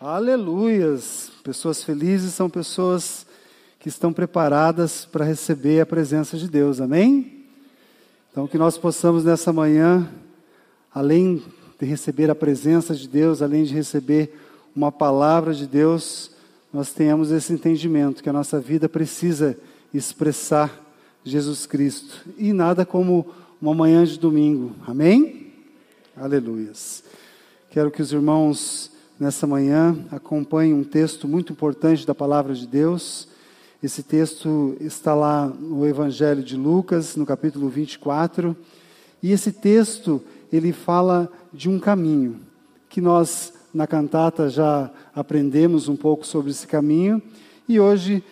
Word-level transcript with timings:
Aleluias! 0.00 1.32
Pessoas 1.42 1.82
felizes 1.82 2.32
são 2.32 2.48
pessoas 2.48 3.26
que 3.80 3.88
estão 3.88 4.12
preparadas 4.12 5.04
para 5.04 5.24
receber 5.24 5.80
a 5.80 5.86
presença 5.86 6.36
de 6.36 6.48
Deus, 6.48 6.80
amém? 6.80 7.44
Então, 8.30 8.46
que 8.46 8.56
nós 8.56 8.78
possamos 8.78 9.24
nessa 9.24 9.52
manhã, 9.52 10.08
além 10.94 11.42
de 11.80 11.84
receber 11.84 12.30
a 12.30 12.34
presença 12.34 12.94
de 12.94 13.08
Deus, 13.08 13.42
além 13.42 13.64
de 13.64 13.74
receber 13.74 14.38
uma 14.74 14.92
palavra 14.92 15.52
de 15.52 15.66
Deus, 15.66 16.30
nós 16.72 16.92
tenhamos 16.92 17.32
esse 17.32 17.52
entendimento 17.52 18.22
que 18.22 18.30
a 18.30 18.32
nossa 18.32 18.60
vida 18.60 18.88
precisa 18.88 19.58
expressar 19.92 20.80
Jesus 21.24 21.66
Cristo 21.66 22.24
e 22.38 22.52
nada 22.52 22.86
como 22.86 23.26
uma 23.60 23.74
manhã 23.74 24.04
de 24.04 24.16
domingo, 24.16 24.76
amém? 24.86 25.52
Aleluias. 26.16 27.02
Quero 27.68 27.90
que 27.90 28.00
os 28.00 28.12
irmãos 28.12 28.96
nessa 29.18 29.46
manhã 29.46 29.96
acompanhem 30.10 30.72
um 30.72 30.84
texto 30.84 31.26
muito 31.26 31.52
importante 31.52 32.06
da 32.06 32.14
palavra 32.14 32.54
de 32.54 32.66
Deus. 32.66 33.28
Esse 33.82 34.02
texto 34.02 34.76
está 34.80 35.14
lá 35.14 35.46
no 35.46 35.86
Evangelho 35.86 36.42
de 36.42 36.56
Lucas, 36.56 37.16
no 37.16 37.26
capítulo 37.26 37.68
24, 37.68 38.56
e 39.22 39.32
esse 39.32 39.52
texto 39.52 40.22
ele 40.52 40.72
fala 40.72 41.30
de 41.52 41.68
um 41.68 41.78
caminho 41.78 42.40
que 42.88 43.00
nós 43.00 43.52
na 43.74 43.86
cantata 43.86 44.48
já 44.48 44.90
aprendemos 45.14 45.88
um 45.88 45.96
pouco 45.96 46.26
sobre 46.26 46.50
esse 46.50 46.66
caminho 46.66 47.20
e 47.68 47.78
hoje 47.78 48.24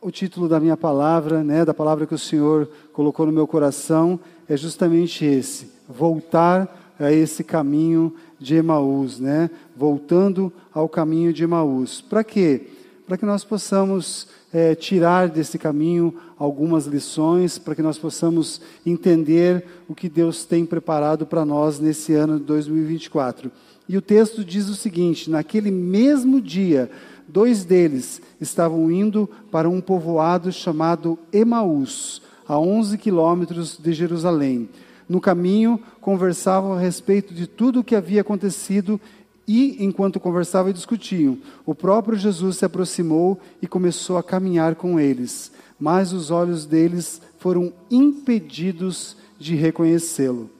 o 0.00 0.10
título 0.10 0.48
da 0.48 0.60
minha 0.60 0.76
palavra, 0.76 1.42
né, 1.42 1.64
da 1.64 1.74
palavra 1.74 2.06
que 2.06 2.14
o 2.14 2.18
Senhor 2.18 2.68
colocou 2.92 3.26
no 3.26 3.32
meu 3.32 3.46
coração 3.46 4.20
é 4.48 4.56
justamente 4.56 5.24
esse: 5.24 5.72
voltar 5.88 6.85
a 6.98 7.12
esse 7.12 7.44
caminho 7.44 8.14
de 8.38 8.56
Emaús, 8.56 9.20
né? 9.20 9.50
Voltando 9.76 10.52
ao 10.72 10.88
caminho 10.88 11.32
de 11.32 11.44
Emaús. 11.44 12.00
Para 12.00 12.24
quê? 12.24 12.68
Para 13.06 13.16
que 13.16 13.24
nós 13.24 13.44
possamos 13.44 14.28
é, 14.52 14.74
tirar 14.74 15.28
desse 15.28 15.58
caminho 15.58 16.14
algumas 16.38 16.86
lições, 16.86 17.58
para 17.58 17.74
que 17.74 17.82
nós 17.82 17.98
possamos 17.98 18.60
entender 18.84 19.64
o 19.88 19.94
que 19.94 20.08
Deus 20.08 20.44
tem 20.44 20.64
preparado 20.64 21.26
para 21.26 21.44
nós 21.44 21.78
nesse 21.78 22.14
ano 22.14 22.38
de 22.38 22.44
2024. 22.44 23.50
E 23.88 23.96
o 23.96 24.02
texto 24.02 24.44
diz 24.44 24.68
o 24.68 24.74
seguinte: 24.74 25.30
naquele 25.30 25.70
mesmo 25.70 26.40
dia, 26.40 26.90
dois 27.28 27.64
deles 27.64 28.20
estavam 28.40 28.90
indo 28.90 29.28
para 29.50 29.68
um 29.68 29.80
povoado 29.80 30.50
chamado 30.50 31.18
Emaús, 31.32 32.22
a 32.46 32.58
11 32.58 32.98
quilômetros 32.98 33.78
de 33.78 33.92
Jerusalém. 33.92 34.68
No 35.08 35.20
caminho, 35.20 35.80
conversavam 36.00 36.72
a 36.72 36.80
respeito 36.80 37.32
de 37.32 37.46
tudo 37.46 37.80
o 37.80 37.84
que 37.84 37.94
havia 37.94 38.22
acontecido 38.22 39.00
e, 39.46 39.84
enquanto 39.84 40.18
conversavam 40.18 40.70
e 40.70 40.74
discutiam, 40.74 41.38
o 41.64 41.74
próprio 41.74 42.18
Jesus 42.18 42.56
se 42.56 42.64
aproximou 42.64 43.40
e 43.62 43.66
começou 43.66 44.18
a 44.18 44.22
caminhar 44.22 44.74
com 44.74 44.98
eles. 44.98 45.52
Mas 45.78 46.12
os 46.12 46.30
olhos 46.30 46.66
deles 46.66 47.20
foram 47.38 47.72
impedidos 47.90 49.16
de 49.38 49.54
reconhecê-lo. 49.54 50.50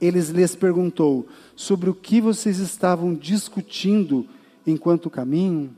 Eles 0.00 0.28
lhes 0.28 0.54
perguntou 0.54 1.26
sobre 1.54 1.90
o 1.90 1.94
que 1.94 2.20
vocês 2.20 2.58
estavam 2.58 3.14
discutindo 3.14 4.26
enquanto 4.66 5.10
caminham. 5.10 5.70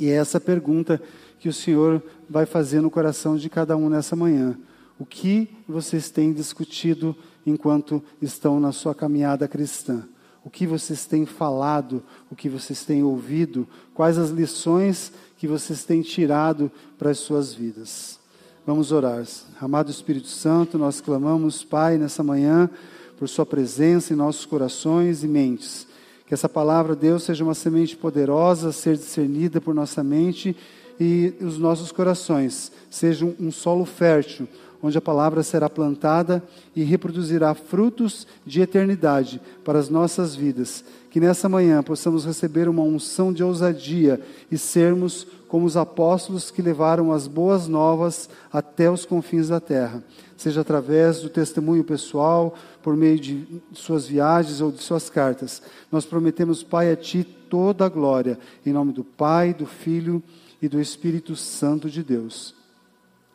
E 0.00 0.08
é 0.08 0.14
essa 0.14 0.40
pergunta 0.40 1.00
que 1.38 1.48
o 1.48 1.52
Senhor 1.52 2.02
vai 2.28 2.46
fazer 2.46 2.80
no 2.80 2.90
coração 2.90 3.36
de 3.36 3.50
cada 3.50 3.76
um 3.76 3.88
nessa 3.88 4.16
manhã. 4.16 4.56
O 4.98 5.06
que 5.06 5.48
vocês 5.68 6.10
têm 6.10 6.32
discutido 6.32 7.16
enquanto 7.44 8.02
estão 8.20 8.60
na 8.60 8.72
sua 8.72 8.94
caminhada 8.94 9.48
cristã? 9.48 10.04
O 10.44 10.50
que 10.50 10.66
vocês 10.66 11.06
têm 11.06 11.24
falado? 11.24 12.02
O 12.30 12.34
que 12.34 12.48
vocês 12.48 12.84
têm 12.84 13.02
ouvido? 13.02 13.66
Quais 13.94 14.18
as 14.18 14.30
lições 14.30 15.12
que 15.36 15.46
vocês 15.46 15.84
têm 15.84 16.02
tirado 16.02 16.70
para 16.98 17.10
as 17.10 17.18
suas 17.18 17.54
vidas? 17.54 18.18
Vamos 18.66 18.92
orar. 18.92 19.24
Amado 19.60 19.90
Espírito 19.90 20.28
Santo, 20.28 20.78
nós 20.78 21.00
clamamos, 21.00 21.64
Pai, 21.64 21.98
nessa 21.98 22.22
manhã, 22.22 22.70
por 23.18 23.28
Sua 23.28 23.46
presença 23.46 24.12
em 24.12 24.16
nossos 24.16 24.44
corações 24.44 25.22
e 25.24 25.28
mentes. 25.28 25.86
Que 26.26 26.34
essa 26.34 26.48
palavra, 26.48 26.96
Deus, 26.96 27.24
seja 27.24 27.44
uma 27.44 27.54
semente 27.54 27.96
poderosa 27.96 28.68
a 28.68 28.72
ser 28.72 28.96
discernida 28.96 29.60
por 29.60 29.74
nossa 29.74 30.02
mente 30.02 30.56
e 30.98 31.34
os 31.40 31.58
nossos 31.58 31.90
corações 31.90 32.70
sejam 32.90 33.34
um 33.38 33.50
solo 33.50 33.84
fértil 33.84 34.48
onde 34.82 34.98
a 34.98 35.00
palavra 35.00 35.42
será 35.42 35.70
plantada 35.70 36.42
e 36.74 36.82
reproduzirá 36.82 37.54
frutos 37.54 38.26
de 38.44 38.60
eternidade 38.60 39.40
para 39.64 39.78
as 39.78 39.88
nossas 39.88 40.34
vidas. 40.34 40.84
Que 41.10 41.20
nessa 41.20 41.48
manhã 41.48 41.82
possamos 41.82 42.24
receber 42.24 42.68
uma 42.68 42.82
unção 42.82 43.32
de 43.32 43.44
ousadia 43.44 44.20
e 44.50 44.58
sermos 44.58 45.26
como 45.46 45.66
os 45.66 45.76
apóstolos 45.76 46.50
que 46.50 46.62
levaram 46.62 47.12
as 47.12 47.26
boas 47.26 47.68
novas 47.68 48.28
até 48.50 48.90
os 48.90 49.04
confins 49.04 49.48
da 49.48 49.60
terra, 49.60 50.02
seja 50.34 50.62
através 50.62 51.20
do 51.20 51.28
testemunho 51.28 51.84
pessoal, 51.84 52.54
por 52.82 52.96
meio 52.96 53.20
de 53.20 53.46
suas 53.74 54.06
viagens 54.06 54.62
ou 54.62 54.72
de 54.72 54.82
suas 54.82 55.10
cartas. 55.10 55.62
Nós 55.92 56.06
prometemos, 56.06 56.62
Pai, 56.62 56.90
a 56.90 56.96
Ti 56.96 57.22
toda 57.22 57.84
a 57.84 57.88
glória, 57.90 58.38
em 58.64 58.72
nome 58.72 58.92
do 58.92 59.04
Pai, 59.04 59.52
do 59.52 59.66
Filho 59.66 60.22
e 60.60 60.68
do 60.68 60.80
Espírito 60.80 61.36
Santo 61.36 61.90
de 61.90 62.02
Deus. 62.02 62.61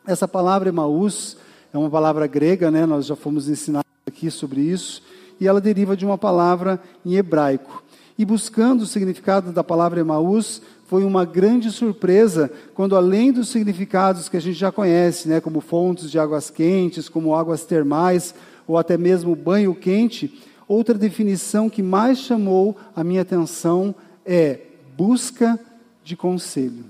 Essa 0.08 0.26
palavra 0.26 0.70
Emaús 0.70 1.36
é 1.70 1.76
uma 1.76 1.90
palavra 1.90 2.26
grega, 2.26 2.70
né? 2.70 2.86
Nós 2.86 3.04
já 3.04 3.14
fomos 3.14 3.46
ensinados 3.46 3.90
aqui 4.06 4.30
sobre 4.30 4.62
isso, 4.62 5.02
e 5.38 5.46
ela 5.46 5.60
deriva 5.60 5.94
de 5.94 6.06
uma 6.06 6.16
palavra 6.16 6.80
em 7.04 7.16
hebraico. 7.16 7.84
E 8.16 8.24
buscando 8.24 8.80
o 8.80 8.86
significado 8.86 9.52
da 9.52 9.62
palavra 9.62 10.00
Emaús, 10.00 10.62
foi 10.86 11.04
uma 11.04 11.26
grande 11.26 11.70
surpresa 11.70 12.50
quando, 12.72 12.96
além 12.96 13.30
dos 13.30 13.50
significados 13.50 14.30
que 14.30 14.38
a 14.38 14.40
gente 14.40 14.58
já 14.58 14.72
conhece, 14.72 15.28
né, 15.28 15.42
como 15.42 15.60
fontes 15.60 16.10
de 16.10 16.18
águas 16.18 16.48
quentes, 16.48 17.06
como 17.06 17.34
águas 17.34 17.66
termais, 17.66 18.34
ou 18.66 18.78
até 18.78 18.96
mesmo 18.96 19.36
banho 19.36 19.74
quente, 19.74 20.42
outra 20.66 20.94
definição 20.94 21.68
que 21.68 21.82
mais 21.82 22.16
chamou 22.16 22.74
a 22.96 23.04
minha 23.04 23.20
atenção 23.20 23.94
é 24.24 24.58
busca 24.96 25.60
de 26.02 26.16
conselho. 26.16 26.86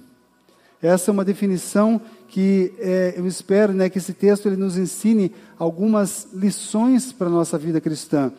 Essa 0.81 1.11
é 1.11 1.13
uma 1.13 1.25
definição 1.25 2.01
que 2.29 2.75
é, 2.79 3.15
eu 3.17 3.27
espero 3.27 3.73
né, 3.73 3.89
que 3.89 3.99
esse 3.99 4.13
texto 4.13 4.47
ele 4.47 4.57
nos 4.57 4.77
ensine 4.77 5.33
algumas 5.59 6.29
lições 6.33 7.11
para 7.11 7.27
a 7.27 7.31
nossa 7.31 7.57
vida 7.59 7.81
cristã. 7.81 8.31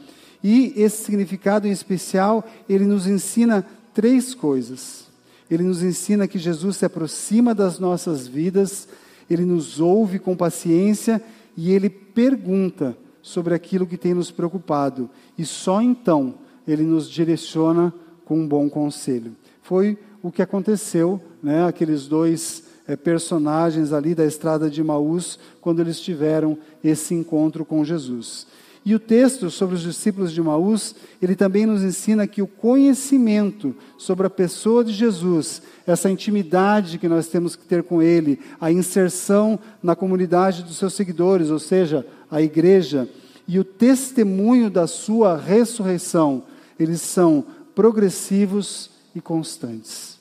E 0.44 0.74
esse 0.78 1.04
significado 1.04 1.68
em 1.68 1.72
especial, 1.72 2.48
ele 2.70 2.86
nos 2.86 3.08
ensina 3.08 3.66
três 3.94 4.34
coisas. 4.34 5.08
Ele 5.50 5.64
nos 5.64 5.82
ensina 5.82 6.28
que 6.28 6.38
Jesus 6.38 6.78
se 6.78 6.86
aproxima 6.86 7.56
das 7.56 7.80
nossas 7.80 8.28
vidas, 8.28 8.88
ele 9.30 9.44
nos 9.44 9.80
ouve 9.80 10.20
com 10.20 10.38
paciência 10.38 11.22
e 11.58 11.72
ele 11.72 11.90
pergunta 11.90 12.96
sobre 13.22 13.54
aquilo 13.54 13.88
que 13.88 13.98
tem 13.98 14.14
nos 14.14 14.30
preocupado. 14.30 15.10
E 15.38 15.44
só 15.44 15.82
então 15.82 16.36
ele 16.68 16.84
nos 16.84 17.10
direciona 17.10 17.92
com 18.24 18.40
um 18.40 18.48
bom 18.48 18.70
conselho. 18.70 19.36
Foi 19.64 19.98
o 20.22 20.32
que 20.32 20.42
aconteceu, 20.42 21.20
né, 21.42 21.66
aqueles 21.66 22.08
dois 22.08 22.69
é, 22.90 22.96
personagens 22.96 23.94
ali 23.94 24.16
da 24.16 24.26
estrada 24.26 24.68
de 24.68 24.84
Maús 24.84 25.38
quando 25.62 25.80
eles 25.80 26.00
tiveram 26.00 26.58
esse 26.84 27.14
encontro 27.14 27.64
com 27.64 27.86
Jesus. 27.86 28.48
E 28.84 28.96
o 28.96 29.00
texto 29.00 29.52
sobre 29.52 29.76
os 29.76 29.82
discípulos 29.84 30.32
de 30.32 30.42
Maús, 30.42 30.96
ele 31.22 31.36
também 31.36 31.68
nos 31.68 31.84
ensina 31.84 32.26
que 32.26 32.42
o 32.42 32.48
conhecimento 32.48 33.76
sobre 33.96 34.26
a 34.26 34.30
pessoa 34.30 34.84
de 34.84 34.92
Jesus, 34.92 35.62
essa 35.86 36.10
intimidade 36.10 36.98
que 36.98 37.08
nós 37.08 37.28
temos 37.28 37.56
que 37.56 37.64
ter 37.64 37.84
com 37.84 38.02
ele, 38.02 38.40
a 38.60 38.72
inserção 38.72 39.60
na 39.84 39.96
comunidade 39.96 40.64
dos 40.64 40.78
seus 40.78 40.96
seguidores, 40.96 41.52
ou 41.52 41.60
seja, 41.60 42.04
a 42.32 42.42
igreja, 42.42 43.08
e 43.48 43.60
o 43.60 43.64
testemunho 43.64 44.70
da 44.70 44.88
sua 44.88 45.38
ressurreição, 45.38 46.44
eles 46.80 47.02
são 47.02 47.46
progressivos 47.76 48.90
e 49.14 49.22
constantes. 49.22 50.19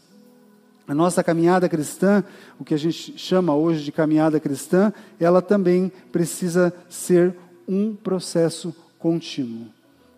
A 0.88 0.94
nossa 0.94 1.22
caminhada 1.22 1.68
cristã, 1.68 2.24
o 2.58 2.64
que 2.64 2.72
a 2.72 2.78
gente 2.78 3.18
chama 3.18 3.54
hoje 3.54 3.84
de 3.84 3.92
caminhada 3.92 4.40
cristã, 4.40 4.90
ela 5.20 5.42
também 5.42 5.92
precisa 6.10 6.72
ser 6.88 7.36
um 7.68 7.94
processo 7.94 8.74
contínuo. 8.98 9.66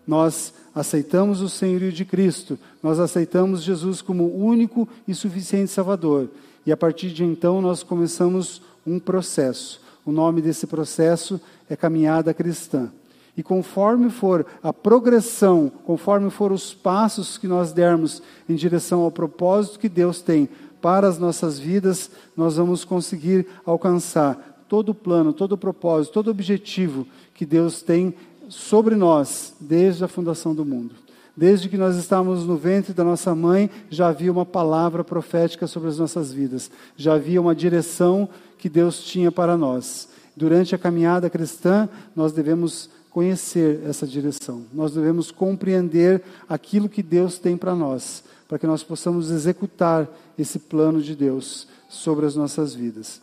Nós 0.07 0.53
aceitamos 0.73 1.41
o 1.41 1.49
senhorio 1.49 1.91
de 1.91 2.05
Cristo, 2.05 2.57
nós 2.81 2.99
aceitamos 2.99 3.61
Jesus 3.61 4.01
como 4.01 4.33
único 4.33 4.87
e 5.05 5.13
suficiente 5.13 5.69
Salvador. 5.69 6.29
E 6.65 6.71
a 6.71 6.77
partir 6.77 7.09
de 7.09 7.25
então 7.25 7.61
nós 7.61 7.83
começamos 7.83 8.61
um 8.87 8.97
processo. 8.97 9.81
O 10.05 10.11
nome 10.11 10.41
desse 10.41 10.65
processo 10.65 11.39
é 11.69 11.75
caminhada 11.75 12.33
cristã. 12.33 12.89
E 13.35 13.41
conforme 13.41 14.09
for 14.09 14.45
a 14.61 14.73
progressão, 14.73 15.71
conforme 15.85 16.29
for 16.29 16.51
os 16.51 16.73
passos 16.73 17.37
que 17.37 17.47
nós 17.47 17.71
dermos 17.71 18.21
em 18.47 18.55
direção 18.55 19.01
ao 19.01 19.11
propósito 19.11 19.79
que 19.79 19.87
Deus 19.87 20.21
tem 20.21 20.49
para 20.81 21.07
as 21.07 21.17
nossas 21.17 21.59
vidas, 21.59 22.09
nós 22.35 22.57
vamos 22.57 22.83
conseguir 22.83 23.47
alcançar 23.65 24.65
todo 24.67 24.89
o 24.89 24.95
plano, 24.95 25.31
todo 25.31 25.53
o 25.53 25.57
propósito, 25.57 26.13
todo 26.13 26.27
o 26.27 26.31
objetivo 26.31 27.07
que 27.33 27.45
Deus 27.45 27.81
tem 27.81 28.13
sobre 28.49 28.95
nós 28.95 29.53
desde 29.59 30.03
a 30.03 30.07
fundação 30.07 30.53
do 30.53 30.65
mundo. 30.65 30.95
Desde 31.35 31.69
que 31.69 31.77
nós 31.77 31.95
estávamos 31.95 32.45
no 32.45 32.57
ventre 32.57 32.93
da 32.93 33.03
nossa 33.03 33.33
mãe, 33.33 33.69
já 33.89 34.09
havia 34.09 34.31
uma 34.31 34.45
palavra 34.45 35.03
profética 35.03 35.65
sobre 35.65 35.87
as 35.89 35.97
nossas 35.97 36.33
vidas, 36.33 36.69
já 36.97 37.13
havia 37.13 37.39
uma 37.39 37.55
direção 37.55 38.27
que 38.57 38.67
Deus 38.69 39.01
tinha 39.01 39.31
para 39.31 39.55
nós. 39.55 40.09
Durante 40.35 40.75
a 40.75 40.77
caminhada 40.77 41.29
cristã, 41.29 41.87
nós 42.15 42.31
devemos 42.31 42.89
conhecer 43.11 43.81
essa 43.85 44.07
direção, 44.07 44.65
nós 44.73 44.93
devemos 44.93 45.31
compreender 45.31 46.23
aquilo 46.47 46.89
que 46.89 47.03
Deus 47.03 47.37
tem 47.37 47.57
para 47.57 47.75
nós, 47.75 48.23
para 48.47 48.57
que 48.57 48.65
nós 48.65 48.83
possamos 48.83 49.29
executar 49.29 50.09
esse 50.39 50.57
plano 50.57 51.01
de 51.01 51.15
Deus 51.15 51.67
sobre 51.89 52.25
as 52.25 52.35
nossas 52.35 52.73
vidas. 52.73 53.21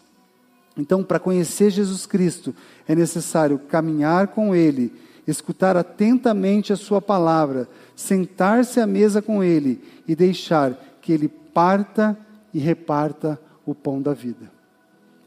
Então, 0.76 1.02
para 1.02 1.18
conhecer 1.18 1.70
Jesus 1.70 2.06
Cristo, 2.06 2.54
é 2.86 2.94
necessário 2.94 3.58
caminhar 3.58 4.28
com 4.28 4.54
Ele, 4.54 4.92
escutar 5.26 5.76
atentamente 5.76 6.72
a 6.72 6.76
Sua 6.76 7.00
palavra, 7.00 7.66
sentar-se 7.96 8.78
à 8.80 8.86
mesa 8.86 9.20
com 9.20 9.42
Ele 9.42 9.82
e 10.06 10.14
deixar 10.14 10.72
que 11.00 11.12
Ele 11.12 11.28
parta 11.28 12.16
e 12.52 12.58
reparta 12.58 13.40
o 13.64 13.74
pão 13.74 14.00
da 14.00 14.12
vida. 14.12 14.50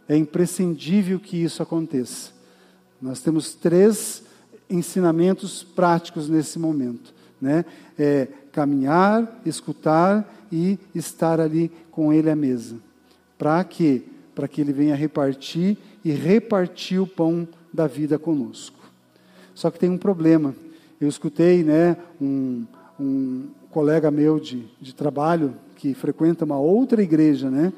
É 0.08 0.16
imprescindível 0.16 1.20
que 1.20 1.38
isso 1.44 1.64
aconteça. 1.64 2.32
Nós 3.02 3.22
temos 3.22 3.54
três 3.54 4.24
ensinamentos 4.72 5.64
práticos 5.64 6.30
nesse 6.30 6.58
momento, 6.58 7.14
né? 7.40 7.66
É 7.98 8.28
caminhar, 8.52 9.42
escutar 9.46 10.32
e 10.52 10.78
estar 10.94 11.40
ali 11.40 11.72
com 11.92 12.12
Ele 12.12 12.30
à 12.30 12.36
mesa. 12.36 12.76
Para 13.38 13.64
quê? 13.64 14.04
Para 14.34 14.48
que 14.48 14.62
Ele 14.62 14.74
venha 14.74 14.96
repartir 14.96 15.78
e 16.04 16.12
repartir 16.12 17.02
o 17.02 17.08
pão 17.08 17.48
da 17.74 17.88
vida 17.88 18.18
conosco. 18.18 18.80
Só 19.54 19.70
que 19.70 19.80
tem 19.80 19.90
um 19.90 19.98
problema. 19.98 20.56
Eu 21.00 21.08
escutei 21.08 21.64
né, 21.64 21.98
um, 22.20 22.66
um 23.00 23.48
colega 23.70 24.12
meu 24.12 24.40
de, 24.40 24.66
de 24.80 24.94
trabalho 24.94 25.56
que 25.76 25.94
frequenta 25.94 26.46
uma 26.46 26.60
outra 26.60 27.02
igreja, 27.02 27.50
né? 27.50 27.74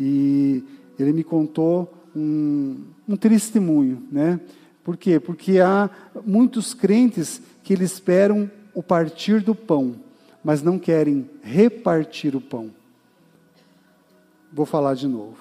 E 0.00 0.64
ele 0.98 1.12
me 1.12 1.22
contou 1.22 1.92
um, 2.16 2.78
um 3.08 3.16
testemunho, 3.16 4.02
né? 4.10 4.40
Por 4.84 4.96
quê? 4.96 5.20
Porque 5.20 5.60
há 5.60 5.88
muitos 6.24 6.74
crentes 6.74 7.40
que 7.62 7.72
eles 7.72 7.92
esperam 7.92 8.50
o 8.74 8.82
partir 8.82 9.40
do 9.40 9.54
pão, 9.54 9.96
mas 10.42 10.62
não 10.62 10.78
querem 10.78 11.28
repartir 11.42 12.34
o 12.34 12.40
pão. 12.40 12.70
Vou 14.52 14.66
falar 14.66 14.94
de 14.94 15.06
novo. 15.06 15.38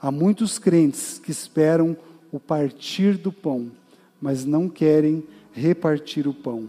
Há 0.00 0.10
muitos 0.10 0.58
crentes 0.58 1.18
que 1.18 1.30
esperam 1.30 1.96
o 2.30 2.38
partir 2.38 3.16
do 3.16 3.32
pão, 3.32 3.70
mas 4.20 4.44
não 4.44 4.68
querem 4.68 5.26
repartir 5.52 6.28
o 6.28 6.34
pão. 6.34 6.68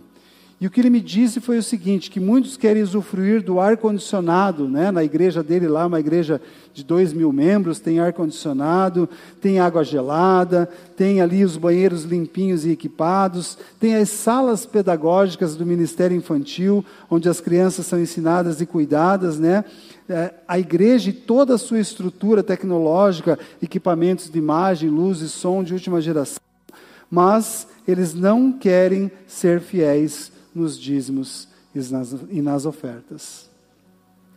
E 0.62 0.68
o 0.68 0.70
que 0.70 0.82
ele 0.82 0.90
me 0.90 1.00
disse 1.00 1.40
foi 1.40 1.58
o 1.58 1.64
seguinte: 1.64 2.12
que 2.12 2.20
muitos 2.20 2.58
querem 2.58 2.84
usufruir 2.84 3.42
do 3.42 3.62
ar-condicionado, 3.62 4.68
né? 4.68 4.92
na 4.92 5.04
igreja 5.04 5.42
dele 5.42 5.70
lá, 5.70 5.86
uma 5.86 6.02
igreja 6.02 6.42
de 6.74 6.84
dois 6.84 7.14
mil 7.14 7.32
membros, 7.32 7.80
tem 7.80 8.00
ar-condicionado, 8.00 9.08
tem 9.40 9.60
água 9.60 9.86
gelada, 9.86 10.70
tem 10.98 11.22
ali 11.22 11.46
os 11.46 11.56
banheiros 11.56 12.04
limpinhos 12.04 12.66
e 12.66 12.72
equipados, 12.72 13.58
tem 13.80 13.96
as 13.96 14.10
salas 14.10 14.66
pedagógicas 14.66 15.56
do 15.56 15.66
Ministério 15.66 16.16
Infantil, 16.16 16.84
onde 17.10 17.30
as 17.30 17.40
crianças 17.40 17.86
são 17.86 18.00
ensinadas 18.00 18.60
e 18.60 18.66
cuidadas, 18.66 19.40
né? 19.40 19.64
É, 20.10 20.34
a 20.48 20.60
igreja 20.60 21.12
e 21.12 21.14
toda 21.14 21.54
a 21.54 21.58
sua 21.58 21.80
estrutura 21.80 22.44
tecnológica, 22.44 23.40
equipamentos 23.62 24.30
de 24.30 24.38
imagem, 24.38 24.90
luz 24.90 25.22
e 25.22 25.30
som 25.30 25.64
de 25.64 25.74
última 25.74 26.02
geração, 26.02 26.42
mas 27.10 27.68
eles 27.88 28.14
não 28.14 28.52
querem 28.52 29.10
ser 29.28 29.62
fiéis 29.62 30.32
nos 30.54 30.80
dízimos 30.80 31.48
e 32.30 32.42
nas 32.42 32.66
ofertas. 32.66 33.50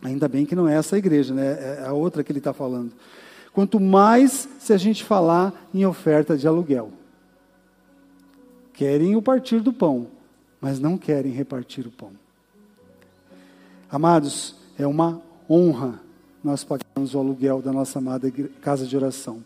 Ainda 0.01 0.27
bem 0.27 0.45
que 0.45 0.55
não 0.55 0.67
é 0.67 0.75
essa 0.75 0.97
igreja, 0.97 1.33
né? 1.33 1.79
é 1.79 1.85
a 1.85 1.93
outra 1.93 2.23
que 2.23 2.31
ele 2.31 2.39
está 2.39 2.53
falando. 2.53 2.91
Quanto 3.53 3.79
mais 3.79 4.49
se 4.59 4.73
a 4.73 4.77
gente 4.77 5.03
falar 5.03 5.53
em 5.73 5.85
oferta 5.85 6.35
de 6.35 6.47
aluguel. 6.47 6.91
Querem 8.73 9.15
o 9.15 9.21
partir 9.21 9.61
do 9.61 9.71
pão, 9.71 10.07
mas 10.59 10.79
não 10.79 10.97
querem 10.97 11.31
repartir 11.31 11.85
o 11.85 11.91
pão. 11.91 12.11
Amados, 13.89 14.55
é 14.77 14.87
uma 14.87 15.21
honra 15.47 15.99
nós 16.43 16.63
pagarmos 16.63 17.13
o 17.13 17.19
aluguel 17.19 17.61
da 17.61 17.71
nossa 17.71 17.99
amada 17.99 18.31
casa 18.59 18.85
de 18.85 18.97
oração. 18.97 19.43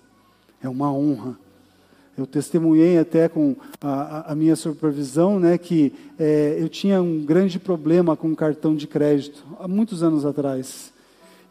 É 0.62 0.68
uma 0.68 0.92
honra. 0.92 1.38
Eu 2.18 2.26
testemunhei 2.26 2.98
até 2.98 3.30
com 3.30 3.56
a, 3.80 4.32
a 4.32 4.36
minha 4.36 4.56
supervisão, 4.56 5.40
né, 5.40 5.56
que 5.56 5.94
é, 6.18 6.58
eu 6.60 6.68
tinha 6.68 7.00
um 7.00 7.24
grande 7.24 7.60
problema 7.60 8.16
com 8.16 8.36
cartão 8.36 8.76
de 8.76 8.88
crédito 8.88 9.46
há 9.60 9.68
muitos 9.68 10.02
anos 10.02 10.26
atrás. 10.26 10.92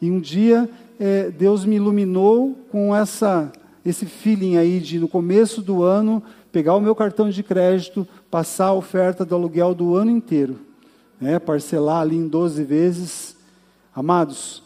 E 0.03 0.11
um 0.11 0.19
dia 0.19 0.69
é, 0.99 1.31
Deus 1.31 1.65
me 1.65 1.77
iluminou 1.77 2.57
com 2.71 2.95
essa 2.95 3.53
esse 3.85 4.05
feeling 4.05 4.57
aí 4.57 4.81
de 4.81 4.99
no 4.99 5.07
começo 5.07 5.63
do 5.63 5.85
ano 5.85 6.21
pegar 6.51 6.75
o 6.75 6.81
meu 6.81 6.97
cartão 6.97 7.31
de 7.31 7.45
crédito, 7.45 8.09
passar 8.29 8.67
a 8.67 8.75
oferta 8.75 9.25
do 9.25 9.37
aluguel 9.37 9.73
do 9.73 9.95
ano 9.95 10.11
inteiro, 10.11 10.59
né, 11.21 11.39
parcelar 11.39 12.01
ali 12.01 12.17
em 12.17 12.27
12 12.27 12.65
vezes. 12.65 13.37
Amados, 13.95 14.65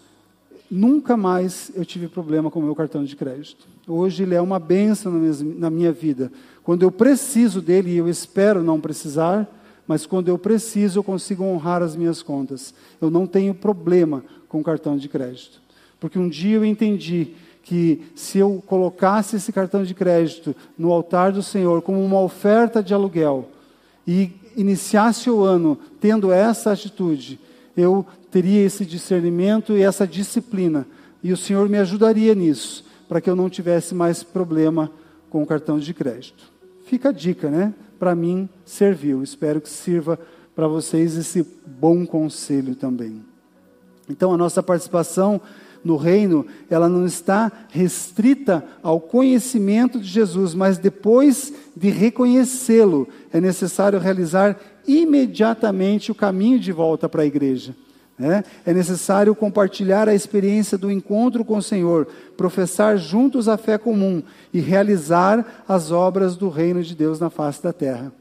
nunca 0.70 1.16
mais 1.16 1.72
eu 1.74 1.84
tive 1.84 2.06
problema 2.06 2.50
com 2.50 2.60
o 2.60 2.62
meu 2.62 2.74
cartão 2.74 3.02
de 3.04 3.16
crédito. 3.16 3.66
Hoje 3.88 4.22
ele 4.22 4.34
é 4.34 4.40
uma 4.40 4.58
benção 4.58 5.12
na 5.56 5.68
minha 5.68 5.90
vida. 5.90 6.30
Quando 6.62 6.82
eu 6.82 6.90
preciso 6.90 7.60
dele, 7.60 7.90
e 7.90 7.96
eu 7.96 8.08
espero 8.08 8.62
não 8.62 8.80
precisar, 8.80 9.48
mas 9.86 10.06
quando 10.06 10.28
eu 10.28 10.38
preciso, 10.38 11.00
eu 11.00 11.02
consigo 11.02 11.42
honrar 11.42 11.82
as 11.82 11.96
minhas 11.96 12.22
contas. 12.22 12.72
Eu 13.00 13.10
não 13.10 13.26
tenho 13.26 13.52
problema 13.52 14.22
com 14.48 14.62
cartão 14.62 14.96
de 14.96 15.08
crédito. 15.08 15.60
Porque 15.98 16.18
um 16.18 16.28
dia 16.28 16.56
eu 16.56 16.64
entendi 16.64 17.34
que 17.62 18.02
se 18.14 18.38
eu 18.38 18.62
colocasse 18.66 19.36
esse 19.36 19.52
cartão 19.52 19.82
de 19.82 19.94
crédito 19.94 20.54
no 20.78 20.92
altar 20.92 21.32
do 21.32 21.42
Senhor 21.42 21.82
como 21.82 22.02
uma 22.04 22.20
oferta 22.20 22.82
de 22.82 22.94
aluguel 22.94 23.48
e 24.06 24.32
iniciasse 24.56 25.28
o 25.28 25.42
ano 25.42 25.78
tendo 26.00 26.32
essa 26.32 26.72
atitude, 26.72 27.38
eu 27.80 28.06
teria 28.30 28.64
esse 28.64 28.84
discernimento 28.84 29.72
e 29.72 29.82
essa 29.82 30.06
disciplina. 30.06 30.86
E 31.22 31.32
o 31.32 31.36
Senhor 31.36 31.68
me 31.68 31.78
ajudaria 31.78 32.34
nisso 32.34 32.84
para 33.08 33.20
que 33.20 33.28
eu 33.28 33.34
não 33.34 33.50
tivesse 33.50 33.94
mais 33.94 34.22
problema 34.22 34.90
com 35.28 35.42
o 35.42 35.46
cartão 35.46 35.78
de 35.78 35.92
crédito. 35.92 36.44
Fica 36.84 37.08
a 37.08 37.12
dica, 37.12 37.50
né? 37.50 37.74
Para 37.98 38.14
mim 38.14 38.48
serviu. 38.64 39.22
Espero 39.22 39.60
que 39.60 39.68
sirva 39.68 40.18
para 40.54 40.68
vocês 40.68 41.16
esse 41.16 41.46
bom 41.66 42.06
conselho 42.06 42.74
também. 42.74 43.22
Então 44.08 44.32
a 44.32 44.36
nossa 44.36 44.62
participação 44.62 45.40
no 45.82 45.96
reino, 45.96 46.46
ela 46.68 46.88
não 46.88 47.06
está 47.06 47.50
restrita 47.70 48.64
ao 48.82 49.00
conhecimento 49.00 49.98
de 49.98 50.06
Jesus, 50.06 50.54
mas 50.54 50.78
depois 50.78 51.52
de 51.74 51.88
reconhecê-lo, 51.88 53.08
é 53.32 53.40
necessário 53.40 53.98
realizar 53.98 54.58
imediatamente 54.86 56.10
o 56.10 56.14
caminho 56.14 56.58
de 56.58 56.72
volta 56.72 57.08
para 57.08 57.22
a 57.22 57.26
igreja. 57.26 57.74
É, 58.20 58.44
é 58.70 58.74
necessário 58.74 59.34
compartilhar 59.34 60.06
a 60.06 60.14
experiência 60.14 60.76
do 60.76 60.90
encontro 60.90 61.42
com 61.42 61.56
o 61.56 61.62
Senhor, 61.62 62.06
professar 62.36 62.98
juntos 62.98 63.48
a 63.48 63.56
fé 63.56 63.78
comum 63.78 64.22
e 64.52 64.60
realizar 64.60 65.64
as 65.66 65.90
obras 65.90 66.36
do 66.36 66.50
reino 66.50 66.82
de 66.82 66.94
Deus 66.94 67.18
na 67.18 67.30
face 67.30 67.62
da 67.62 67.72
terra. 67.72 68.12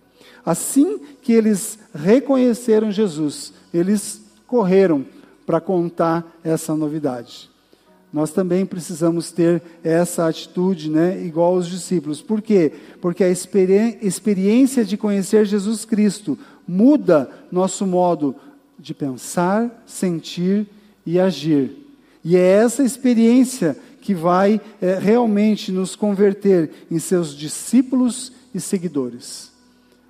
Assim 0.46 1.02
que 1.22 1.34
eles 1.34 1.78
reconheceram 1.94 2.92
Jesus, 2.92 3.54
eles 3.74 4.22
correram 4.48 5.06
para 5.46 5.60
contar 5.60 6.26
essa 6.44 6.74
novidade. 6.74 7.50
Nós 8.12 8.32
também 8.32 8.66
precisamos 8.66 9.32
ter 9.32 9.62
essa 9.84 10.28
atitude, 10.28 10.90
né, 10.90 11.24
igual 11.24 11.56
aos 11.56 11.68
discípulos. 11.68 12.22
Por 12.22 12.42
quê? 12.42 12.72
Porque 13.00 13.24
a 13.24 13.30
experiência 13.30 14.84
de 14.84 14.98
conhecer 14.98 15.46
Jesus 15.46 15.86
Cristo 15.86 16.38
muda 16.68 17.30
nosso 17.52 17.86
modo 17.86 18.36
de 18.80 18.94
pensar, 18.94 19.84
sentir 19.86 20.68
e 21.06 21.20
agir. 21.20 21.76
E 22.24 22.36
é 22.36 22.42
essa 22.42 22.84
experiência 22.84 23.78
que 24.02 24.14
vai 24.14 24.60
é, 24.82 24.98
realmente 24.98 25.72
nos 25.72 25.96
converter 25.96 26.72
em 26.90 26.98
seus 26.98 27.36
discípulos 27.36 28.32
e 28.54 28.60
seguidores. 28.60 29.52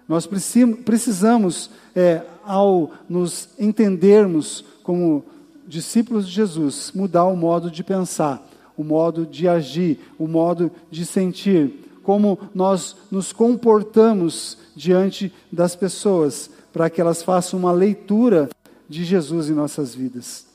Nós 0.07 0.25
precisamos, 0.25 1.69
é, 1.95 2.21
ao 2.43 2.91
nos 3.07 3.49
entendermos 3.59 4.63
como 4.81 5.23
discípulos 5.69 6.27
de 6.27 6.33
Jesus, 6.33 6.91
mudar 6.95 7.25
o 7.25 7.35
modo 7.35 7.69
de 7.69 7.83
pensar, 7.83 8.43
o 8.75 8.83
modo 8.83 9.23
de 9.23 9.47
agir, 9.47 9.99
o 10.17 10.27
modo 10.27 10.71
de 10.89 11.05
sentir, 11.05 11.99
como 12.01 12.39
nós 12.55 12.95
nos 13.11 13.31
comportamos 13.31 14.57
diante 14.75 15.31
das 15.51 15.75
pessoas, 15.75 16.49
para 16.73 16.89
que 16.89 16.99
elas 16.99 17.21
façam 17.21 17.59
uma 17.59 17.71
leitura 17.71 18.49
de 18.89 19.03
Jesus 19.03 19.47
em 19.47 19.53
nossas 19.53 19.93
vidas. 19.93 20.47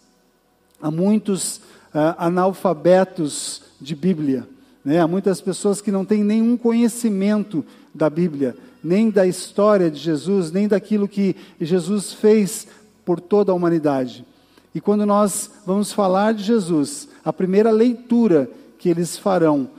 Há 0.83 0.91
muitos 0.91 1.59
uh, 1.59 2.19
analfabetos 2.19 3.63
de 3.81 3.95
Bíblia, 3.95 4.49
né? 4.85 5.01
há 5.01 5.07
muitas 5.07 5.41
pessoas 5.41 5.81
que 5.81 5.93
não 5.93 6.05
têm 6.05 6.25
nenhum 6.25 6.57
conhecimento 6.57 7.65
da 7.95 8.11
Bíblia, 8.11 8.57
nem 8.83 9.11
da 9.11 9.25
história 9.25 9.89
de 9.89 10.01
Jesus, 10.01 10.51
nem 10.51 10.67
daquilo 10.67 11.07
que 11.07 11.37
Jesus 11.61 12.13
fez 12.13 12.67
por 13.05 13.21
toda 13.21 13.53
a 13.53 13.55
humanidade. 13.55 14.27
E 14.75 14.81
quando 14.81 15.07
nós 15.07 15.51
vamos 15.65 15.93
falar 15.93 16.35
de 16.35 16.43
Jesus, 16.43 17.09
a 17.25 17.33
primeira 17.33 17.71
leitura 17.71 18.51
que 18.79 18.89
eles 18.89 19.17
farão 19.17 19.71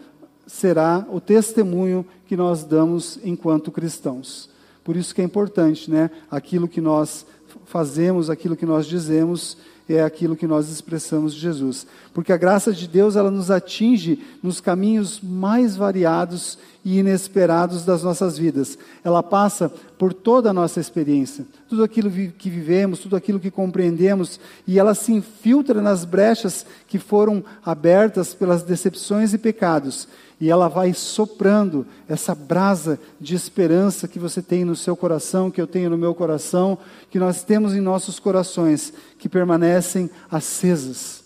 será 0.47 1.05
o 1.11 1.19
testemunho 1.19 2.05
que 2.27 2.37
nós 2.37 2.63
damos 2.63 3.19
enquanto 3.23 3.71
cristãos. 3.71 4.49
Por 4.83 4.95
isso 4.95 5.13
que 5.13 5.21
é 5.21 5.23
importante, 5.25 5.91
né? 5.91 6.09
Aquilo 6.29 6.67
que 6.67 6.79
nós 6.79 7.25
fazemos, 7.65 8.29
aquilo 8.29 8.55
que 8.55 8.65
nós 8.65 8.85
dizemos, 8.85 9.57
é 9.93 10.03
aquilo 10.03 10.35
que 10.35 10.47
nós 10.47 10.69
expressamos 10.69 11.33
de 11.33 11.39
Jesus. 11.39 11.85
Porque 12.13 12.33
a 12.33 12.37
graça 12.37 12.73
de 12.73 12.87
Deus, 12.87 13.15
ela 13.15 13.29
nos 13.29 13.51
atinge 13.51 14.19
nos 14.41 14.59
caminhos 14.59 15.19
mais 15.21 15.75
variados 15.75 16.57
e 16.83 16.97
inesperados 16.97 17.85
das 17.85 18.01
nossas 18.01 18.37
vidas. 18.37 18.77
Ela 19.03 19.21
passa 19.21 19.69
por 19.97 20.13
toda 20.13 20.49
a 20.49 20.53
nossa 20.53 20.79
experiência, 20.79 21.45
tudo 21.69 21.83
aquilo 21.83 22.09
que 22.09 22.49
vivemos, 22.49 22.99
tudo 22.99 23.15
aquilo 23.15 23.39
que 23.39 23.51
compreendemos, 23.51 24.39
e 24.67 24.79
ela 24.79 24.93
se 24.93 25.13
infiltra 25.13 25.81
nas 25.81 26.03
brechas 26.03 26.65
que 26.87 26.99
foram 26.99 27.43
abertas 27.63 28.33
pelas 28.33 28.63
decepções 28.63 29.33
e 29.33 29.37
pecados 29.37 30.07
e 30.39 30.49
ela 30.49 30.67
vai 30.67 30.93
soprando 30.93 31.85
essa 32.07 32.35
brasa 32.35 32.99
de 33.19 33.35
esperança 33.35 34.07
que 34.07 34.19
você 34.19 34.41
tem 34.41 34.65
no 34.65 34.75
seu 34.75 34.95
coração, 34.95 35.49
que 35.49 35.61
eu 35.61 35.67
tenho 35.67 35.89
no 35.89 35.97
meu 35.97 36.13
coração, 36.13 36.77
que 37.09 37.17
nós 37.17 37.43
temos 37.43 37.73
em 37.73 37.79
nossos 37.79 38.19
corações, 38.19 38.93
que 39.17 39.29
permanecem 39.29 40.09
acesas. 40.29 41.23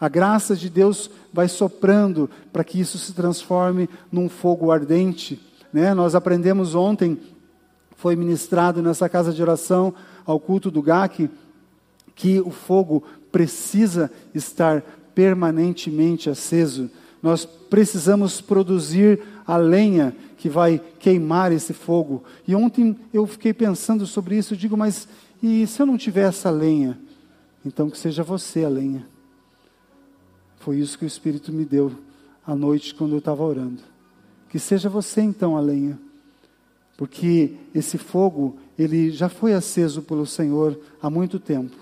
A 0.00 0.08
graça 0.08 0.56
de 0.56 0.68
Deus 0.68 1.10
vai 1.32 1.46
soprando 1.46 2.28
para 2.52 2.64
que 2.64 2.80
isso 2.80 2.98
se 2.98 3.12
transforme 3.12 3.88
num 4.10 4.28
fogo 4.28 4.72
ardente. 4.72 5.40
Né? 5.72 5.94
Nós 5.94 6.14
aprendemos 6.14 6.74
ontem, 6.74 7.20
foi 7.96 8.16
ministrado 8.16 8.82
nessa 8.82 9.08
casa 9.08 9.32
de 9.32 9.42
oração 9.42 9.94
ao 10.26 10.40
culto 10.40 10.70
do 10.70 10.82
GAC, 10.82 11.30
que 12.16 12.40
o 12.40 12.50
fogo 12.50 13.04
precisa 13.30 14.10
estar 14.34 14.82
permanentemente 15.14 16.28
aceso 16.28 16.90
nós 17.22 17.44
precisamos 17.44 18.40
produzir 18.40 19.20
a 19.46 19.56
lenha 19.56 20.16
que 20.36 20.48
vai 20.48 20.80
queimar 20.98 21.52
esse 21.52 21.72
fogo. 21.72 22.24
E 22.46 22.54
ontem 22.54 22.96
eu 23.12 23.26
fiquei 23.26 23.52
pensando 23.52 24.06
sobre 24.06 24.36
isso, 24.36 24.54
eu 24.54 24.58
digo, 24.58 24.76
mas 24.76 25.06
e 25.42 25.66
se 25.66 25.80
eu 25.80 25.86
não 25.86 25.98
tiver 25.98 26.28
essa 26.28 26.50
lenha? 26.50 26.98
Então 27.64 27.90
que 27.90 27.98
seja 27.98 28.22
você 28.22 28.64
a 28.64 28.68
lenha. 28.68 29.06
Foi 30.58 30.76
isso 30.76 30.98
que 30.98 31.04
o 31.04 31.08
Espírito 31.08 31.52
me 31.52 31.64
deu 31.64 31.92
à 32.46 32.54
noite 32.54 32.94
quando 32.94 33.12
eu 33.12 33.18
estava 33.18 33.42
orando. 33.42 33.82
Que 34.48 34.58
seja 34.58 34.88
você 34.88 35.20
então 35.20 35.56
a 35.56 35.60
lenha. 35.60 35.98
Porque 36.96 37.54
esse 37.74 37.96
fogo, 37.96 38.58
ele 38.78 39.10
já 39.10 39.28
foi 39.28 39.54
aceso 39.54 40.02
pelo 40.02 40.26
Senhor 40.26 40.78
há 41.00 41.08
muito 41.08 41.38
tempo. 41.38 41.76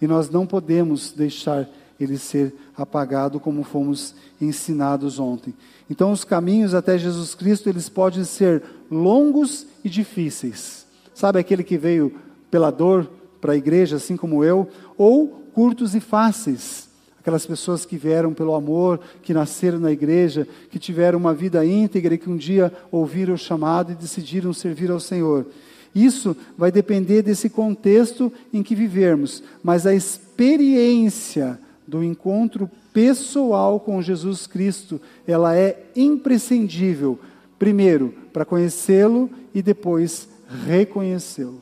E 0.00 0.06
nós 0.06 0.30
não 0.30 0.46
podemos 0.46 1.12
deixar 1.12 1.68
ele 1.98 2.18
ser 2.18 2.54
apagado, 2.76 3.40
como 3.40 3.64
fomos 3.64 4.14
ensinados 4.40 5.18
ontem. 5.18 5.54
Então, 5.88 6.12
os 6.12 6.24
caminhos 6.24 6.74
até 6.74 6.98
Jesus 6.98 7.34
Cristo, 7.34 7.68
eles 7.68 7.88
podem 7.88 8.24
ser 8.24 8.62
longos 8.90 9.66
e 9.84 9.88
difíceis. 9.88 10.86
Sabe 11.14 11.38
aquele 11.38 11.64
que 11.64 11.78
veio 11.78 12.14
pela 12.50 12.70
dor 12.70 13.08
para 13.40 13.52
a 13.52 13.56
igreja, 13.56 13.96
assim 13.96 14.16
como 14.16 14.44
eu, 14.44 14.68
ou 14.98 15.28
curtos 15.54 15.94
e 15.94 16.00
fáceis. 16.00 16.88
Aquelas 17.18 17.46
pessoas 17.46 17.84
que 17.84 17.96
vieram 17.96 18.32
pelo 18.32 18.54
amor, 18.54 19.00
que 19.22 19.34
nasceram 19.34 19.78
na 19.78 19.90
igreja, 19.90 20.46
que 20.70 20.78
tiveram 20.78 21.18
uma 21.18 21.34
vida 21.34 21.64
íntegra 21.64 22.14
e 22.14 22.18
que 22.18 22.30
um 22.30 22.36
dia 22.36 22.72
ouviram 22.90 23.34
o 23.34 23.38
chamado 23.38 23.92
e 23.92 23.96
decidiram 23.96 24.52
servir 24.52 24.90
ao 24.90 25.00
Senhor. 25.00 25.46
Isso 25.94 26.36
vai 26.58 26.70
depender 26.70 27.22
desse 27.22 27.48
contexto 27.48 28.30
em 28.52 28.62
que 28.62 28.74
vivermos, 28.74 29.42
mas 29.62 29.86
a 29.86 29.94
experiência 29.94 31.58
do 31.86 32.02
encontro 32.02 32.70
pessoal 32.92 33.78
com 33.78 34.02
Jesus 34.02 34.46
Cristo, 34.46 35.00
ela 35.26 35.56
é 35.56 35.84
imprescindível, 35.94 37.18
primeiro, 37.58 38.14
para 38.32 38.44
conhecê-lo 38.44 39.30
e 39.54 39.62
depois 39.62 40.28
reconhecê-lo. 40.66 41.60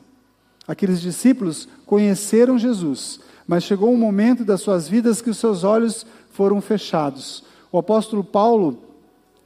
Aqueles 0.67 0.99
discípulos 0.99 1.67
conheceram 1.85 2.57
Jesus, 2.57 3.19
mas 3.47 3.63
chegou 3.63 3.93
um 3.93 3.97
momento 3.97 4.43
das 4.43 4.61
suas 4.61 4.87
vidas 4.87 5.21
que 5.21 5.29
os 5.29 5.37
seus 5.37 5.63
olhos 5.63 6.05
foram 6.31 6.59
fechados. 6.59 7.43
O 7.71 7.77
apóstolo 7.77 8.23
Paulo, 8.23 8.79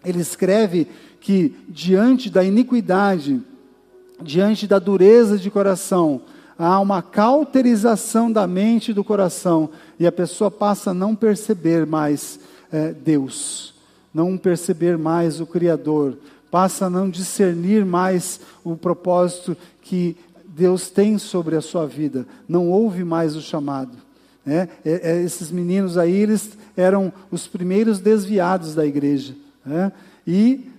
ele 0.03 0.21
escreve 0.21 0.88
que 1.19 1.55
diante 1.67 2.29
da 2.29 2.43
iniquidade, 2.43 3.41
diante 4.21 4.65
da 4.65 4.79
dureza 4.79 5.38
de 5.38 5.51
coração, 5.51 6.21
há 6.59 6.77
uma 6.81 7.01
cauterização 7.01 8.29
da 8.29 8.45
mente 8.45 8.91
e 8.91 8.93
do 8.93 9.01
coração, 9.01 9.69
e 9.97 10.05
a 10.05 10.11
pessoa 10.11 10.51
passa 10.51 10.91
a 10.91 10.93
não 10.93 11.15
perceber 11.15 11.85
mais 11.85 12.37
é, 12.69 12.91
Deus, 12.91 13.73
não 14.13 14.37
perceber 14.37 14.97
mais 14.97 15.39
o 15.39 15.45
Criador, 15.45 16.17
passa 16.51 16.87
a 16.87 16.89
não 16.89 17.09
discernir 17.09 17.85
mais 17.85 18.41
o 18.61 18.75
propósito 18.75 19.55
que 19.81 20.17
Deus 20.45 20.89
tem 20.89 21.17
sobre 21.17 21.55
a 21.55 21.61
sua 21.61 21.87
vida, 21.87 22.27
não 22.47 22.69
ouve 22.69 23.05
mais 23.05 23.37
o 23.37 23.41
chamado. 23.41 23.97
Né? 24.45 24.67
É, 24.83 25.11
é, 25.11 25.23
esses 25.23 25.49
meninos 25.51 25.97
aí, 25.97 26.13
eles 26.13 26.57
eram 26.75 27.13
os 27.31 27.47
primeiros 27.47 27.99
desviados 27.99 28.75
da 28.75 28.85
igreja. 28.85 29.33
Né? 29.65 29.91
E 30.27 30.69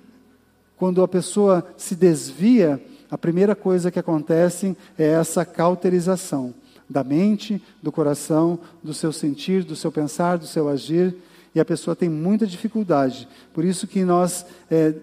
quando 0.76 1.02
a 1.02 1.08
pessoa 1.08 1.66
se 1.76 1.94
desvia, 1.94 2.82
a 3.10 3.18
primeira 3.18 3.54
coisa 3.54 3.90
que 3.90 3.98
acontece 3.98 4.76
é 4.98 5.06
essa 5.08 5.44
cauterização 5.44 6.54
da 6.88 7.04
mente, 7.04 7.62
do 7.80 7.92
coração, 7.92 8.58
do 8.82 8.92
seu 8.92 9.12
sentir, 9.12 9.62
do 9.62 9.76
seu 9.76 9.92
pensar, 9.92 10.38
do 10.38 10.46
seu 10.46 10.68
agir, 10.68 11.14
e 11.54 11.60
a 11.60 11.64
pessoa 11.64 11.94
tem 11.94 12.08
muita 12.08 12.46
dificuldade. 12.46 13.28
Por 13.54 13.64
isso 13.64 13.86
que 13.86 14.04
nós 14.04 14.44
é, 14.68 14.94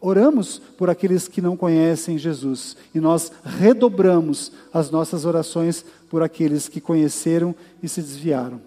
oramos 0.00 0.58
por 0.58 0.88
aqueles 0.88 1.28
que 1.28 1.42
não 1.42 1.56
conhecem 1.56 2.16
Jesus, 2.16 2.76
e 2.94 3.00
nós 3.00 3.30
redobramos 3.44 4.52
as 4.72 4.90
nossas 4.90 5.26
orações 5.26 5.84
por 6.08 6.22
aqueles 6.22 6.68
que 6.68 6.80
conheceram 6.80 7.54
e 7.82 7.88
se 7.88 8.00
desviaram, 8.00 8.60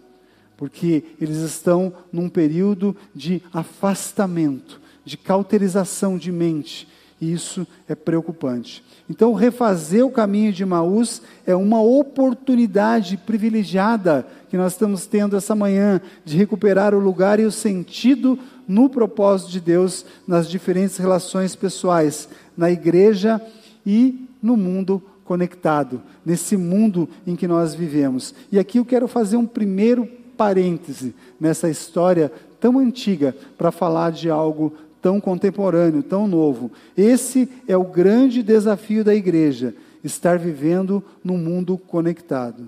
porque 0.55 1.03
eles 1.19 1.37
estão 1.37 1.93
num 2.11 2.29
período 2.29 2.95
de 3.13 3.41
afastamento, 3.51 4.79
de 5.03 5.17
cauterização 5.17 6.17
de 6.17 6.31
mente, 6.31 6.87
e 7.19 7.31
isso 7.31 7.65
é 7.87 7.95
preocupante. 7.95 8.83
Então, 9.09 9.33
refazer 9.33 10.05
o 10.05 10.11
caminho 10.11 10.51
de 10.51 10.65
Maús 10.65 11.21
é 11.45 11.55
uma 11.55 11.81
oportunidade 11.81 13.15
privilegiada 13.15 14.27
que 14.49 14.57
nós 14.57 14.73
estamos 14.73 15.05
tendo 15.05 15.37
essa 15.37 15.55
manhã 15.55 16.01
de 16.25 16.35
recuperar 16.35 16.93
o 16.93 16.99
lugar 16.99 17.39
e 17.39 17.45
o 17.45 17.51
sentido 17.51 18.37
no 18.67 18.89
propósito 18.89 19.51
de 19.51 19.61
Deus 19.61 20.05
nas 20.27 20.49
diferentes 20.49 20.97
relações 20.97 21.55
pessoais, 21.55 22.27
na 22.55 22.69
igreja 22.69 23.41
e 23.85 24.27
no 24.43 24.57
mundo 24.57 25.01
conectado, 25.23 26.01
nesse 26.25 26.57
mundo 26.57 27.07
em 27.25 27.35
que 27.35 27.47
nós 27.47 27.73
vivemos. 27.73 28.33
E 28.51 28.59
aqui 28.59 28.77
eu 28.77 28.85
quero 28.85 29.07
fazer 29.07 29.37
um 29.37 29.45
primeiro 29.45 30.07
parêntese 30.35 31.15
nessa 31.39 31.69
história 31.69 32.31
tão 32.59 32.77
antiga 32.77 33.35
para 33.57 33.71
falar 33.71 34.11
de 34.11 34.29
algo 34.29 34.73
tão 35.07 35.21
contemporâneo, 35.21 36.03
tão 36.03 36.27
novo. 36.27 36.69
Esse 36.97 37.47
é 37.65 37.77
o 37.77 37.85
grande 37.85 38.43
desafio 38.43 39.05
da 39.05 39.15
igreja, 39.15 39.73
estar 40.03 40.37
vivendo 40.37 41.01
num 41.23 41.37
mundo 41.37 41.77
conectado. 41.77 42.67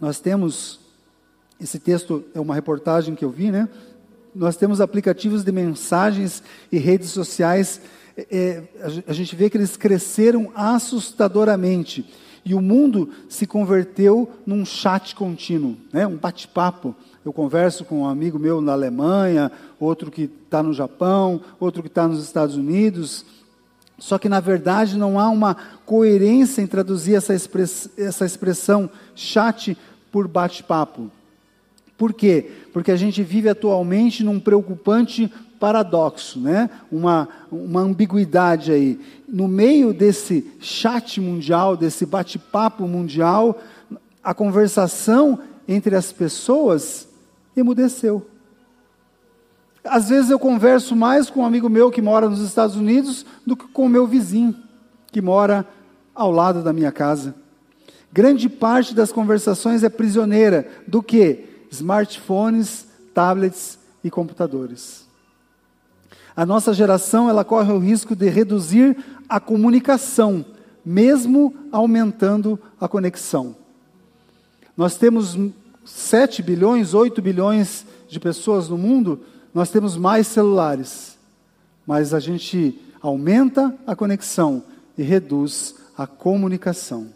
Nós 0.00 0.20
temos, 0.20 0.78
esse 1.60 1.80
texto 1.80 2.22
é 2.32 2.38
uma 2.38 2.54
reportagem 2.54 3.16
que 3.16 3.24
eu 3.24 3.30
vi, 3.30 3.50
né? 3.50 3.68
Nós 4.32 4.56
temos 4.56 4.80
aplicativos 4.80 5.42
de 5.42 5.50
mensagens 5.50 6.40
e 6.70 6.78
redes 6.78 7.10
sociais, 7.10 7.80
é, 8.16 8.28
é 8.30 9.02
a 9.08 9.12
gente 9.12 9.34
vê 9.34 9.50
que 9.50 9.56
eles 9.56 9.76
cresceram 9.76 10.52
assustadoramente. 10.54 12.08
E 12.44 12.54
o 12.54 12.60
mundo 12.62 13.10
se 13.28 13.44
converteu 13.44 14.30
num 14.46 14.64
chat 14.64 15.16
contínuo, 15.16 15.76
né? 15.92 16.06
um 16.06 16.16
bate-papo. 16.16 16.94
Eu 17.24 17.32
converso 17.32 17.86
com 17.86 18.02
um 18.02 18.06
amigo 18.06 18.38
meu 18.38 18.60
na 18.60 18.72
Alemanha, 18.72 19.50
outro 19.80 20.10
que 20.10 20.30
está 20.44 20.62
no 20.62 20.74
Japão, 20.74 21.40
outro 21.58 21.82
que 21.82 21.88
está 21.88 22.06
nos 22.06 22.22
Estados 22.22 22.54
Unidos. 22.54 23.24
Só 23.98 24.18
que, 24.18 24.28
na 24.28 24.40
verdade, 24.40 24.98
não 24.98 25.18
há 25.18 25.30
uma 25.30 25.56
coerência 25.86 26.60
em 26.60 26.66
traduzir 26.66 27.14
essa, 27.14 27.32
express, 27.32 27.88
essa 27.96 28.26
expressão 28.26 28.90
chat 29.14 29.74
por 30.12 30.28
bate-papo. 30.28 31.10
Por 31.96 32.12
quê? 32.12 32.50
Porque 32.74 32.92
a 32.92 32.96
gente 32.96 33.22
vive 33.22 33.48
atualmente 33.48 34.22
num 34.22 34.38
preocupante 34.38 35.32
paradoxo, 35.58 36.38
né? 36.38 36.68
uma, 36.92 37.26
uma 37.50 37.80
ambiguidade 37.80 38.70
aí. 38.70 39.00
No 39.26 39.48
meio 39.48 39.94
desse 39.94 40.46
chat 40.60 41.22
mundial, 41.22 41.74
desse 41.74 42.04
bate-papo 42.04 42.86
mundial, 42.86 43.58
a 44.22 44.34
conversação 44.34 45.38
entre 45.66 45.96
as 45.96 46.12
pessoas 46.12 47.08
emudeceu. 47.56 48.26
Às 49.84 50.08
vezes 50.08 50.30
eu 50.30 50.38
converso 50.38 50.96
mais 50.96 51.28
com 51.28 51.40
um 51.40 51.46
amigo 51.46 51.68
meu 51.68 51.90
que 51.90 52.00
mora 52.00 52.28
nos 52.28 52.40
Estados 52.40 52.74
Unidos 52.74 53.26
do 53.46 53.54
que 53.54 53.66
com 53.68 53.84
o 53.84 53.88
meu 53.88 54.06
vizinho, 54.06 54.56
que 55.12 55.20
mora 55.20 55.66
ao 56.14 56.30
lado 56.30 56.62
da 56.62 56.72
minha 56.72 56.90
casa. 56.90 57.34
Grande 58.12 58.48
parte 58.48 58.94
das 58.94 59.12
conversações 59.12 59.82
é 59.82 59.88
prisioneira 59.88 60.68
do 60.86 61.02
que? 61.02 61.66
Smartphones, 61.70 62.86
tablets 63.12 63.78
e 64.02 64.10
computadores. 64.10 65.04
A 66.36 66.46
nossa 66.46 66.72
geração 66.72 67.28
ela 67.28 67.44
corre 67.44 67.72
o 67.72 67.78
risco 67.78 68.16
de 68.16 68.28
reduzir 68.28 68.96
a 69.28 69.38
comunicação, 69.38 70.44
mesmo 70.84 71.54
aumentando 71.70 72.58
a 72.80 72.88
conexão. 72.88 73.54
Nós 74.76 74.96
temos 74.96 75.38
7 75.84 76.42
bilhões, 76.42 76.94
8 76.94 77.20
bilhões 77.20 77.84
de 78.08 78.18
pessoas 78.18 78.68
no 78.68 78.78
mundo, 78.78 79.20
nós 79.52 79.70
temos 79.70 79.96
mais 79.96 80.26
celulares. 80.26 81.18
Mas 81.86 82.14
a 82.14 82.20
gente 82.20 82.80
aumenta 83.00 83.74
a 83.86 83.94
conexão 83.94 84.62
e 84.96 85.02
reduz 85.02 85.74
a 85.96 86.06
comunicação. 86.06 87.08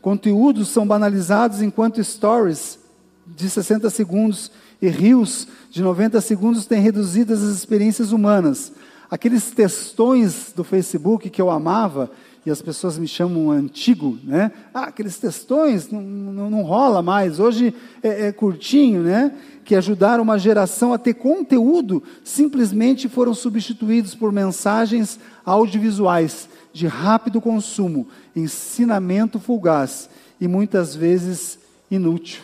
Conteúdos 0.00 0.68
são 0.68 0.86
banalizados 0.86 1.60
enquanto 1.60 2.02
stories 2.02 2.78
de 3.26 3.50
60 3.50 3.90
segundos 3.90 4.50
e 4.80 4.88
rios 4.88 5.48
de 5.70 5.82
90 5.82 6.20
segundos 6.20 6.66
têm 6.66 6.80
reduzido 6.80 7.34
as 7.34 7.40
experiências 7.40 8.12
humanas. 8.12 8.72
Aqueles 9.10 9.50
textões 9.50 10.52
do 10.54 10.62
Facebook 10.62 11.28
que 11.28 11.42
eu 11.42 11.50
amava, 11.50 12.10
e 12.46 12.50
as 12.50 12.62
pessoas 12.62 12.98
me 12.98 13.06
chamam 13.06 13.50
antigo, 13.50 14.18
né? 14.24 14.50
Ah, 14.72 14.84
aqueles 14.84 15.18
textões 15.18 15.90
não, 15.90 16.00
não, 16.00 16.50
não 16.50 16.62
rola 16.62 17.02
mais, 17.02 17.38
hoje 17.40 17.74
é, 18.02 18.28
é, 18.28 18.32
curtinho, 18.32 19.02
né? 19.02 19.32
Que 19.64 19.74
ajudaram 19.74 20.22
uma 20.22 20.38
geração 20.38 20.92
a 20.92 20.98
ter 20.98 21.14
conteúdo, 21.14 22.02
simplesmente 22.24 23.08
foram 23.08 23.34
substituídos 23.34 24.14
por 24.14 24.32
mensagens 24.32 25.18
audiovisuais 25.44 26.48
de 26.72 26.86
rápido 26.86 27.40
consumo, 27.40 28.06
ensinamento 28.34 29.38
fugaz 29.38 30.08
e 30.40 30.46
muitas 30.46 30.94
vezes 30.94 31.58
inútil. 31.90 32.42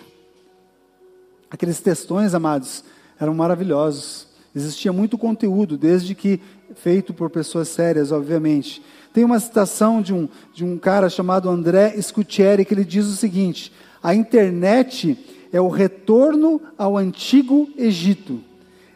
Aqueles 1.50 1.80
textões, 1.80 2.34
amados, 2.34 2.84
eram 3.18 3.32
maravilhosos. 3.32 4.26
Existia 4.54 4.92
muito 4.92 5.16
conteúdo, 5.16 5.76
desde 5.76 6.14
que 6.14 6.40
feito 6.74 7.14
por 7.14 7.30
pessoas 7.30 7.68
sérias, 7.68 8.10
obviamente. 8.10 8.82
Tem 9.14 9.22
uma 9.22 9.38
citação 9.38 10.02
de 10.02 10.12
um, 10.12 10.28
de 10.52 10.64
um 10.64 10.76
cara 10.76 11.08
chamado 11.08 11.48
André 11.48 11.94
Scutieri 12.02 12.64
que 12.64 12.74
ele 12.74 12.84
diz 12.84 13.06
o 13.06 13.14
seguinte: 13.14 13.72
a 14.02 14.12
internet 14.12 15.16
é 15.52 15.60
o 15.60 15.68
retorno 15.68 16.60
ao 16.76 16.96
antigo 16.96 17.70
Egito. 17.78 18.40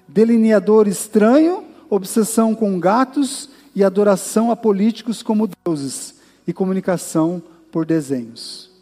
Delineador 0.08 0.88
estranho, 0.88 1.62
obsessão 1.88 2.52
com 2.52 2.80
gatos 2.80 3.48
e 3.76 3.84
adoração 3.84 4.50
a 4.50 4.56
políticos 4.56 5.22
como 5.22 5.48
deuses 5.64 6.16
e 6.44 6.52
comunicação 6.52 7.40
por 7.70 7.86
desenhos. 7.86 8.72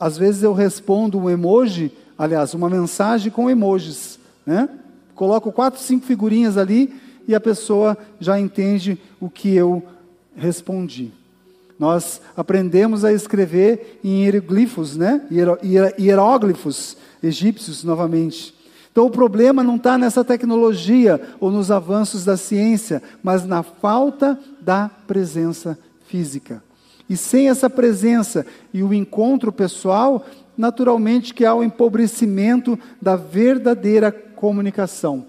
Às 0.00 0.18
vezes 0.18 0.42
eu 0.42 0.52
respondo 0.52 1.20
um 1.20 1.30
emoji, 1.30 1.92
aliás, 2.18 2.52
uma 2.52 2.68
mensagem 2.68 3.30
com 3.30 3.48
emojis, 3.48 4.18
né? 4.44 4.68
Coloco 5.14 5.52
quatro, 5.52 5.80
cinco 5.80 6.04
figurinhas 6.04 6.56
ali 6.56 6.92
e 7.28 7.34
a 7.34 7.40
pessoa 7.40 7.96
já 8.18 8.40
entende 8.40 8.98
o 9.20 9.30
que 9.30 9.54
eu 9.54 9.84
respondi. 10.38 11.12
Nós 11.78 12.20
aprendemos 12.36 13.04
a 13.04 13.12
escrever 13.12 14.00
em 14.02 14.24
hieroglifos, 14.24 14.96
né? 14.96 15.22
hieróglifos 15.98 16.96
egípcios 17.22 17.84
novamente. 17.84 18.54
Então 18.90 19.06
o 19.06 19.10
problema 19.10 19.62
não 19.62 19.76
está 19.76 19.96
nessa 19.96 20.24
tecnologia 20.24 21.20
ou 21.38 21.52
nos 21.52 21.70
avanços 21.70 22.24
da 22.24 22.36
ciência, 22.36 23.00
mas 23.22 23.44
na 23.44 23.62
falta 23.62 24.38
da 24.60 24.90
presença 25.06 25.78
física. 26.08 26.62
E 27.08 27.16
sem 27.16 27.48
essa 27.48 27.70
presença 27.70 28.44
e 28.74 28.82
o 28.82 28.92
encontro 28.92 29.52
pessoal, 29.52 30.26
naturalmente 30.56 31.32
que 31.32 31.44
há 31.44 31.54
o 31.54 31.62
empobrecimento 31.62 32.76
da 33.00 33.14
verdadeira 33.14 34.10
comunicação. 34.10 35.26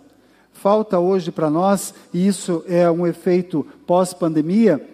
Falta 0.52 1.00
hoje 1.00 1.32
para 1.32 1.50
nós, 1.50 1.94
e 2.14 2.28
isso 2.28 2.64
é 2.68 2.90
um 2.90 3.08
efeito 3.08 3.66
pós-pandemia, 3.86 4.86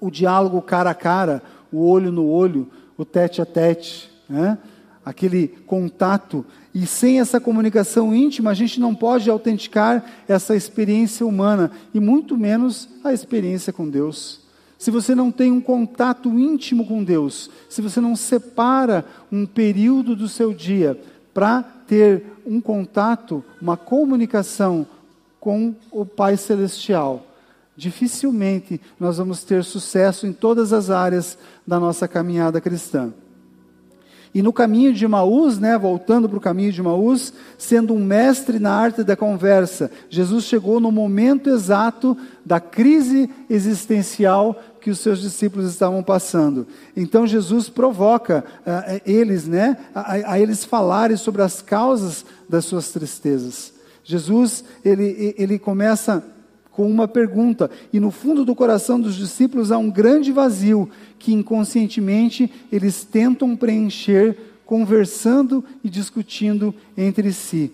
o 0.00 0.10
diálogo 0.10 0.60
cara 0.62 0.90
a 0.90 0.94
cara, 0.94 1.42
o 1.72 1.86
olho 1.86 2.12
no 2.12 2.26
olho, 2.26 2.68
o 2.96 3.04
tete 3.04 3.42
a 3.42 3.46
tete, 3.46 4.10
né? 4.28 4.58
aquele 5.04 5.48
contato. 5.66 6.44
E 6.74 6.86
sem 6.86 7.20
essa 7.20 7.40
comunicação 7.40 8.14
íntima, 8.14 8.50
a 8.50 8.54
gente 8.54 8.80
não 8.80 8.94
pode 8.94 9.30
autenticar 9.30 10.04
essa 10.26 10.56
experiência 10.56 11.24
humana, 11.24 11.70
e 11.94 12.00
muito 12.00 12.36
menos 12.36 12.88
a 13.04 13.12
experiência 13.12 13.72
com 13.72 13.88
Deus. 13.88 14.40
Se 14.78 14.90
você 14.90 15.14
não 15.14 15.30
tem 15.30 15.50
um 15.50 15.60
contato 15.60 16.28
íntimo 16.38 16.86
com 16.86 17.02
Deus, 17.02 17.50
se 17.68 17.80
você 17.80 18.00
não 18.00 18.14
separa 18.14 19.04
um 19.32 19.46
período 19.46 20.14
do 20.14 20.28
seu 20.28 20.52
dia 20.52 21.00
para 21.32 21.62
ter 21.62 22.24
um 22.46 22.60
contato, 22.60 23.42
uma 23.60 23.76
comunicação 23.76 24.86
com 25.40 25.74
o 25.90 26.04
Pai 26.04 26.36
Celestial, 26.36 27.25
dificilmente 27.76 28.80
nós 28.98 29.18
vamos 29.18 29.44
ter 29.44 29.62
sucesso 29.62 30.26
em 30.26 30.32
todas 30.32 30.72
as 30.72 30.90
áreas 30.90 31.36
da 31.66 31.78
nossa 31.78 32.08
caminhada 32.08 32.60
cristã. 32.60 33.12
E 34.36 34.42
no 34.42 34.52
caminho 34.52 34.92
de 34.92 35.08
Maús, 35.08 35.58
né, 35.58 35.78
voltando 35.78 36.28
para 36.28 36.36
o 36.36 36.42
caminho 36.42 36.70
de 36.70 36.82
Maús, 36.82 37.32
sendo 37.56 37.94
um 37.94 38.04
mestre 38.04 38.58
na 38.58 38.70
arte 38.70 39.02
da 39.02 39.16
conversa, 39.16 39.90
Jesus 40.10 40.44
chegou 40.44 40.78
no 40.78 40.92
momento 40.92 41.48
exato 41.48 42.14
da 42.44 42.60
crise 42.60 43.30
existencial 43.48 44.60
que 44.78 44.90
os 44.90 44.98
seus 44.98 45.20
discípulos 45.20 45.70
estavam 45.70 46.02
passando. 46.02 46.66
Então 46.94 47.26
Jesus 47.26 47.70
provoca 47.70 48.44
uh, 48.60 49.00
eles, 49.06 49.48
né, 49.48 49.78
a, 49.94 50.32
a, 50.32 50.38
eles 50.38 50.66
falarem 50.66 51.16
sobre 51.16 51.40
as 51.40 51.62
causas 51.62 52.22
das 52.46 52.66
suas 52.66 52.90
tristezas. 52.90 53.72
Jesus, 54.04 54.62
ele, 54.84 55.34
ele 55.38 55.58
começa 55.58 56.22
com 56.76 56.86
uma 56.86 57.08
pergunta. 57.08 57.70
E 57.90 57.98
no 57.98 58.10
fundo 58.10 58.44
do 58.44 58.54
coração 58.54 59.00
dos 59.00 59.16
discípulos 59.16 59.72
há 59.72 59.78
um 59.78 59.90
grande 59.90 60.30
vazio 60.30 60.90
que 61.18 61.32
inconscientemente 61.32 62.52
eles 62.70 63.02
tentam 63.02 63.56
preencher 63.56 64.36
conversando 64.66 65.64
e 65.82 65.88
discutindo 65.88 66.74
entre 66.94 67.32
si. 67.32 67.72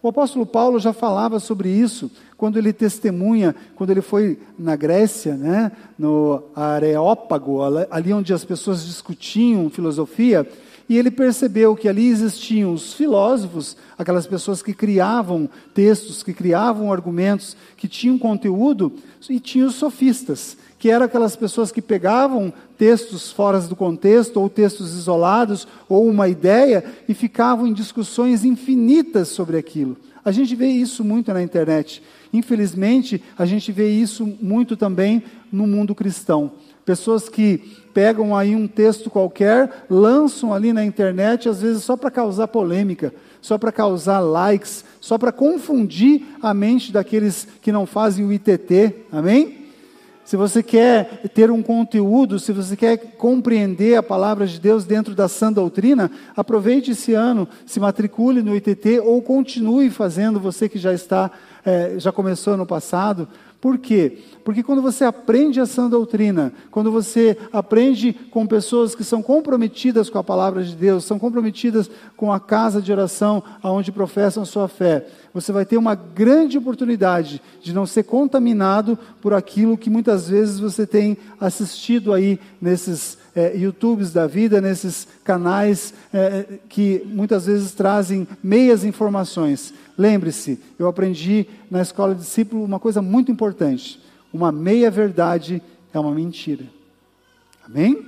O 0.00 0.08
apóstolo 0.08 0.46
Paulo 0.46 0.78
já 0.78 0.94
falava 0.94 1.38
sobre 1.38 1.68
isso 1.68 2.10
quando 2.38 2.56
ele 2.56 2.72
testemunha, 2.72 3.54
quando 3.74 3.90
ele 3.90 4.00
foi 4.00 4.38
na 4.58 4.76
Grécia, 4.76 5.34
né, 5.34 5.72
no 5.98 6.42
Areópago, 6.54 7.58
ali 7.90 8.12
onde 8.14 8.32
as 8.32 8.44
pessoas 8.44 8.86
discutiam 8.86 9.68
filosofia, 9.68 10.48
e 10.88 10.96
ele 10.96 11.10
percebeu 11.10 11.76
que 11.76 11.88
ali 11.88 12.08
existiam 12.08 12.72
os 12.72 12.94
filósofos, 12.94 13.76
aquelas 13.98 14.26
pessoas 14.26 14.62
que 14.62 14.72
criavam 14.72 15.48
textos, 15.74 16.22
que 16.22 16.32
criavam 16.32 16.90
argumentos, 16.90 17.56
que 17.76 17.86
tinham 17.86 18.18
conteúdo, 18.18 18.92
e 19.28 19.38
tinha 19.38 19.66
os 19.66 19.74
sofistas, 19.74 20.56
que 20.78 20.90
eram 20.90 21.04
aquelas 21.04 21.36
pessoas 21.36 21.70
que 21.70 21.82
pegavam 21.82 22.52
textos 22.78 23.30
fora 23.30 23.60
do 23.60 23.76
contexto, 23.76 24.40
ou 24.40 24.48
textos 24.48 24.94
isolados, 24.94 25.68
ou 25.88 26.08
uma 26.08 26.28
ideia, 26.28 26.82
e 27.06 27.12
ficavam 27.12 27.66
em 27.66 27.72
discussões 27.74 28.44
infinitas 28.44 29.28
sobre 29.28 29.58
aquilo. 29.58 29.96
A 30.24 30.32
gente 30.32 30.54
vê 30.54 30.68
isso 30.68 31.04
muito 31.04 31.32
na 31.32 31.42
internet. 31.42 32.02
Infelizmente, 32.32 33.22
a 33.36 33.44
gente 33.44 33.72
vê 33.72 33.90
isso 33.90 34.26
muito 34.40 34.76
também 34.76 35.22
no 35.50 35.66
mundo 35.66 35.94
cristão. 35.94 36.52
Pessoas 36.88 37.28
que 37.28 37.58
pegam 37.92 38.34
aí 38.34 38.56
um 38.56 38.66
texto 38.66 39.10
qualquer, 39.10 39.84
lançam 39.90 40.54
ali 40.54 40.72
na 40.72 40.82
internet, 40.82 41.46
às 41.46 41.60
vezes 41.60 41.84
só 41.84 41.98
para 41.98 42.10
causar 42.10 42.48
polêmica, 42.48 43.12
só 43.42 43.58
para 43.58 43.70
causar 43.70 44.20
likes, 44.20 44.86
só 44.98 45.18
para 45.18 45.30
confundir 45.30 46.22
a 46.40 46.54
mente 46.54 46.90
daqueles 46.90 47.46
que 47.60 47.70
não 47.70 47.84
fazem 47.84 48.24
o 48.24 48.32
ITT, 48.32 49.04
amém? 49.12 49.66
Se 50.24 50.34
você 50.34 50.62
quer 50.62 51.28
ter 51.34 51.50
um 51.50 51.62
conteúdo, 51.62 52.38
se 52.38 52.52
você 52.52 52.74
quer 52.74 52.96
compreender 53.18 53.96
a 53.96 54.02
palavra 54.02 54.46
de 54.46 54.58
Deus 54.58 54.86
dentro 54.86 55.14
da 55.14 55.28
sã 55.28 55.52
doutrina, 55.52 56.10
aproveite 56.34 56.92
esse 56.92 57.12
ano, 57.12 57.46
se 57.66 57.78
matricule 57.78 58.42
no 58.42 58.56
ITT 58.56 59.00
ou 59.00 59.20
continue 59.20 59.90
fazendo, 59.90 60.40
você 60.40 60.70
que 60.70 60.78
já 60.78 60.94
está, 60.94 61.30
é, 61.64 61.94
já 61.98 62.12
começou 62.12 62.56
no 62.56 62.64
passado, 62.64 63.28
por 63.60 63.76
quê? 63.76 64.18
Porque 64.44 64.62
quando 64.62 64.80
você 64.80 65.04
aprende 65.04 65.60
a 65.60 65.66
sã 65.66 65.88
doutrina, 65.88 66.52
quando 66.70 66.92
você 66.92 67.36
aprende 67.52 68.12
com 68.12 68.46
pessoas 68.46 68.94
que 68.94 69.02
são 69.02 69.20
comprometidas 69.20 70.08
com 70.08 70.16
a 70.16 70.22
palavra 70.24 70.62
de 70.62 70.76
Deus, 70.76 71.04
são 71.04 71.18
comprometidas 71.18 71.90
com 72.16 72.32
a 72.32 72.38
casa 72.38 72.80
de 72.80 72.92
oração 72.92 73.42
aonde 73.60 73.90
professam 73.90 74.44
sua 74.44 74.68
fé, 74.68 75.06
você 75.34 75.50
vai 75.50 75.66
ter 75.66 75.76
uma 75.76 75.96
grande 75.96 76.56
oportunidade 76.56 77.42
de 77.60 77.72
não 77.72 77.84
ser 77.84 78.04
contaminado 78.04 78.96
por 79.20 79.34
aquilo 79.34 79.76
que 79.76 79.90
muitas 79.90 80.28
vezes 80.28 80.60
você 80.60 80.86
tem 80.86 81.16
assistido 81.40 82.12
aí 82.12 82.38
nesses 82.60 83.18
é, 83.34 83.56
YouTubes 83.56 84.12
da 84.12 84.26
vida, 84.26 84.60
nesses 84.60 85.06
canais 85.24 85.92
é, 86.12 86.58
que 86.68 87.02
muitas 87.06 87.46
vezes 87.46 87.72
trazem 87.72 88.26
meias 88.42 88.84
informações. 88.84 89.74
Lembre-se, 89.98 90.60
eu 90.78 90.86
aprendi 90.86 91.48
na 91.68 91.82
escola 91.82 92.14
de 92.14 92.20
discípulo 92.20 92.64
uma 92.64 92.78
coisa 92.78 93.02
muito 93.02 93.32
importante: 93.32 94.00
uma 94.32 94.52
meia 94.52 94.90
verdade 94.92 95.60
é 95.92 95.98
uma 95.98 96.14
mentira. 96.14 96.64
Amém? 97.66 98.06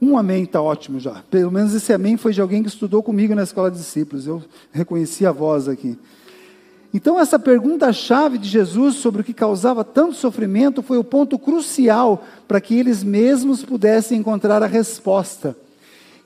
Um 0.00 0.16
amém 0.16 0.44
está 0.44 0.60
ótimo 0.62 0.98
já. 0.98 1.22
Pelo 1.30 1.52
menos 1.52 1.74
esse 1.74 1.92
amém 1.92 2.16
foi 2.16 2.32
de 2.32 2.40
alguém 2.40 2.62
que 2.62 2.68
estudou 2.68 3.02
comigo 3.02 3.34
na 3.34 3.42
escola 3.42 3.70
de 3.70 3.76
discípulos. 3.76 4.26
Eu 4.26 4.42
reconheci 4.72 5.26
a 5.26 5.32
voz 5.32 5.68
aqui. 5.68 5.98
Então, 6.92 7.18
essa 7.18 7.38
pergunta-chave 7.38 8.38
de 8.38 8.48
Jesus 8.48 8.94
sobre 8.96 9.20
o 9.20 9.24
que 9.24 9.34
causava 9.34 9.82
tanto 9.82 10.14
sofrimento 10.14 10.80
foi 10.80 10.96
o 10.96 11.02
ponto 11.02 11.38
crucial 11.38 12.24
para 12.46 12.60
que 12.60 12.78
eles 12.78 13.02
mesmos 13.02 13.64
pudessem 13.64 14.18
encontrar 14.18 14.62
a 14.62 14.66
resposta, 14.66 15.56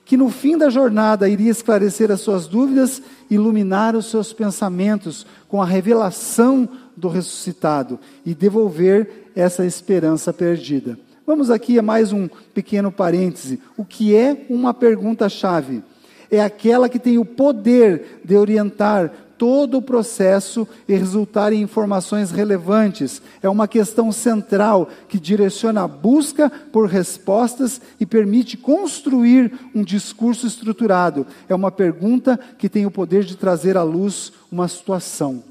que 0.09 0.17
no 0.17 0.31
fim 0.31 0.57
da 0.57 0.71
jornada 0.71 1.29
iria 1.29 1.51
esclarecer 1.51 2.11
as 2.11 2.23
suas 2.23 2.47
dúvidas, 2.47 3.03
iluminar 3.29 3.95
os 3.95 4.07
seus 4.07 4.33
pensamentos 4.33 5.27
com 5.47 5.61
a 5.61 5.67
revelação 5.67 6.67
do 6.97 7.09
ressuscitado 7.09 8.01
e 8.25 8.35
devolver 8.35 9.31
essa 9.37 9.67
esperança 9.67 10.33
perdida. 10.33 10.99
Vamos 11.27 11.51
aqui 11.51 11.79
a 11.79 11.83
mais 11.83 12.11
um 12.11 12.27
pequeno 12.55 12.91
parêntese. 12.91 13.61
O 13.77 13.85
que 13.85 14.17
é 14.17 14.47
uma 14.49 14.73
pergunta-chave? 14.73 15.83
É 16.31 16.41
aquela 16.41 16.89
que 16.89 16.99
tem 16.99 17.19
o 17.19 17.25
poder 17.27 18.23
de 18.25 18.35
orientar 18.35 19.13
todo 19.39 19.79
o 19.79 19.83
processo 19.83 20.67
e 20.89 20.95
resultar 20.95 21.53
em 21.53 21.63
informações 21.63 22.31
relevantes. 22.31 23.23
É 23.41 23.49
uma 23.49 23.69
questão 23.69 24.11
central 24.11 24.91
que 25.09 25.19
direciona 25.19 25.85
a 25.85 25.89
busca 25.89 26.51
por 26.51 26.89
respostas 26.89 27.81
e 28.01 28.05
permite 28.05 28.57
construir 28.57 29.53
um 29.75 29.83
discurso 29.85 30.47
estruturado. 30.47 31.27
É 31.49 31.55
uma 31.55 31.71
pergunta 31.71 32.39
que 32.59 32.69
tem 32.69 32.85
o 32.85 32.91
poder 32.91 33.25
de 33.25 33.37
trazer 33.37 33.77
à 33.77 33.83
luz 33.83 34.33
uma 34.51 34.67
situação. 34.67 35.43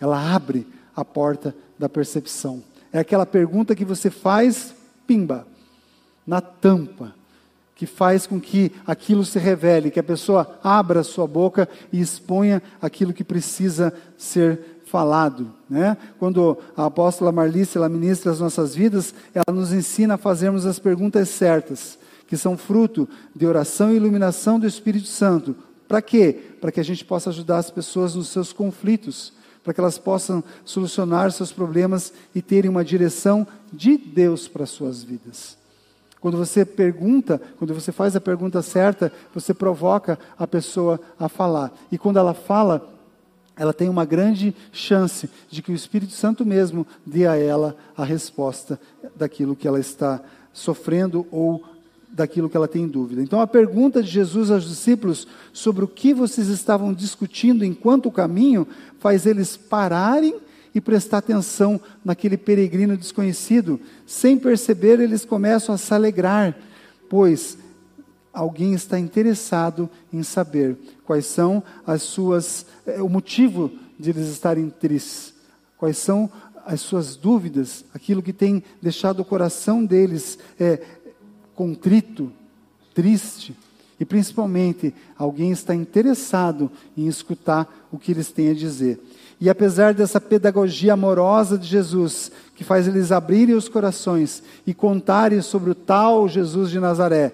Ela 0.00 0.34
abre 0.34 0.66
a 0.96 1.04
porta 1.04 1.54
da 1.78 1.88
percepção. 1.88 2.62
É 2.92 2.98
aquela 2.98 3.26
pergunta 3.26 3.74
que 3.74 3.84
você 3.84 4.08
faz, 4.08 4.74
pimba, 5.06 5.46
na 6.26 6.40
tampa 6.40 7.14
que 7.74 7.86
faz 7.86 8.26
com 8.26 8.40
que 8.40 8.70
aquilo 8.86 9.24
se 9.24 9.38
revele, 9.38 9.90
que 9.90 9.98
a 9.98 10.04
pessoa 10.04 10.58
abra 10.62 11.00
a 11.00 11.04
sua 11.04 11.26
boca 11.26 11.68
e 11.92 12.00
exponha 12.00 12.62
aquilo 12.80 13.12
que 13.12 13.24
precisa 13.24 13.92
ser 14.16 14.60
falado. 14.86 15.52
Né? 15.68 15.96
Quando 16.18 16.56
a 16.76 16.86
apóstola 16.86 17.32
Marlice 17.32 17.76
ela 17.76 17.88
ministra 17.88 18.30
as 18.30 18.38
nossas 18.38 18.76
vidas, 18.76 19.12
ela 19.34 19.52
nos 19.52 19.72
ensina 19.72 20.14
a 20.14 20.18
fazermos 20.18 20.66
as 20.66 20.78
perguntas 20.78 21.28
certas, 21.28 21.98
que 22.28 22.36
são 22.36 22.56
fruto 22.56 23.08
de 23.34 23.44
oração 23.44 23.92
e 23.92 23.96
iluminação 23.96 24.58
do 24.58 24.66
Espírito 24.66 25.08
Santo. 25.08 25.56
Para 25.88 26.00
quê? 26.00 26.38
Para 26.60 26.70
que 26.70 26.80
a 26.80 26.84
gente 26.84 27.04
possa 27.04 27.30
ajudar 27.30 27.58
as 27.58 27.70
pessoas 27.70 28.14
nos 28.14 28.28
seus 28.28 28.52
conflitos, 28.52 29.32
para 29.64 29.74
que 29.74 29.80
elas 29.80 29.98
possam 29.98 30.44
solucionar 30.64 31.32
seus 31.32 31.50
problemas 31.50 32.12
e 32.34 32.40
terem 32.40 32.70
uma 32.70 32.84
direção 32.84 33.46
de 33.72 33.96
Deus 33.96 34.46
para 34.46 34.62
as 34.62 34.70
suas 34.70 35.02
vidas. 35.02 35.63
Quando 36.24 36.38
você 36.38 36.64
pergunta, 36.64 37.38
quando 37.58 37.74
você 37.74 37.92
faz 37.92 38.16
a 38.16 38.20
pergunta 38.20 38.62
certa, 38.62 39.12
você 39.34 39.52
provoca 39.52 40.18
a 40.38 40.46
pessoa 40.46 40.98
a 41.20 41.28
falar. 41.28 41.70
E 41.92 41.98
quando 41.98 42.18
ela 42.18 42.32
fala, 42.32 42.90
ela 43.54 43.74
tem 43.74 43.90
uma 43.90 44.06
grande 44.06 44.56
chance 44.72 45.28
de 45.50 45.60
que 45.60 45.70
o 45.70 45.74
Espírito 45.74 46.14
Santo 46.14 46.46
mesmo 46.46 46.86
dê 47.04 47.26
a 47.26 47.36
ela 47.36 47.76
a 47.94 48.06
resposta 48.06 48.80
daquilo 49.14 49.54
que 49.54 49.68
ela 49.68 49.78
está 49.78 50.18
sofrendo 50.50 51.26
ou 51.30 51.62
daquilo 52.08 52.48
que 52.48 52.56
ela 52.56 52.68
tem 52.68 52.88
dúvida. 52.88 53.20
Então, 53.20 53.38
a 53.38 53.46
pergunta 53.46 54.02
de 54.02 54.08
Jesus 54.08 54.50
aos 54.50 54.66
discípulos 54.66 55.28
sobre 55.52 55.84
o 55.84 55.88
que 55.88 56.14
vocês 56.14 56.48
estavam 56.48 56.94
discutindo 56.94 57.66
enquanto 57.66 58.06
o 58.06 58.10
caminho 58.10 58.66
faz 58.98 59.26
eles 59.26 59.58
pararem 59.58 60.36
e 60.74 60.80
prestar 60.80 61.18
atenção 61.18 61.80
naquele 62.04 62.36
peregrino 62.36 62.96
desconhecido. 62.96 63.80
Sem 64.06 64.36
perceber, 64.36 65.00
eles 65.00 65.24
começam 65.24 65.74
a 65.74 65.78
se 65.78 65.94
alegrar, 65.94 66.56
pois 67.08 67.56
alguém 68.32 68.74
está 68.74 68.98
interessado 68.98 69.88
em 70.12 70.22
saber 70.22 70.76
quais 71.04 71.26
são 71.26 71.62
as 71.86 72.02
suas 72.02 72.66
eh, 72.84 73.00
o 73.00 73.08
motivo 73.08 73.70
de 73.98 74.10
eles 74.10 74.28
estarem 74.28 74.68
tristes, 74.68 75.32
quais 75.78 75.98
são 75.98 76.28
as 76.66 76.80
suas 76.80 77.14
dúvidas, 77.14 77.84
aquilo 77.94 78.22
que 78.22 78.32
tem 78.32 78.62
deixado 78.80 79.20
o 79.20 79.24
coração 79.24 79.84
deles 79.84 80.38
é, 80.58 80.82
contrito, 81.54 82.32
triste. 82.94 83.54
E 84.00 84.04
principalmente, 84.04 84.92
alguém 85.16 85.52
está 85.52 85.74
interessado 85.74 86.70
em 86.96 87.06
escutar 87.06 87.86
o 87.92 87.98
que 87.98 88.10
eles 88.10 88.32
têm 88.32 88.50
a 88.50 88.54
dizer. 88.54 89.00
E 89.44 89.50
apesar 89.50 89.92
dessa 89.92 90.18
pedagogia 90.18 90.94
amorosa 90.94 91.58
de 91.58 91.68
Jesus, 91.68 92.32
que 92.56 92.64
faz 92.64 92.88
eles 92.88 93.12
abrirem 93.12 93.54
os 93.54 93.68
corações 93.68 94.42
e 94.66 94.72
contarem 94.72 95.42
sobre 95.42 95.70
o 95.70 95.74
tal 95.74 96.26
Jesus 96.26 96.70
de 96.70 96.80
Nazaré, 96.80 97.30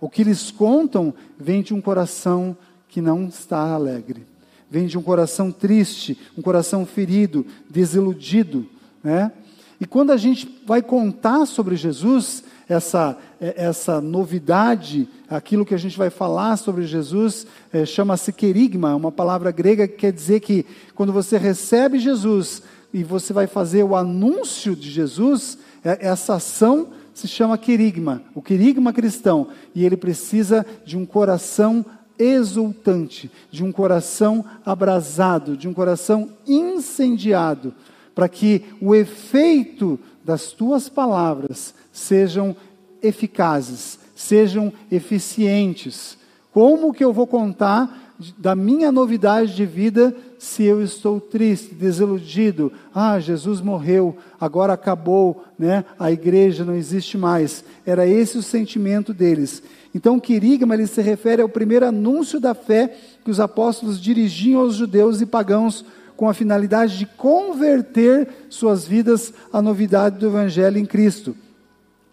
o 0.00 0.08
que 0.08 0.22
eles 0.22 0.50
contam 0.50 1.12
vem 1.38 1.60
de 1.60 1.74
um 1.74 1.80
coração 1.82 2.56
que 2.88 3.02
não 3.02 3.26
está 3.26 3.74
alegre, 3.74 4.26
vem 4.70 4.86
de 4.86 4.96
um 4.96 5.02
coração 5.02 5.52
triste, 5.52 6.16
um 6.34 6.40
coração 6.40 6.86
ferido, 6.86 7.44
desiludido, 7.68 8.64
né? 9.04 9.30
E 9.78 9.84
quando 9.84 10.12
a 10.12 10.16
gente 10.16 10.62
vai 10.66 10.80
contar 10.80 11.44
sobre 11.44 11.76
Jesus, 11.76 12.42
essa, 12.70 13.18
é, 13.40 13.64
essa 13.64 14.00
novidade, 14.00 15.08
aquilo 15.28 15.66
que 15.66 15.74
a 15.74 15.78
gente 15.78 15.98
vai 15.98 16.08
falar 16.08 16.56
sobre 16.56 16.86
Jesus, 16.86 17.44
é, 17.72 17.84
chama-se 17.84 18.32
querigma, 18.32 18.94
uma 18.94 19.10
palavra 19.10 19.50
grega 19.50 19.88
que 19.88 19.96
quer 19.96 20.12
dizer 20.12 20.38
que 20.38 20.64
quando 20.94 21.12
você 21.12 21.36
recebe 21.36 21.98
Jesus 21.98 22.62
e 22.94 23.02
você 23.02 23.32
vai 23.32 23.48
fazer 23.48 23.82
o 23.82 23.96
anúncio 23.96 24.76
de 24.76 24.88
Jesus, 24.88 25.58
é, 25.84 25.98
essa 26.00 26.34
ação 26.34 26.88
se 27.12 27.26
chama 27.26 27.58
querigma, 27.58 28.22
o 28.34 28.40
querigma 28.40 28.92
cristão, 28.92 29.48
e 29.74 29.84
ele 29.84 29.96
precisa 29.96 30.64
de 30.86 30.96
um 30.96 31.04
coração 31.04 31.84
exultante, 32.16 33.30
de 33.50 33.64
um 33.64 33.72
coração 33.72 34.44
abrasado, 34.64 35.56
de 35.56 35.66
um 35.66 35.74
coração 35.74 36.28
incendiado, 36.46 37.74
para 38.14 38.28
que 38.28 38.62
o 38.80 38.94
efeito 38.94 39.98
das 40.24 40.52
tuas 40.52 40.88
palavras 40.88 41.74
sejam 42.00 42.56
eficazes, 43.02 43.98
sejam 44.14 44.72
eficientes. 44.90 46.16
Como 46.52 46.92
que 46.92 47.04
eu 47.04 47.12
vou 47.12 47.26
contar 47.26 48.16
da 48.36 48.54
minha 48.54 48.90
novidade 48.90 49.54
de 49.54 49.64
vida 49.64 50.14
se 50.38 50.64
eu 50.64 50.82
estou 50.82 51.20
triste, 51.20 51.74
desiludido? 51.74 52.72
Ah, 52.94 53.20
Jesus 53.20 53.60
morreu, 53.60 54.16
agora 54.40 54.72
acabou, 54.72 55.44
né? 55.58 55.84
A 55.98 56.10
igreja 56.10 56.64
não 56.64 56.74
existe 56.74 57.16
mais. 57.16 57.64
Era 57.86 58.06
esse 58.06 58.38
o 58.38 58.42
sentimento 58.42 59.12
deles. 59.14 59.62
Então, 59.94 60.18
querigma 60.18 60.74
ele 60.74 60.86
se 60.86 61.02
refere 61.02 61.42
ao 61.42 61.48
primeiro 61.48 61.86
anúncio 61.86 62.40
da 62.40 62.54
fé 62.54 62.96
que 63.24 63.30
os 63.30 63.40
apóstolos 63.40 64.00
dirigiam 64.00 64.62
aos 64.62 64.74
judeus 64.74 65.20
e 65.20 65.26
pagãos 65.26 65.84
com 66.16 66.28
a 66.28 66.34
finalidade 66.34 66.98
de 66.98 67.06
converter 67.06 68.28
suas 68.48 68.86
vidas 68.86 69.32
à 69.52 69.62
novidade 69.62 70.18
do 70.18 70.26
evangelho 70.26 70.78
em 70.78 70.84
Cristo 70.84 71.34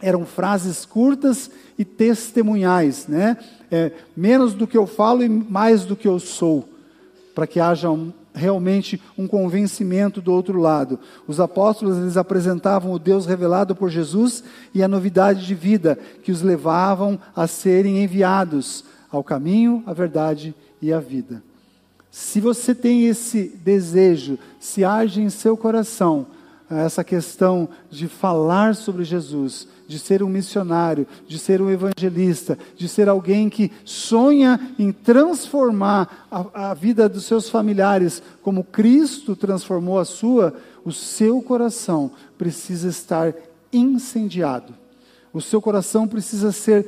eram 0.01 0.25
frases 0.25 0.85
curtas 0.85 1.49
e 1.77 1.83
testemunhais, 1.83 3.07
né? 3.07 3.37
É, 3.69 3.91
menos 4.15 4.53
do 4.53 4.67
que 4.67 4.77
eu 4.77 4.87
falo 4.87 5.23
e 5.23 5.29
mais 5.29 5.83
do 5.83 5.95
que 5.95 6.07
eu 6.07 6.19
sou, 6.19 6.69
para 7.35 7.45
que 7.45 7.59
haja 7.59 7.89
um, 7.89 8.13
realmente 8.33 9.01
um 9.17 9.27
convencimento 9.27 10.21
do 10.21 10.31
outro 10.31 10.59
lado. 10.59 10.99
Os 11.27 11.39
apóstolos 11.39 11.97
eles 11.97 12.15
apresentavam 12.15 12.93
o 12.93 12.99
Deus 12.99 13.25
revelado 13.25 13.75
por 13.75 13.89
Jesus 13.89 14.43
e 14.73 14.81
a 14.81 14.87
novidade 14.87 15.45
de 15.45 15.55
vida 15.55 15.97
que 16.23 16.31
os 16.31 16.41
levavam 16.41 17.19
a 17.35 17.47
serem 17.47 18.03
enviados 18.03 18.85
ao 19.11 19.23
caminho, 19.23 19.83
à 19.85 19.93
verdade 19.93 20.55
e 20.81 20.93
à 20.93 20.99
vida. 20.99 21.43
Se 22.09 22.39
você 22.39 22.73
tem 22.73 23.05
esse 23.07 23.49
desejo, 23.63 24.39
se 24.59 24.83
age 24.83 25.21
em 25.21 25.29
seu 25.29 25.57
coração 25.57 26.27
essa 26.69 27.03
questão 27.03 27.69
de 27.89 28.07
falar 28.07 28.75
sobre 28.75 29.03
Jesus, 29.03 29.67
de 29.87 29.97
ser 29.97 30.21
um 30.21 30.27
missionário, 30.27 31.07
de 31.27 31.39
ser 31.39 31.61
um 31.61 31.69
evangelista, 31.69 32.57
de 32.75 32.89
ser 32.89 33.07
alguém 33.07 33.49
que 33.49 33.71
sonha 33.85 34.59
em 34.77 34.91
transformar 34.91 36.27
a, 36.29 36.71
a, 36.71 36.73
vida 36.73 37.07
dos 37.07 37.25
seus 37.25 37.49
familiares 37.49 38.21
como 38.41 38.63
Cristo 38.63 39.35
transformou 39.35 39.97
a 39.97 40.05
sua, 40.05 40.53
o 40.83 40.91
seu 40.91 41.41
coração 41.41 42.11
precisa 42.37 42.89
estar 42.89 43.33
incendiado. 43.71 44.73
O 45.33 45.41
seu 45.41 45.61
coração 45.61 46.07
precisa 46.07 46.51
ser 46.51 46.87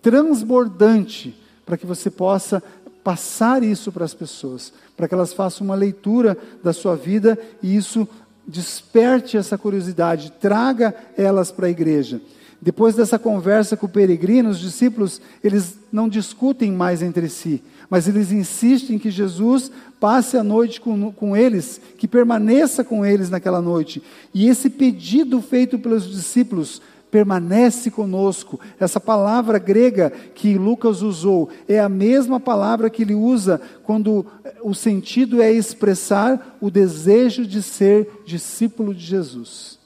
transbordante 0.00 1.38
para 1.66 1.76
que 1.76 1.84
você 1.84 2.10
possa 2.10 2.62
passar 3.04 3.62
isso 3.62 3.92
para 3.92 4.04
as 4.04 4.14
pessoas, 4.14 4.72
para 4.96 5.06
que 5.06 5.14
elas 5.14 5.32
façam 5.32 5.66
uma 5.66 5.74
leitura 5.74 6.36
da 6.62 6.72
sua 6.72 6.96
vida 6.96 7.38
e 7.62 7.76
isso 7.76 8.08
desperte 8.46 9.36
essa 9.36 9.58
curiosidade, 9.58 10.32
traga 10.40 10.94
elas 11.16 11.50
para 11.50 11.66
a 11.66 11.70
igreja. 11.70 12.20
Depois 12.60 12.96
dessa 12.96 13.18
conversa 13.18 13.76
com 13.76 13.86
o 13.86 13.88
peregrino, 13.88 14.50
os 14.50 14.58
discípulos, 14.58 15.20
eles 15.44 15.78
não 15.92 16.08
discutem 16.08 16.72
mais 16.72 17.02
entre 17.02 17.28
si, 17.28 17.62
mas 17.88 18.08
eles 18.08 18.32
insistem 18.32 18.98
que 18.98 19.10
Jesus 19.10 19.70
passe 20.00 20.36
a 20.36 20.42
noite 20.42 20.80
com, 20.80 21.12
com 21.12 21.36
eles, 21.36 21.80
que 21.96 22.08
permaneça 22.08 22.82
com 22.82 23.06
eles 23.06 23.30
naquela 23.30 23.62
noite. 23.62 24.02
E 24.34 24.48
esse 24.48 24.68
pedido 24.68 25.40
feito 25.40 25.78
pelos 25.78 26.10
discípulos 26.10 26.82
permanece 27.10 27.90
conosco. 27.90 28.60
Essa 28.78 29.00
palavra 29.00 29.58
grega 29.58 30.10
que 30.34 30.58
Lucas 30.58 31.00
usou 31.00 31.48
é 31.68 31.78
a 31.78 31.88
mesma 31.88 32.38
palavra 32.38 32.90
que 32.90 33.02
ele 33.02 33.14
usa 33.14 33.60
quando 33.82 34.26
o 34.62 34.74
sentido 34.74 35.40
é 35.40 35.50
expressar 35.50 36.58
o 36.60 36.70
desejo 36.70 37.46
de 37.46 37.62
ser 37.62 38.22
discípulo 38.26 38.94
de 38.94 39.04
Jesus. 39.04 39.78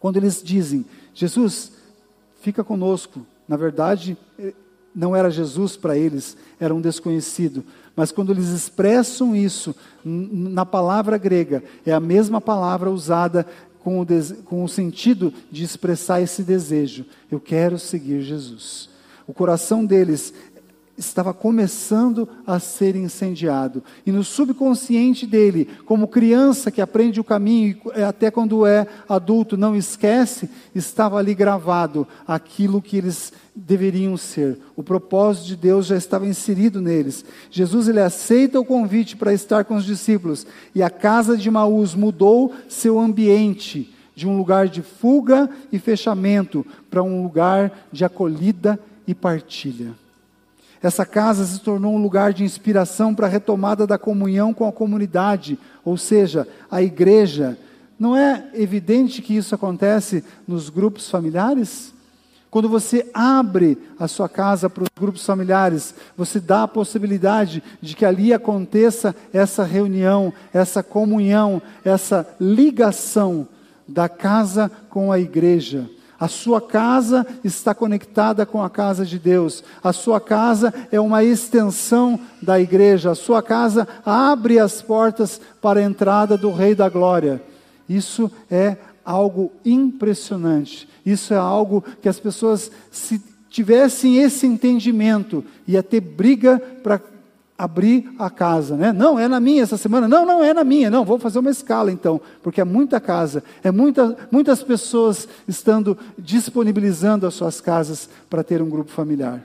Quando 0.00 0.16
eles 0.16 0.42
dizem, 0.42 0.84
Jesus, 1.16 1.72
fica 2.42 2.62
conosco, 2.62 3.26
na 3.48 3.56
verdade, 3.56 4.18
não 4.94 5.16
era 5.16 5.30
Jesus 5.30 5.74
para 5.74 5.96
eles, 5.96 6.36
era 6.60 6.74
um 6.74 6.80
desconhecido. 6.80 7.64
Mas 7.96 8.12
quando 8.12 8.32
eles 8.32 8.48
expressam 8.48 9.34
isso 9.34 9.74
na 10.04 10.66
palavra 10.66 11.16
grega, 11.16 11.64
é 11.86 11.92
a 11.92 11.98
mesma 11.98 12.38
palavra 12.38 12.90
usada 12.90 13.46
com 13.80 14.02
o, 14.02 14.06
com 14.44 14.62
o 14.62 14.68
sentido 14.68 15.32
de 15.50 15.64
expressar 15.64 16.20
esse 16.20 16.42
desejo. 16.42 17.06
Eu 17.30 17.40
quero 17.40 17.78
seguir 17.78 18.20
Jesus. 18.20 18.90
O 19.26 19.32
coração 19.32 19.86
deles 19.86 20.34
estava 20.96 21.34
começando 21.34 22.28
a 22.46 22.58
ser 22.58 22.96
incendiado. 22.96 23.82
E 24.04 24.12
no 24.12 24.24
subconsciente 24.24 25.26
dele, 25.26 25.68
como 25.84 26.08
criança 26.08 26.70
que 26.70 26.80
aprende 26.80 27.20
o 27.20 27.24
caminho 27.24 27.76
e 27.96 28.02
até 28.02 28.30
quando 28.30 28.66
é 28.66 28.86
adulto 29.08 29.56
não 29.56 29.76
esquece, 29.76 30.48
estava 30.74 31.18
ali 31.18 31.34
gravado 31.34 32.06
aquilo 32.26 32.80
que 32.80 32.96
eles 32.96 33.32
deveriam 33.54 34.16
ser. 34.16 34.58
O 34.74 34.82
propósito 34.82 35.46
de 35.46 35.56
Deus 35.56 35.86
já 35.86 35.96
estava 35.96 36.26
inserido 36.26 36.80
neles. 36.80 37.24
Jesus 37.50 37.88
ele 37.88 38.00
aceita 38.00 38.60
o 38.60 38.64
convite 38.64 39.16
para 39.16 39.32
estar 39.32 39.64
com 39.64 39.76
os 39.76 39.84
discípulos 39.84 40.46
e 40.74 40.82
a 40.82 40.90
casa 40.90 41.36
de 41.36 41.50
Maús 41.50 41.94
mudou 41.94 42.54
seu 42.68 42.98
ambiente 42.98 43.92
de 44.14 44.26
um 44.26 44.36
lugar 44.36 44.68
de 44.68 44.80
fuga 44.80 45.48
e 45.70 45.78
fechamento 45.78 46.64
para 46.90 47.02
um 47.02 47.22
lugar 47.22 47.86
de 47.92 48.02
acolhida 48.02 48.80
e 49.06 49.14
partilha. 49.14 50.05
Essa 50.82 51.04
casa 51.04 51.44
se 51.44 51.60
tornou 51.60 51.94
um 51.94 52.02
lugar 52.02 52.32
de 52.32 52.44
inspiração 52.44 53.14
para 53.14 53.26
a 53.26 53.30
retomada 53.30 53.86
da 53.86 53.98
comunhão 53.98 54.52
com 54.52 54.66
a 54.66 54.72
comunidade, 54.72 55.58
ou 55.84 55.96
seja, 55.96 56.46
a 56.70 56.82
igreja. 56.82 57.58
Não 57.98 58.16
é 58.16 58.50
evidente 58.54 59.22
que 59.22 59.36
isso 59.36 59.54
acontece 59.54 60.22
nos 60.46 60.68
grupos 60.68 61.08
familiares? 61.08 61.94
Quando 62.50 62.68
você 62.68 63.10
abre 63.12 63.76
a 63.98 64.06
sua 64.06 64.28
casa 64.28 64.70
para 64.70 64.84
os 64.84 64.88
grupos 64.98 65.24
familiares, 65.26 65.94
você 66.16 66.40
dá 66.40 66.62
a 66.62 66.68
possibilidade 66.68 67.62
de 67.82 67.94
que 67.94 68.04
ali 68.04 68.32
aconteça 68.32 69.14
essa 69.32 69.64
reunião, 69.64 70.32
essa 70.54 70.82
comunhão, 70.82 71.60
essa 71.84 72.26
ligação 72.40 73.46
da 73.86 74.08
casa 74.08 74.70
com 74.88 75.12
a 75.12 75.18
igreja. 75.18 75.88
A 76.18 76.28
sua 76.28 76.60
casa 76.60 77.26
está 77.44 77.74
conectada 77.74 78.46
com 78.46 78.62
a 78.62 78.70
casa 78.70 79.04
de 79.04 79.18
Deus. 79.18 79.62
A 79.82 79.92
sua 79.92 80.20
casa 80.20 80.72
é 80.90 80.98
uma 80.98 81.22
extensão 81.22 82.18
da 82.40 82.58
igreja. 82.58 83.10
A 83.10 83.14
sua 83.14 83.42
casa 83.42 83.86
abre 84.04 84.58
as 84.58 84.80
portas 84.80 85.40
para 85.60 85.80
a 85.80 85.82
entrada 85.82 86.36
do 86.36 86.50
Rei 86.50 86.74
da 86.74 86.88
Glória. 86.88 87.42
Isso 87.88 88.30
é 88.50 88.76
algo 89.04 89.52
impressionante. 89.64 90.88
Isso 91.04 91.34
é 91.34 91.36
algo 91.36 91.84
que 92.00 92.08
as 92.08 92.18
pessoas, 92.18 92.70
se 92.90 93.22
tivessem 93.50 94.18
esse 94.18 94.46
entendimento, 94.46 95.44
ia 95.66 95.82
ter 95.82 96.00
briga 96.00 96.58
para 96.82 97.00
abrir 97.58 98.12
a 98.18 98.28
casa, 98.28 98.76
né? 98.76 98.92
Não, 98.92 99.18
é 99.18 99.26
na 99.26 99.40
minha 99.40 99.62
essa 99.62 99.76
semana. 99.76 100.06
Não, 100.06 100.26
não 100.26 100.44
é 100.44 100.52
na 100.52 100.64
minha. 100.64 100.90
Não, 100.90 101.04
vou 101.04 101.18
fazer 101.18 101.38
uma 101.38 101.50
escala 101.50 101.90
então, 101.90 102.20
porque 102.42 102.60
é 102.60 102.64
muita 102.64 103.00
casa, 103.00 103.42
é 103.62 103.70
muita, 103.70 104.16
muitas 104.30 104.62
pessoas 104.62 105.28
estando 105.48 105.96
disponibilizando 106.18 107.26
as 107.26 107.34
suas 107.34 107.60
casas 107.60 108.08
para 108.28 108.44
ter 108.44 108.60
um 108.60 108.68
grupo 108.68 108.90
familiar. 108.90 109.42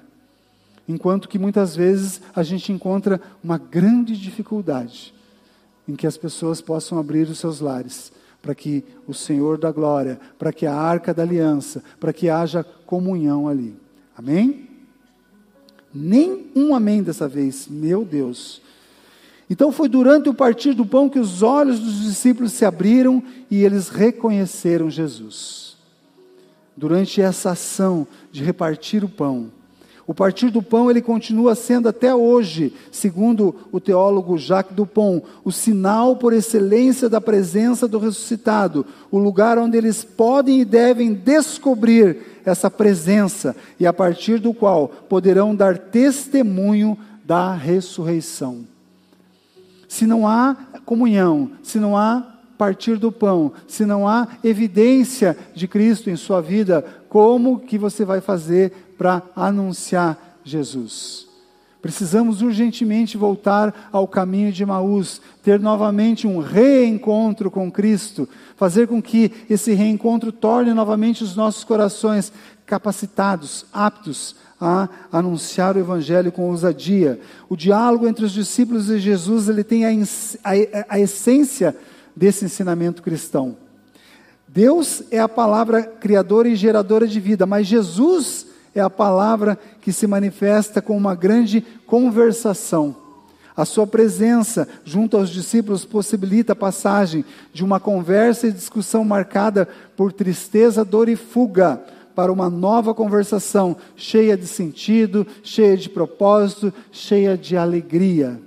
Enquanto 0.88 1.30
que 1.30 1.40
muitas 1.40 1.76
vezes 1.76 2.22
a 2.36 2.44
gente 2.44 2.72
encontra 2.72 3.22
uma 3.44 3.58
grande 3.58 4.18
dificuldade 4.18 5.14
em 5.88 5.96
que 5.96 6.06
as 6.06 6.18
pessoas 6.18 6.60
possam 6.60 7.00
abrir 7.00 7.28
os 7.30 7.40
seus 7.40 7.60
lares, 7.60 8.12
para 8.42 8.56
que 8.56 8.84
o 9.08 9.14
Senhor 9.14 9.58
da 9.58 9.72
glória, 9.72 10.20
para 10.38 10.52
que 10.52 10.66
a 10.66 10.74
arca 10.74 11.14
da 11.14 11.22
aliança, 11.22 11.84
para 12.00 12.12
que 12.12 12.30
haja 12.30 12.64
comunhão 12.86 13.48
ali. 13.48 13.76
Amém? 14.18 14.71
Nem 15.94 16.48
um 16.56 16.74
amém 16.74 17.04
dessa 17.04 17.28
vez, 17.28 17.68
meu 17.70 18.06
Deus. 18.06 18.62
Então 19.50 19.72
foi 19.72 19.90
durante 19.90 20.30
o 20.30 20.34
partir 20.34 20.74
do 20.74 20.86
pão 20.86 21.10
que 21.10 21.20
os 21.20 21.44
olhos 21.44 21.80
dos 21.80 22.04
discípulos 22.04 22.54
se 22.54 22.64
abriram 22.64 23.22
e 23.50 23.64
eles 23.64 23.90
reconheceram 23.90 24.90
Jesus. 24.90 25.76
Durante 26.76 27.22
essa 27.22 27.52
ação 27.52 28.08
de 28.32 28.44
repartir 28.44 29.04
o 29.04 29.10
pão, 29.10 29.52
o 30.08 30.14
partir 30.14 30.50
do 30.50 30.62
pão 30.62 30.90
ele 30.90 31.02
continua 31.02 31.54
sendo 31.54 31.88
até 31.88 32.14
hoje, 32.14 32.74
segundo 32.92 33.56
o 33.72 33.80
teólogo 33.80 34.38
Jacques 34.38 34.76
Dupont, 34.76 35.24
o 35.44 35.52
sinal 35.52 36.16
por 36.16 36.34
excelência 36.34 37.08
da 37.08 37.22
presença 37.22 37.88
do 37.88 38.00
ressuscitado, 38.00 38.86
o 39.12 39.18
lugar 39.18 39.58
onde 39.58 39.78
eles 39.78 40.04
podem 40.04 40.62
e 40.62 40.66
devem 40.66 41.14
descobrir 41.14 42.31
essa 42.46 42.70
presença 42.70 43.56
e 43.80 43.86
a 43.86 43.94
partir 43.94 44.40
do 44.40 44.54
qual 44.54 44.88
poderão 44.88 45.56
dar 45.56 45.78
testemunho 45.78 46.98
da 47.24 47.54
ressurreição. 47.54 48.66
Se 49.88 50.06
não 50.06 50.28
há 50.28 50.56
comunhão, 50.86 51.52
se 51.64 51.80
não 51.80 51.98
há 51.98 52.32
partir 52.58 52.98
do 52.98 53.12
pão, 53.12 53.52
se 53.68 53.86
não 53.88 54.08
há 54.08 54.28
evidência 54.44 55.36
de 55.56 55.68
Cristo 55.68 56.10
em 56.10 56.16
sua 56.16 56.42
vida, 56.42 56.86
como 57.10 57.60
que 57.60 57.78
você 57.78 58.06
vai 58.06 58.22
fazer 58.22 58.94
para 58.98 59.24
anunciar 59.36 60.40
Jesus? 60.44 61.31
Precisamos 61.82 62.44
urgentemente 62.44 63.18
voltar 63.18 63.90
ao 63.92 64.08
caminho 64.08 64.52
de 64.52 64.64
Maús, 64.64 65.20
ter 65.42 65.60
novamente 65.60 66.28
um 66.28 66.38
reencontro 66.38 67.50
com 67.50 67.72
Cristo, 67.72 68.30
fazer 68.56 68.88
com 68.88 69.02
que 69.02 69.32
esse 69.50 69.74
reencontro 69.74 70.32
torne 70.32 70.74
novamente 70.74 71.24
os 71.24 71.36
nossos 71.36 71.64
corações 71.64 72.32
capacitados, 72.68 73.66
aptos 73.74 74.36
a 74.60 74.88
anunciar 75.12 75.76
o 75.76 75.80
Evangelho 75.80 76.32
com 76.32 76.48
ousadia. 76.52 77.20
O 77.50 77.58
diálogo 77.58 78.08
entre 78.08 78.26
os 78.26 78.32
discípulos 78.32 78.88
e 78.92 79.00
Jesus 79.00 79.50
ele 79.50 79.64
tem 79.64 79.84
a, 79.86 79.90
a, 79.90 80.86
a 80.88 81.00
essência 81.00 81.76
desse 82.16 82.46
ensinamento 82.46 83.02
cristão. 83.02 83.58
Deus 84.48 85.02
é 85.10 85.18
a 85.18 85.28
palavra 85.28 85.82
criadora 85.82 86.48
e 86.48 86.56
geradora 86.56 87.08
de 87.08 87.20
vida, 87.20 87.48
mas 87.48 87.66
Jesus 87.66 88.51
é 88.74 88.80
a 88.80 88.90
palavra 88.90 89.58
que 89.82 89.92
se 89.92 90.08
manifesta 90.08 90.82
com 90.82 90.96
uma 90.96 91.16
grande 91.16 91.62
conversação. 91.86 92.96
A 93.56 93.66
sua 93.66 93.86
presença 93.86 94.68
junto 94.86 95.18
aos 95.18 95.30
discípulos 95.30 95.84
possibilita 95.84 96.54
a 96.54 96.56
passagem 96.56 97.26
de 97.54 97.64
uma 97.64 97.80
conversa 97.80 98.48
e 98.48 98.52
discussão 98.52 99.04
marcada 99.04 99.68
por 99.96 100.14
tristeza, 100.14 100.86
dor 100.86 101.10
e 101.10 101.16
fuga 101.16 101.82
para 102.16 102.32
uma 102.32 102.50
nova 102.50 102.94
conversação 102.94 103.76
cheia 103.96 104.38
de 104.38 104.48
sentido, 104.48 105.28
cheia 105.44 105.78
de 105.78 105.90
propósito, 105.90 106.74
cheia 106.92 107.38
de 107.38 107.58
alegria. 107.58 108.40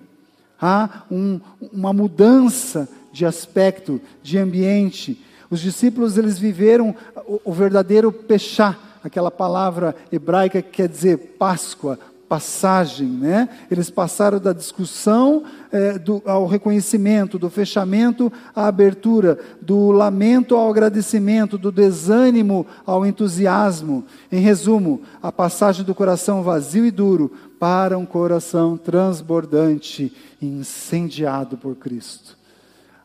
Há 0.60 1.02
um, 1.10 1.40
uma 1.72 1.92
mudança 1.92 2.88
de 3.12 3.26
aspecto, 3.26 4.00
de 4.22 4.38
ambiente. 4.38 5.22
Os 5.50 5.60
discípulos 5.60 6.16
eles 6.16 6.38
viveram 6.38 6.94
o, 7.26 7.40
o 7.44 7.52
verdadeiro 7.52 8.10
pechá, 8.10 8.76
aquela 9.04 9.30
palavra 9.30 9.94
hebraica 10.10 10.62
que 10.62 10.70
quer 10.70 10.88
dizer 10.88 11.36
Páscoa, 11.38 11.98
passagem, 12.26 13.06
né? 13.06 13.48
Eles 13.70 13.90
passaram 13.90 14.40
da 14.40 14.54
discussão 14.54 15.44
é, 15.70 15.98
do, 15.98 16.22
ao 16.24 16.46
reconhecimento, 16.46 17.38
do 17.38 17.50
fechamento 17.50 18.32
à 18.56 18.66
abertura, 18.66 19.38
do 19.60 19.90
lamento 19.90 20.56
ao 20.56 20.70
agradecimento, 20.70 21.58
do 21.58 21.70
desânimo 21.70 22.66
ao 22.86 23.04
entusiasmo. 23.04 24.04
Em 24.32 24.40
resumo, 24.40 25.02
a 25.22 25.30
passagem 25.30 25.84
do 25.84 25.94
coração 25.94 26.42
vazio 26.42 26.86
e 26.86 26.90
duro 26.90 27.30
para 27.60 27.98
um 27.98 28.06
coração 28.06 28.76
transbordante 28.76 30.10
incendiado 30.40 31.58
por 31.58 31.76
Cristo. 31.76 32.38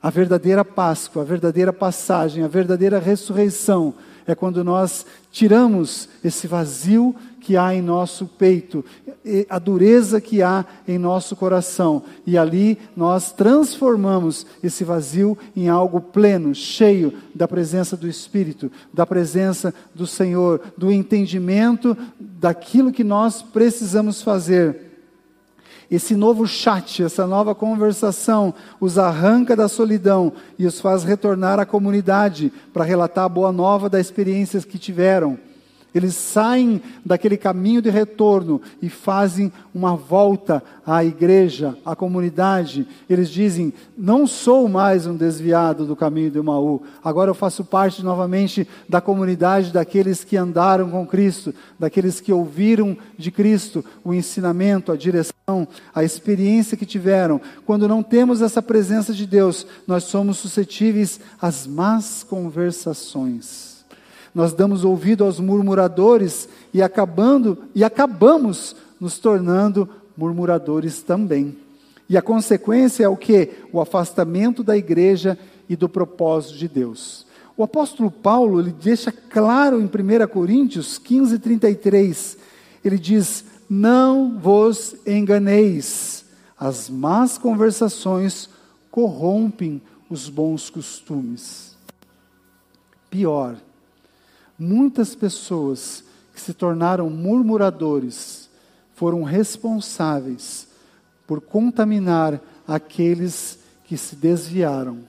A 0.01 0.09
verdadeira 0.09 0.63
Páscoa, 0.63 1.23
a 1.23 1.25
verdadeira 1.25 1.73
passagem, 1.73 2.43
a 2.43 2.47
verdadeira 2.47 2.99
ressurreição 2.99 3.93
é 4.31 4.35
quando 4.35 4.63
nós 4.63 5.05
tiramos 5.32 6.10
esse 6.24 6.48
vazio 6.48 7.15
que 7.39 7.56
há 7.58 7.74
em 7.74 7.82
nosso 7.82 8.26
peito, 8.26 8.84
a 9.50 9.58
dureza 9.58 10.22
que 10.22 10.42
há 10.42 10.65
em 10.88 10.98
nosso 10.98 11.36
coração, 11.36 12.04
e 12.26 12.38
ali 12.38 12.78
nós 12.96 13.32
transformamos 13.32 14.46
esse 14.62 14.84
vazio 14.84 15.38
em 15.56 15.68
algo 15.68 16.00
pleno, 16.02 16.54
cheio 16.54 17.13
da 17.34 17.48
presença 17.48 17.98
do 17.98 18.08
Espírito, 18.08 18.72
da 18.94 19.06
presença 19.06 19.74
do 19.96 20.06
Senhor, 20.06 20.62
do 20.78 20.92
entendimento 20.92 21.98
daquilo 22.20 22.92
que 22.92 23.04
nós 23.04 23.42
precisamos 23.42 24.22
fazer. 24.22 24.88
Esse 25.89 26.15
novo 26.15 26.45
chat, 26.45 27.02
essa 27.02 27.25
nova 27.25 27.56
conversação, 27.56 28.54
os 28.80 28.99
arranca 28.99 29.56
da 29.56 29.67
solidão 29.67 30.32
e 30.58 30.67
os 30.67 30.80
faz 30.80 31.04
retornar 31.04 31.60
à 31.60 31.65
comunidade 31.65 32.54
para 32.71 32.84
relatar 32.84 33.25
a 33.25 33.30
boa 33.30 33.52
nova 33.52 33.89
das 33.89 34.06
experiências 34.06 34.63
que 34.63 34.78
tiveram. 34.78 35.38
Eles 35.93 36.15
saem 36.15 36.82
daquele 37.04 37.36
caminho 37.36 37.82
de 37.82 37.89
retorno 37.89 38.62
e 38.82 38.89
fazem 38.89 39.52
uma 39.73 39.95
volta 39.95 40.62
à 40.86 41.04
igreja, 41.04 41.75
à 41.84 41.95
comunidade. 41.95 42.88
Eles 43.10 43.30
dizem: 43.30 43.73
Não 43.97 44.28
sou 44.28 44.69
mais 44.69 45.08
um 45.08 45.15
desviado 45.15 45.86
do 45.86 45.95
caminho 45.95 46.30
de 46.30 46.39
Maú, 46.41 46.84
agora 47.04 47.32
eu 47.32 47.36
faço 47.36 47.65
parte 47.65 48.04
novamente 48.04 48.67
da 48.88 49.02
comunidade 49.02 49.73
daqueles 49.73 50.23
que 50.23 50.38
andaram 50.38 50.91
com 50.91 51.08
Cristo, 51.08 51.54
daqueles 51.80 52.19
que 52.19 52.32
ouviram 52.32 52.95
de 53.17 53.32
Cristo 53.32 53.84
o 54.04 54.13
ensinamento, 54.13 54.91
a 54.91 54.95
direção, 54.95 55.67
a 55.93 56.04
experiência 56.04 56.78
que 56.78 56.86
tiveram. 56.86 57.41
Quando 57.65 57.88
não 57.88 58.04
temos 58.04 58.43
essa 58.43 58.62
presença 58.62 59.12
de 59.12 59.25
Deus, 59.25 59.65
nós 59.88 60.04
somos 60.04 60.38
suscetíveis 60.38 61.19
às 61.41 61.65
más 61.65 62.23
conversações 62.23 63.68
nós 64.39 64.54
damos 64.54 64.86
ouvido 64.86 65.25
aos 65.25 65.38
murmuradores 65.38 66.47
e 66.73 66.82
acabando 66.82 67.58
e 67.75 67.84
acabamos 67.84 68.73
nos 68.97 69.19
tornando 69.19 69.89
murmuradores 70.15 71.02
também. 71.02 71.58
E 72.08 72.17
a 72.17 72.21
consequência 72.21 73.04
é 73.04 73.10
o 73.10 73.17
que? 73.17 73.49
O 73.73 73.82
afastamento 73.82 74.63
da 74.63 74.78
igreja 74.78 75.38
e 75.67 75.75
do 75.75 75.89
propósito 75.89 76.58
de 76.58 76.69
Deus. 76.69 77.28
O 77.58 77.63
apóstolo 77.63 78.10
Paulo, 78.10 78.62
ele 78.62 78.71
deixa 78.71 79.12
claro 79.12 79.82
em 79.82 79.84
1 79.84 80.28
Coríntios 80.30 80.97
15, 80.97 81.38
33, 81.38 82.38
ele 82.86 82.97
diz: 82.97 83.43
Não 83.69 84.39
vos 84.39 84.95
enganeis, 85.06 86.23
as 86.58 86.89
más 86.89 87.38
conversações 87.38 88.49
corrompem 88.89 89.82
os 90.10 90.30
bons 90.30 90.69
costumes. 90.69 91.78
Pior, 93.10 93.58
Muitas 94.60 95.15
pessoas 95.15 96.04
que 96.34 96.41
se 96.41 96.54
tornaram 96.54 97.10
murmuradores 97.10 98.50
foram 98.93 99.24
responsáveis 99.24 100.67
por 101.26 101.39
contaminar 101.39 102.41
aqueles 102.67 103.60
que 103.86 103.95
se 103.95 104.15
desviaram. 104.15 105.00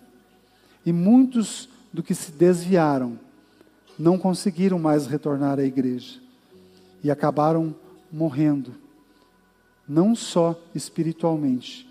E 0.87 0.93
muitos 0.93 1.69
do 1.93 2.03
que 2.03 2.15
se 2.15 2.31
desviaram 2.31 3.19
não 3.99 4.17
conseguiram 4.17 4.79
mais 4.79 5.07
retornar 5.07 5.59
à 5.59 5.65
igreja 5.65 6.21
e 7.03 7.11
acabaram 7.11 7.75
morrendo, 8.13 8.73
não 9.89 10.15
só 10.15 10.59
espiritualmente, 10.75 11.89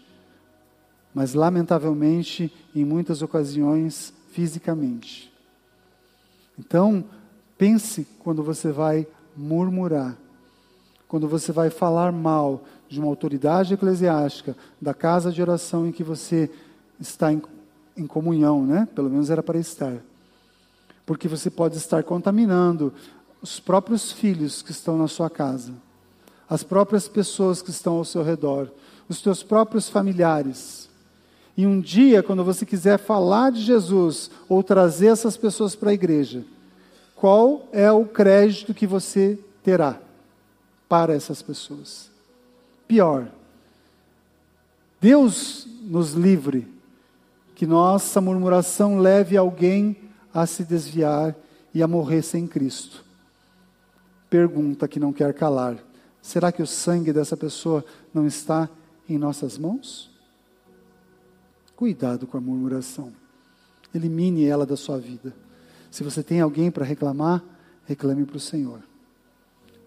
mas 1.13 1.33
lamentavelmente, 1.33 2.51
em 2.73 2.85
muitas 2.85 3.21
ocasiões, 3.21 4.13
fisicamente. 4.31 5.31
Então, 6.57 7.03
Pense 7.59 8.07
quando 8.23 8.41
você 8.41 8.71
vai 8.71 9.05
murmurar, 9.35 10.15
quando 11.09 11.27
você 11.27 11.51
vai 11.51 11.69
falar 11.69 12.09
mal 12.09 12.63
de 12.87 13.01
uma 13.01 13.09
autoridade 13.09 13.73
eclesiástica, 13.73 14.55
da 14.81 14.93
casa 14.93 15.29
de 15.29 15.41
oração 15.41 15.85
em 15.85 15.91
que 15.91 16.01
você 16.01 16.49
está 16.97 17.33
em, 17.33 17.41
em 17.97 18.07
comunhão, 18.07 18.65
né? 18.65 18.87
Pelo 18.95 19.09
menos 19.09 19.29
era 19.29 19.43
para 19.43 19.59
estar. 19.59 19.97
Porque 21.05 21.27
você 21.27 21.49
pode 21.49 21.75
estar 21.75 22.01
contaminando 22.01 22.93
os 23.41 23.59
próprios 23.59 24.09
filhos 24.09 24.61
que 24.61 24.71
estão 24.71 24.97
na 24.97 25.09
sua 25.09 25.29
casa, 25.29 25.73
as 26.49 26.63
próprias 26.63 27.09
pessoas 27.09 27.61
que 27.61 27.71
estão 27.71 27.97
ao 27.97 28.05
seu 28.05 28.23
redor, 28.23 28.71
os 29.09 29.21
teus 29.21 29.43
próprios 29.43 29.89
familiares. 29.89 30.89
E 31.57 31.67
um 31.67 31.81
dia, 31.81 32.23
quando 32.23 32.41
você 32.41 32.65
quiser 32.65 32.97
falar 32.97 33.51
de 33.51 33.61
Jesus 33.61 34.31
ou 34.47 34.63
trazer 34.63 35.07
essas 35.07 35.35
pessoas 35.35 35.75
para 35.75 35.89
a 35.89 35.93
igreja, 35.93 36.45
qual 37.19 37.67
é 37.73 37.91
o 37.91 38.05
crédito 38.05 38.73
que 38.73 38.87
você 38.87 39.37
terá 39.61 39.99
para 40.87 41.13
essas 41.13 41.41
pessoas? 41.41 42.09
Pior, 42.87 43.29
Deus 45.01 45.67
nos 45.81 46.13
livre 46.13 46.65
que 47.55 47.67
nossa 47.67 48.21
murmuração 48.21 48.99
leve 48.99 49.35
alguém 49.35 49.97
a 50.33 50.45
se 50.45 50.63
desviar 50.63 51.35
e 51.73 51.83
a 51.83 51.87
morrer 51.89 52.21
sem 52.21 52.47
Cristo. 52.47 53.03
Pergunta 54.29 54.87
que 54.87 54.97
não 54.99 55.11
quer 55.11 55.33
calar: 55.33 55.77
será 56.21 56.53
que 56.53 56.63
o 56.63 56.67
sangue 56.67 57.11
dessa 57.11 57.35
pessoa 57.35 57.83
não 58.13 58.25
está 58.25 58.69
em 59.09 59.17
nossas 59.17 59.57
mãos? 59.57 60.09
Cuidado 61.75 62.25
com 62.25 62.37
a 62.37 62.41
murmuração. 62.41 63.11
Elimine 63.93 64.45
ela 64.45 64.65
da 64.65 64.77
sua 64.77 64.97
vida. 64.97 65.33
Se 65.91 66.03
você 66.03 66.21
tem 66.21 66.41
alguém 66.41 66.69
para 66.69 66.85
reclamar, 66.85 67.43
reclame 67.85 68.25
para 68.25 68.37
o 68.37 68.39
Senhor. 68.39 68.81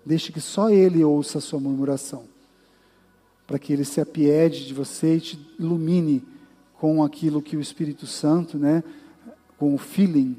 Deixe 0.05 0.33
que 0.33 0.41
só 0.41 0.69
Ele 0.69 1.05
ouça 1.05 1.39
a 1.39 1.41
sua 1.41 1.61
murmuração, 1.61 2.25
para 3.47 3.59
que 3.59 3.73
Ele 3.73 3.85
se 3.85 4.01
apiede 4.01 4.67
de 4.67 4.75
você 4.75 5.17
e 5.17 5.21
te 5.21 5.47
ilumine 5.59 6.25
com 6.79 7.05
aquilo 7.05 7.41
que 7.41 7.57
o 7.57 7.61
Espírito 7.61 8.07
Santo, 8.07 8.59
né, 8.59 8.83
com 9.57 9.73
o 9.75 9.79
feeling, 9.79 10.37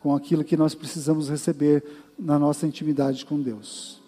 com 0.00 0.14
aquilo 0.14 0.42
que 0.42 0.56
nós 0.56 0.74
precisamos 0.74 1.28
receber 1.28 1.84
na 2.18 2.38
nossa 2.38 2.66
intimidade 2.66 3.26
com 3.26 3.40
Deus. 3.40 4.00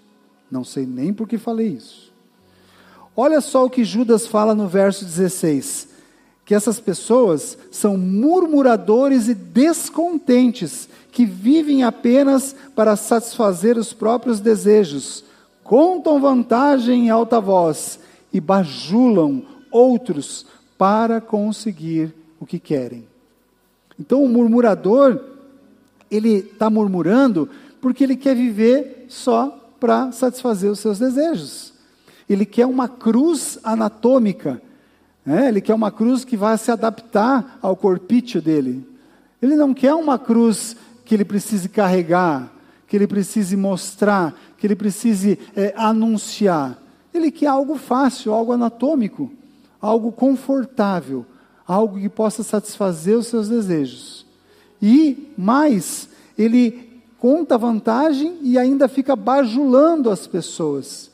Não 0.50 0.64
sei 0.64 0.86
nem 0.86 1.12
por 1.12 1.28
que 1.28 1.36
falei 1.36 1.68
isso. 1.68 2.12
Olha 3.16 3.40
só 3.40 3.64
o 3.64 3.70
que 3.70 3.84
Judas 3.84 4.26
fala 4.26 4.54
no 4.54 4.66
verso 4.66 5.04
16: 5.04 5.88
que 6.44 6.54
essas 6.54 6.78
pessoas 6.78 7.56
são 7.70 7.96
murmuradores 7.96 9.28
e 9.28 9.34
descontentes, 9.34 10.88
que 11.10 11.24
vivem 11.24 11.82
apenas 11.82 12.54
para 12.74 12.96
satisfazer 12.96 13.78
os 13.78 13.92
próprios 13.92 14.40
desejos, 14.40 15.24
contam 15.62 16.20
vantagem 16.20 17.06
em 17.06 17.10
alta 17.10 17.40
voz 17.40 17.98
e 18.32 18.40
bajulam 18.40 19.42
outros 19.70 20.44
para 20.76 21.20
conseguir 21.20 22.12
o 22.38 22.44
que 22.44 22.58
querem. 22.58 23.06
Então 23.98 24.22
o 24.22 24.28
murmurador, 24.28 25.20
ele 26.10 26.50
está 26.52 26.68
murmurando 26.68 27.48
porque 27.80 28.04
ele 28.04 28.16
quer 28.16 28.34
viver 28.34 29.06
só 29.08 29.60
para 29.80 30.12
satisfazer 30.12 30.70
os 30.70 30.78
seus 30.78 30.98
desejos. 30.98 31.72
Ele 32.28 32.44
quer 32.44 32.66
uma 32.66 32.88
cruz 32.88 33.58
anatômica, 33.62 34.60
né? 35.24 35.48
ele 35.48 35.60
quer 35.60 35.74
uma 35.74 35.90
cruz 35.90 36.24
que 36.24 36.36
vai 36.36 36.56
se 36.58 36.70
adaptar 36.70 37.58
ao 37.62 37.76
corpício 37.76 38.42
dele. 38.42 38.86
Ele 39.40 39.56
não 39.56 39.72
quer 39.72 39.94
uma 39.94 40.18
cruz 40.18 40.76
que 41.04 41.14
ele 41.14 41.24
precise 41.24 41.68
carregar, 41.68 42.50
que 42.86 42.96
ele 42.96 43.06
precise 43.06 43.56
mostrar, 43.56 44.34
que 44.58 44.66
ele 44.66 44.76
precise 44.76 45.38
é, 45.54 45.72
anunciar. 45.76 46.78
Ele 47.12 47.30
quer 47.30 47.46
algo 47.46 47.76
fácil, 47.76 48.32
algo 48.32 48.52
anatômico, 48.52 49.30
algo 49.80 50.10
confortável, 50.10 51.24
algo 51.66 51.98
que 51.98 52.08
possa 52.08 52.42
satisfazer 52.42 53.16
os 53.16 53.26
seus 53.26 53.48
desejos. 53.48 54.26
E 54.80 55.32
mais, 55.36 56.08
ele 56.36 57.02
conta 57.18 57.56
vantagem 57.56 58.38
e 58.42 58.58
ainda 58.58 58.88
fica 58.88 59.16
bajulando 59.16 60.10
as 60.10 60.26
pessoas. 60.26 61.10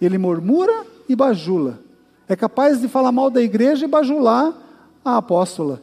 Ele 0.00 0.16
murmura 0.16 0.86
e 1.08 1.14
bajula. 1.14 1.80
É 2.28 2.36
capaz 2.36 2.80
de 2.80 2.88
falar 2.88 3.12
mal 3.12 3.30
da 3.30 3.42
igreja 3.42 3.84
e 3.84 3.88
bajular 3.88 4.52
a 5.04 5.16
apóstola 5.16 5.82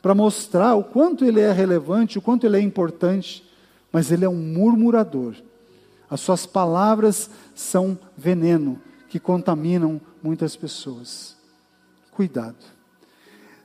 para 0.00 0.14
mostrar 0.14 0.74
o 0.74 0.84
quanto 0.84 1.24
ele 1.24 1.40
é 1.40 1.52
relevante, 1.52 2.18
o 2.18 2.22
quanto 2.22 2.46
ele 2.46 2.56
é 2.56 2.60
importante, 2.60 3.44
mas 3.92 4.10
ele 4.10 4.24
é 4.24 4.28
um 4.28 4.36
murmurador. 4.36 5.34
As 6.08 6.20
suas 6.20 6.46
palavras 6.46 7.28
são 7.54 7.98
veneno 8.16 8.80
que 9.08 9.18
contaminam 9.18 10.00
muitas 10.22 10.56
pessoas. 10.56 11.36
Cuidado. 12.12 12.56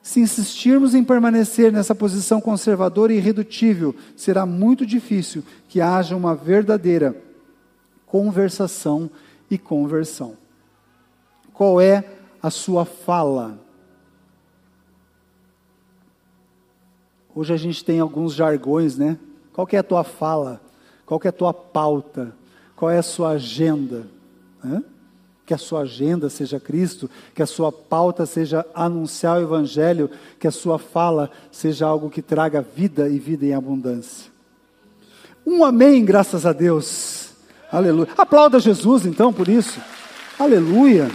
Se 0.01 0.19
insistirmos 0.19 0.93
em 0.93 1.03
permanecer 1.03 1.71
nessa 1.71 1.95
posição 1.95 2.41
conservadora 2.41 3.13
e 3.13 3.17
irredutível, 3.17 3.95
será 4.17 4.45
muito 4.45 4.85
difícil 4.85 5.43
que 5.69 5.79
haja 5.79 6.15
uma 6.15 6.35
verdadeira 6.35 7.15
conversação 8.05 9.09
e 9.49 9.57
conversão. 9.57 10.42
Qual 11.53 11.79
é 11.79 12.03
a 12.41 12.49
sua 12.49 12.83
fala? 12.83 13.59
Hoje 17.35 17.53
a 17.53 17.57
gente 17.57 17.83
tem 17.83 17.99
alguns 17.99 18.33
jargões, 18.33 18.97
né? 18.97 19.17
Qual 19.53 19.67
é 19.71 19.77
a 19.77 19.83
tua 19.83 20.03
fala? 20.03 20.61
Qual 21.05 21.19
é 21.23 21.27
a 21.27 21.31
tua 21.31 21.53
pauta? 21.53 22.33
Qual 22.75 22.89
é 22.89 22.97
a 22.97 23.03
sua 23.03 23.31
agenda? 23.31 24.07
Né? 24.63 24.83
Que 25.45 25.53
a 25.53 25.57
sua 25.57 25.81
agenda 25.81 26.29
seja 26.29 26.59
Cristo, 26.59 27.09
que 27.33 27.41
a 27.41 27.45
sua 27.45 27.71
pauta 27.71 28.25
seja 28.25 28.65
anunciar 28.73 29.37
o 29.37 29.43
Evangelho, 29.43 30.09
que 30.39 30.47
a 30.47 30.51
sua 30.51 30.79
fala 30.79 31.29
seja 31.51 31.85
algo 31.85 32.09
que 32.09 32.21
traga 32.21 32.61
vida 32.61 33.09
e 33.09 33.19
vida 33.19 33.45
em 33.45 33.53
abundância. 33.53 34.31
Um 35.45 35.63
amém, 35.63 36.05
graças 36.05 36.45
a 36.45 36.53
Deus. 36.53 37.31
Aleluia. 37.71 38.09
Aplauda 38.17 38.59
Jesus 38.59 39.05
então 39.05 39.33
por 39.33 39.47
isso. 39.47 39.79
Aleluia. 40.39 41.09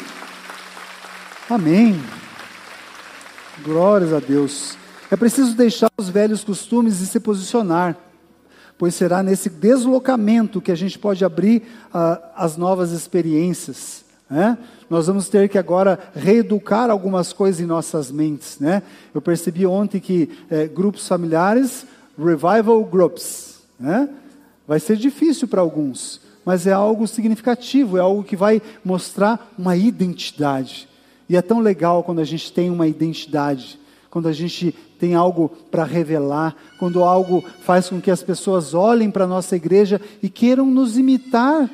Amém. 1.50 1.98
Glórias 3.64 4.12
a 4.12 4.20
Deus. 4.20 4.76
É 5.10 5.16
preciso 5.16 5.56
deixar 5.56 5.90
os 5.96 6.10
velhos 6.10 6.44
costumes 6.44 7.00
e 7.00 7.06
se 7.06 7.18
posicionar, 7.18 7.96
pois 8.76 8.94
será 8.94 9.22
nesse 9.22 9.48
deslocamento 9.48 10.60
que 10.60 10.70
a 10.70 10.74
gente 10.74 10.98
pode 10.98 11.24
abrir 11.24 11.62
uh, 11.86 12.22
as 12.36 12.58
novas 12.58 12.92
experiências. 12.92 14.04
Né? 14.28 14.58
Nós 14.90 15.06
vamos 15.06 15.30
ter 15.30 15.48
que 15.48 15.56
agora 15.56 15.98
reeducar 16.14 16.90
algumas 16.90 17.32
coisas 17.32 17.62
em 17.62 17.66
nossas 17.66 18.10
mentes. 18.10 18.58
Né? 18.60 18.82
Eu 19.14 19.22
percebi 19.22 19.64
ontem 19.64 20.00
que 20.00 20.28
é, 20.50 20.66
grupos 20.66 21.08
familiares, 21.08 21.86
revival 22.18 22.84
groups, 22.84 23.60
né? 23.80 24.06
vai 24.66 24.78
ser 24.78 24.98
difícil 24.98 25.48
para 25.48 25.62
alguns, 25.62 26.20
mas 26.44 26.66
é 26.66 26.72
algo 26.74 27.08
significativo, 27.08 27.96
é 27.96 28.00
algo 28.00 28.22
que 28.22 28.36
vai 28.36 28.60
mostrar 28.84 29.50
uma 29.56 29.78
identidade. 29.78 30.87
E 31.28 31.36
é 31.36 31.42
tão 31.42 31.60
legal 31.60 32.02
quando 32.02 32.20
a 32.20 32.24
gente 32.24 32.52
tem 32.52 32.70
uma 32.70 32.86
identidade, 32.86 33.78
quando 34.10 34.28
a 34.28 34.32
gente 34.32 34.74
tem 34.98 35.14
algo 35.14 35.50
para 35.70 35.84
revelar, 35.84 36.56
quando 36.78 37.04
algo 37.04 37.44
faz 37.60 37.88
com 37.88 38.00
que 38.00 38.10
as 38.10 38.22
pessoas 38.22 38.74
olhem 38.74 39.10
para 39.10 39.24
a 39.24 39.28
nossa 39.28 39.54
igreja 39.54 40.00
e 40.22 40.28
queiram 40.28 40.66
nos 40.66 40.96
imitar 40.96 41.70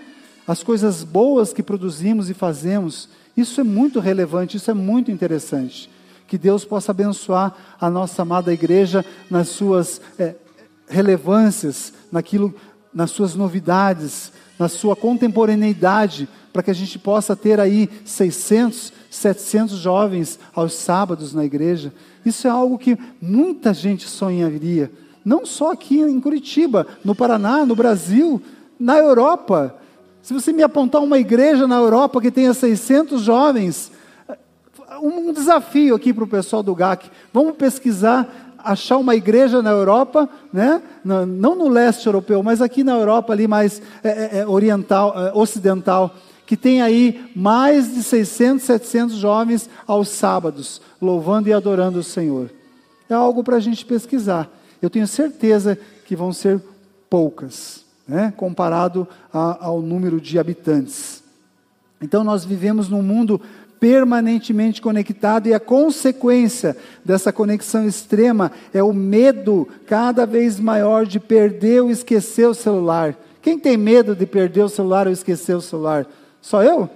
as 0.47 0.63
coisas 0.63 1.03
boas 1.03 1.53
que 1.53 1.63
produzimos 1.63 2.29
e 2.29 2.35
fazemos. 2.35 3.09
Isso 3.37 3.61
é 3.61 3.65
muito 3.65 4.01
relevante, 4.01 4.57
isso 4.57 4.71
é 4.71 4.75
muito 4.75 5.11
interessante. 5.11 5.91
Que 6.27 6.37
Deus 6.37 6.65
possa 6.65 6.93
abençoar 6.93 7.55
a 7.81 7.89
nossa 7.89 8.23
amada 8.23 8.53
igreja 8.53 9.05
nas 9.31 9.49
suas 9.49 10.01
é, 10.19 10.35
relevâncias, 10.89 11.93
naquilo, 12.11 12.55
nas 12.93 13.11
suas 13.11 13.35
novidades, 13.35 14.33
na 14.59 14.69
sua 14.69 14.95
contemporaneidade, 14.95 16.29
para 16.53 16.63
que 16.63 16.71
a 16.71 16.75
gente 16.75 16.99
possa 16.99 17.35
ter 17.35 17.59
aí 17.59 17.89
600, 18.05 18.93
700 19.11 19.77
jovens 19.77 20.39
aos 20.55 20.75
sábados 20.75 21.35
na 21.35 21.45
igreja. 21.45 21.93
Isso 22.25 22.47
é 22.47 22.51
algo 22.51 22.79
que 22.79 22.97
muita 23.21 23.75
gente 23.75 24.09
sonharia, 24.09 24.91
não 25.25 25.45
só 25.45 25.73
aqui 25.73 26.01
em 26.01 26.21
Curitiba, 26.21 26.87
no 27.05 27.15
Paraná, 27.15 27.65
no 27.65 27.75
Brasil, 27.75 28.41
na 28.79 28.99
Europa. 28.99 29.75
Se 30.23 30.33
você 30.33 30.53
me 30.53 30.63
apontar 30.63 31.03
uma 31.03 31.19
igreja 31.19 31.67
na 31.67 31.77
Europa 31.77 32.21
que 32.21 32.31
tenha 32.31 32.55
600 32.55 33.23
jovens, 33.23 33.91
um 35.03 35.33
desafio 35.33 35.95
aqui 35.95 36.13
para 36.13 36.25
o 36.25 36.29
pessoal 36.29 36.63
do 36.63 36.75
GAC. 36.75 37.11
Vamos 37.33 37.57
pesquisar, 37.57 38.44
achar 38.65 38.97
uma 38.97 39.15
igreja 39.15 39.63
na 39.63 39.71
Europa, 39.71 40.29
né? 40.53 40.83
não 41.05 41.55
no 41.55 41.69
leste 41.69 42.07
europeu, 42.07 42.43
mas 42.43 42.63
aqui 42.63 42.83
na 42.83 42.93
Europa 42.93 43.33
ali 43.33 43.47
mais 43.47 43.83
é, 44.03 44.09
é, 44.09 44.39
é 44.39 44.47
oriental, 44.47 45.15
é, 45.17 45.33
ocidental 45.35 46.15
que 46.47 46.57
tem 46.57 46.83
aí 46.83 47.31
mais 47.35 47.95
de 47.95 48.03
600, 48.03 48.65
700 48.65 49.17
jovens 49.17 49.69
aos 49.87 50.09
sábados, 50.09 50.81
louvando 51.01 51.49
e 51.49 51.53
adorando 51.53 51.99
o 51.99 52.05
Senhor. 52.05 52.51
É 53.09 53.15
algo 53.15 53.43
para 53.43 53.57
a 53.57 53.61
gente 53.61 53.85
pesquisar. 53.85 54.51
Eu 54.81 54.91
tenho 54.91 55.07
certeza 55.07 55.79
que 56.07 56.15
vão 56.15 56.33
ser 56.33 56.61
poucas, 57.09 57.85
né, 58.07 58.33
comparado 58.37 59.09
a, 59.33 59.65
ao 59.67 59.81
número 59.81 60.21
de 60.21 60.39
habitantes. 60.39 61.23
Então, 62.03 62.23
nós 62.23 62.45
vivemos 62.45 62.89
num 62.89 63.03
mundo 63.03 63.41
permanentemente 63.85 64.81
conectado 64.81 65.47
e 65.47 65.53
a 65.53 65.61
consequência 65.61 66.75
dessa 67.05 67.31
conexão 67.31 67.87
extrema 67.87 68.51
é 68.73 68.83
o 68.83 68.95
medo 68.95 69.69
cada 69.87 70.25
vez 70.25 70.59
maior 70.59 71.05
de 71.05 71.21
perder 71.21 71.83
ou 71.83 71.91
esquecer 71.91 72.49
o 72.49 72.55
celular. 72.55 73.15
Quem 73.43 73.59
tem 73.59 73.77
medo 73.77 74.17
de 74.17 74.25
perder 74.25 74.63
o 74.63 74.71
celular 74.71 75.07
ou 75.07 75.13
esquecer 75.13 75.55
o 75.55 75.61
celular? 75.61 76.07
Só 76.41 76.63
eu? 76.63 76.89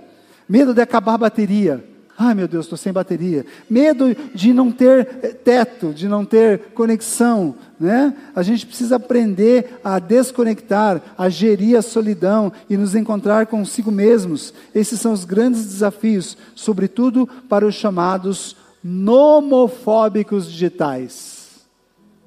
Medo 0.49 0.73
de 0.73 0.81
acabar 0.81 1.13
a 1.13 1.19
bateria. 1.19 1.85
Ai 2.21 2.35
meu 2.35 2.49
Deus, 2.49 2.67
estou 2.67 2.77
sem 2.77 2.93
bateria. 2.93 3.47
Medo 3.71 4.13
de 4.35 4.53
não 4.53 4.73
ter 4.73 5.09
eh, 5.23 5.29
teto, 5.29 5.95
de 5.95 6.09
não 6.09 6.25
ter 6.25 6.73
conexão. 6.75 7.55
Né? 7.79 8.13
A 8.35 8.43
gente 8.43 8.67
precisa 8.67 8.97
aprender 8.97 9.79
a 9.85 10.01
desconectar, 10.01 11.01
a 11.17 11.29
gerir 11.29 11.79
a 11.79 11.83
solidão 11.83 12.53
e 12.69 12.77
nos 12.77 12.97
encontrar 12.97 13.47
consigo 13.47 13.93
mesmos. 13.93 14.53
Esses 14.75 15.01
são 15.01 15.13
os 15.13 15.25
grandes 15.25 15.65
desafios, 15.65 16.37
sobretudo 16.57 17.25
para 17.49 17.65
os 17.65 17.77
chamados 17.77 18.57
nomofóbicos 18.83 20.51
digitais. 20.51 21.69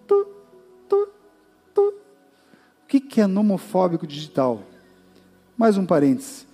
Tu, 0.07 0.25
tu, 0.87 1.09
tu. 1.73 1.93
O 2.83 2.87
que 2.87 3.19
é 3.19 3.27
nomofóbico 3.27 4.07
digital? 4.07 4.63
Mais 5.57 5.77
um 5.77 5.85
parêntese. 5.85 6.49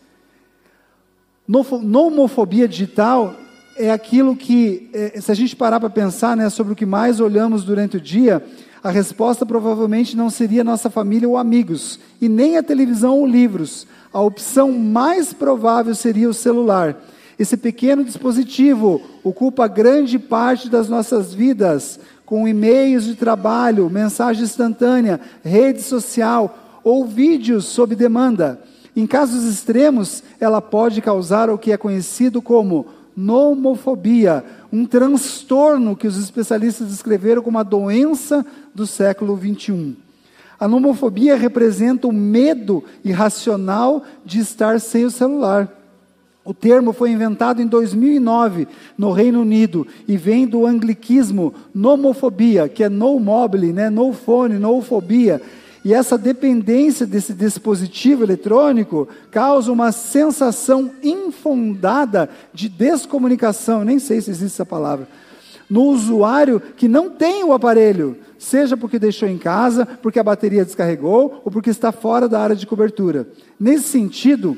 Nomofobia 1.48 2.68
digital 2.68 3.34
é 3.78 3.90
aquilo 3.90 4.36
que, 4.36 4.90
é, 4.94 5.22
se 5.22 5.32
a 5.32 5.36
gente 5.36 5.56
parar 5.56 5.80
para 5.80 5.90
pensar 5.90 6.36
né, 6.36 6.50
sobre 6.50 6.74
o 6.74 6.76
que 6.76 6.86
mais 6.86 7.22
olhamos 7.22 7.64
durante 7.64 7.96
o 7.96 8.02
dia, 8.02 8.44
a 8.84 8.90
resposta 8.90 9.46
provavelmente 9.46 10.18
não 10.18 10.30
seria 10.30 10.64
nossa 10.64 10.90
família 10.90 11.28
ou 11.28 11.38
amigos, 11.38 12.00
e 12.20 12.28
nem 12.28 12.58
a 12.58 12.64
televisão 12.64 13.20
ou 13.20 13.26
livros. 13.26 13.88
A 14.12 14.20
opção 14.20 14.72
mais 14.74 15.32
provável 15.32 15.96
seria 15.96 16.28
o 16.28 16.34
celular. 16.34 17.02
Esse 17.40 17.56
pequeno 17.56 18.04
dispositivo 18.04 19.02
ocupa 19.24 19.68
grande 19.68 20.20
parte 20.20 20.70
das 20.70 20.90
nossas 20.90 21.34
vidas, 21.34 22.00
com 22.26 22.48
e-mails 22.48 23.06
de 23.06 23.16
trabalho, 23.16 23.90
mensagem 23.90 24.44
instantânea, 24.44 25.20
rede 25.44 25.82
social 25.82 26.82
ou 26.84 27.06
vídeos 27.06 27.66
sob 27.66 27.96
demanda. 27.96 28.60
Em 28.98 29.06
casos 29.06 29.44
extremos, 29.44 30.24
ela 30.40 30.60
pode 30.60 31.04
causar 31.04 31.52
o 31.52 31.58
que 31.60 31.72
é 31.72 31.78
conhecido 31.78 32.42
como 32.42 32.88
nomofobia, 33.16 34.44
um 34.74 34.88
transtorno 34.88 35.96
que 35.96 36.08
os 36.08 36.18
especialistas 36.18 36.88
descreveram 36.88 37.44
como 37.44 37.60
a 37.60 37.64
doença 37.64 38.44
do 38.74 38.88
século 38.88 39.38
XXI. 39.38 39.96
A 40.60 40.68
nomofobia 40.68 41.36
representa 41.36 42.08
o 42.08 42.12
medo 42.12 42.84
irracional 43.06 44.02
de 44.26 44.40
estar 44.40 44.82
sem 44.82 45.06
o 45.06 45.12
celular. 45.12 45.72
O 46.44 46.52
termo 46.52 46.92
foi 46.92 47.12
inventado 47.12 47.62
em 47.62 47.68
2009 47.68 48.68
no 48.98 49.12
Reino 49.12 49.42
Unido 49.42 49.86
e 50.08 50.18
vem 50.18 50.48
do 50.48 50.66
anglicismo 50.66 51.54
nomofobia, 51.72 52.68
que 52.68 52.84
é 52.84 52.90
no 52.90 53.20
mobile, 53.20 53.72
né? 53.72 53.92
no 53.92 54.12
phone, 54.12 54.58
no 54.58 54.82
fobia, 54.82 55.40
e 55.88 55.94
essa 55.94 56.18
dependência 56.18 57.08
desse 57.08 57.34
dispositivo 57.34 58.22
eletrônico 58.22 59.08
causa 59.32 59.72
uma 59.72 59.94
sensação 59.94 60.92
infundada 61.02 62.30
de 62.54 62.68
descomunicação, 62.68 63.86
nem 63.86 63.98
sei 63.98 64.20
se 64.20 64.30
existe 64.30 64.56
essa 64.56 64.66
palavra, 64.66 65.08
no 65.70 65.84
usuário 65.84 66.60
que 66.60 66.90
não 66.90 67.10
tem 67.10 67.42
o 67.46 67.54
aparelho, 67.54 68.18
seja 68.38 68.76
porque 68.76 69.00
deixou 69.00 69.30
em 69.30 69.38
casa, 69.38 69.86
porque 69.86 70.20
a 70.20 70.24
bateria 70.26 70.66
descarregou 70.66 71.42
ou 71.46 71.50
porque 71.50 71.70
está 71.70 71.94
fora 71.94 72.28
da 72.28 72.42
área 72.42 72.56
de 72.58 72.68
cobertura. 72.68 73.26
Nesse 73.58 73.86
sentido, 73.86 74.58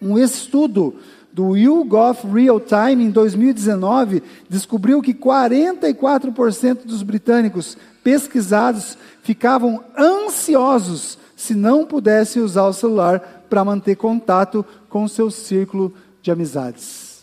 um 0.00 0.16
estudo 0.16 0.94
do 1.32 1.56
YouGov 1.56 2.32
Real 2.32 2.60
Time 2.60 3.02
em 3.02 3.10
2019 3.10 4.22
descobriu 4.48 5.02
que 5.02 5.12
44% 5.12 6.84
dos 6.84 7.02
britânicos 7.02 7.76
pesquisados 8.08 8.96
ficavam 9.22 9.84
ansiosos 9.94 11.18
se 11.36 11.54
não 11.54 11.84
pudessem 11.84 12.40
usar 12.40 12.64
o 12.64 12.72
celular 12.72 13.44
para 13.50 13.62
manter 13.62 13.96
contato 13.96 14.64
com 14.88 15.06
seu 15.06 15.30
círculo 15.30 15.92
de 16.22 16.30
amizades. 16.30 17.22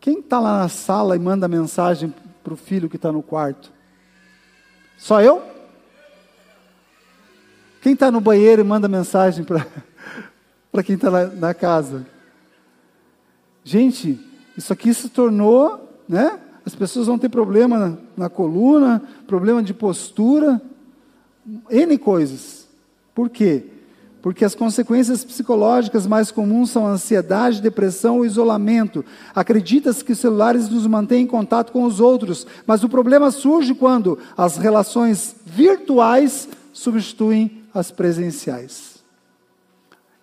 Quem 0.00 0.18
está 0.18 0.40
lá 0.40 0.58
na 0.58 0.68
sala 0.68 1.14
e 1.14 1.18
manda 1.20 1.46
mensagem 1.46 2.12
para 2.42 2.54
o 2.54 2.56
filho 2.56 2.88
que 2.88 2.96
está 2.96 3.12
no 3.12 3.22
quarto? 3.22 3.70
Só 4.98 5.22
eu? 5.22 5.40
Quem 7.80 7.92
está 7.92 8.10
no 8.10 8.20
banheiro 8.20 8.62
e 8.62 8.64
manda 8.64 8.88
mensagem 8.88 9.44
para 9.44 10.82
quem 10.82 10.96
está 10.96 11.08
na, 11.08 11.26
na 11.26 11.54
casa? 11.54 12.04
Gente, 13.62 14.18
isso 14.56 14.72
aqui 14.72 14.92
se 14.92 15.08
tornou, 15.08 16.02
né? 16.08 16.40
As 16.66 16.74
pessoas 16.74 17.06
vão 17.06 17.18
ter 17.18 17.28
problema 17.28 17.78
na, 17.78 17.96
na 18.16 18.28
coluna, 18.28 19.02
problema 19.26 19.62
de 19.62 19.74
postura, 19.74 20.60
N 21.70 21.98
coisas. 21.98 22.66
Por 23.14 23.28
quê? 23.28 23.64
Porque 24.22 24.44
as 24.44 24.54
consequências 24.54 25.22
psicológicas 25.22 26.06
mais 26.06 26.30
comuns 26.30 26.70
são 26.70 26.86
ansiedade, 26.86 27.60
depressão 27.60 28.16
ou 28.16 28.24
isolamento. 28.24 29.04
Acredita-se 29.34 30.02
que 30.02 30.12
os 30.12 30.18
celulares 30.18 30.70
nos 30.70 30.86
mantêm 30.86 31.24
em 31.24 31.26
contato 31.26 31.70
com 31.70 31.84
os 31.84 32.00
outros, 32.00 32.46
mas 32.66 32.82
o 32.82 32.88
problema 32.88 33.30
surge 33.30 33.74
quando 33.74 34.18
as 34.34 34.56
relações 34.56 35.36
virtuais 35.44 36.48
substituem 36.72 37.62
as 37.74 37.90
presenciais. 37.90 38.94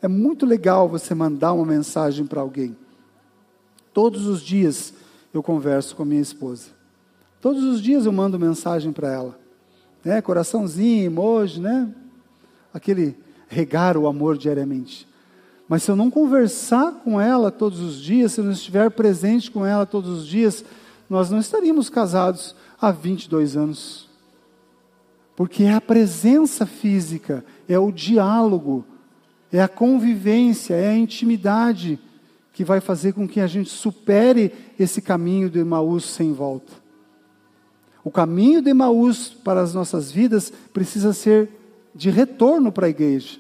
É 0.02 0.08
muito 0.08 0.48
legal 0.48 0.90
você 0.90 1.14
mandar 1.14 1.54
uma 1.54 1.66
mensagem 1.66 2.26
para 2.26 2.42
alguém. 2.42 2.76
Todos 3.94 4.26
os 4.26 4.42
dias 4.42 4.96
eu 5.34 5.42
converso 5.42 5.96
com 5.96 6.04
a 6.04 6.06
minha 6.06 6.22
esposa. 6.22 6.70
Todos 7.40 7.64
os 7.64 7.82
dias 7.82 8.06
eu 8.06 8.12
mando 8.12 8.40
mensagem 8.40 8.92
para 8.92 9.12
ela. 9.12 9.40
Né? 10.04 10.22
Coraçãozinho, 10.22 11.06
emoji, 11.06 11.60
né? 11.60 11.90
Aquele 12.74 13.18
regar 13.48 13.98
o 13.98 14.08
amor 14.08 14.38
diariamente. 14.38 15.08
Mas 15.68 15.84
se 15.84 15.92
eu 15.92 15.96
não 15.96 16.12
conversar 16.12 16.92
com 17.04 17.20
ela 17.20 17.50
todos 17.50 17.80
os 17.80 18.02
dias, 18.02 18.34
se 18.34 18.42
eu 18.42 18.46
não 18.46 18.52
estiver 18.52 18.92
presente 18.92 19.50
com 19.50 19.66
ela 19.66 19.86
todos 19.86 20.10
os 20.10 20.28
dias, 20.28 20.66
nós 21.10 21.30
não 21.30 21.40
estaríamos 21.40 21.90
casados 21.90 22.56
há 22.80 22.92
22 22.92 23.56
anos. 23.56 24.10
Porque 25.36 25.64
é 25.64 25.74
a 25.74 25.82
presença 25.82 26.66
física, 26.66 27.44
é 27.68 27.80
o 27.80 27.92
diálogo, 27.92 28.86
é 29.52 29.62
a 29.62 29.68
convivência, 29.68 30.74
é 30.74 30.90
a 30.90 30.98
intimidade 30.98 32.00
que 32.54 32.64
vai 32.64 32.82
fazer 32.82 33.14
com 33.14 33.28
que 33.28 33.40
a 33.40 33.48
gente 33.48 33.70
supere 33.70 34.52
esse 34.80 35.02
caminho 35.02 35.50
de 35.50 35.60
Emaús 35.60 36.06
sem 36.06 36.34
volta. 36.34 36.72
O 38.04 38.12
caminho 38.12 38.62
de 38.62 38.70
Emaús 38.70 39.30
para 39.30 39.62
as 39.62 39.74
nossas 39.74 40.12
vidas 40.12 40.52
precisa 40.74 41.14
ser 41.14 41.50
de 41.94 42.10
retorno 42.10 42.72
para 42.72 42.88
a 42.88 42.90
igreja, 42.90 43.40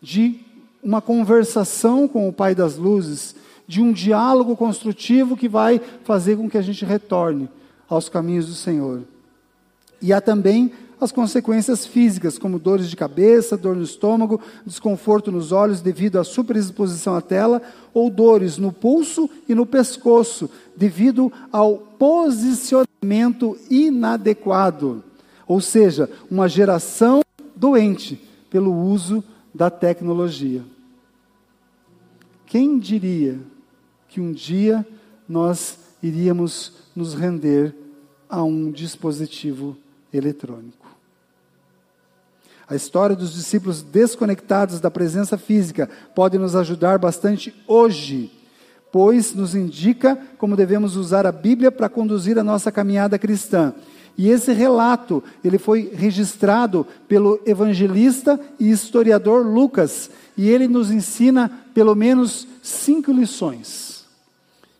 de 0.00 0.40
uma 0.82 1.00
conversação 1.00 2.06
com 2.06 2.28
o 2.28 2.32
Pai 2.32 2.54
das 2.54 2.76
Luzes, 2.76 3.34
de 3.66 3.80
um 3.80 3.92
diálogo 3.92 4.56
construtivo 4.56 5.36
que 5.36 5.48
vai 5.48 5.80
fazer 6.04 6.36
com 6.36 6.48
que 6.48 6.58
a 6.58 6.62
gente 6.62 6.84
retorne 6.84 7.48
aos 7.88 8.08
caminhos 8.08 8.46
do 8.46 8.54
Senhor. 8.54 9.02
E 10.00 10.12
há 10.12 10.20
também 10.20 10.72
as 11.00 11.12
consequências 11.12 11.84
físicas, 11.84 12.38
como 12.38 12.58
dores 12.58 12.88
de 12.88 12.96
cabeça, 12.96 13.56
dor 13.56 13.76
no 13.76 13.82
estômago, 13.82 14.40
desconforto 14.64 15.30
nos 15.30 15.52
olhos 15.52 15.80
devido 15.80 16.18
à 16.18 16.24
superexposição 16.24 17.14
à 17.14 17.20
tela, 17.20 17.60
ou 17.92 18.08
dores 18.08 18.56
no 18.56 18.72
pulso 18.72 19.28
e 19.48 19.54
no 19.54 19.66
pescoço, 19.66 20.48
devido 20.74 21.30
ao 21.52 21.76
posicionamento 21.76 23.58
inadequado. 23.70 25.04
Ou 25.46 25.60
seja, 25.60 26.10
uma 26.30 26.48
geração 26.48 27.20
doente 27.54 28.20
pelo 28.48 28.74
uso 28.74 29.22
da 29.54 29.70
tecnologia. 29.70 30.64
Quem 32.46 32.78
diria 32.78 33.38
que 34.08 34.20
um 34.20 34.32
dia 34.32 34.86
nós 35.28 35.78
iríamos 36.02 36.72
nos 36.94 37.12
render 37.12 37.74
a 38.28 38.42
um 38.42 38.70
dispositivo 38.70 39.76
eletrônico? 40.12 40.85
A 42.68 42.74
história 42.74 43.14
dos 43.14 43.32
discípulos 43.32 43.80
desconectados 43.82 44.80
da 44.80 44.90
presença 44.90 45.38
física 45.38 45.88
pode 46.14 46.36
nos 46.36 46.56
ajudar 46.56 46.98
bastante 46.98 47.54
hoje, 47.66 48.32
pois 48.90 49.34
nos 49.34 49.54
indica 49.54 50.18
como 50.36 50.56
devemos 50.56 50.96
usar 50.96 51.26
a 51.26 51.32
Bíblia 51.32 51.70
para 51.70 51.88
conduzir 51.88 52.38
a 52.38 52.44
nossa 52.44 52.72
caminhada 52.72 53.18
cristã. 53.18 53.72
E 54.18 54.30
esse 54.30 54.52
relato, 54.52 55.22
ele 55.44 55.58
foi 55.58 55.92
registrado 55.94 56.86
pelo 57.06 57.40
evangelista 57.46 58.40
e 58.58 58.70
historiador 58.70 59.46
Lucas, 59.46 60.10
e 60.36 60.48
ele 60.48 60.66
nos 60.66 60.90
ensina 60.90 61.50
pelo 61.72 61.94
menos 61.94 62.48
cinco 62.62 63.12
lições. 63.12 64.06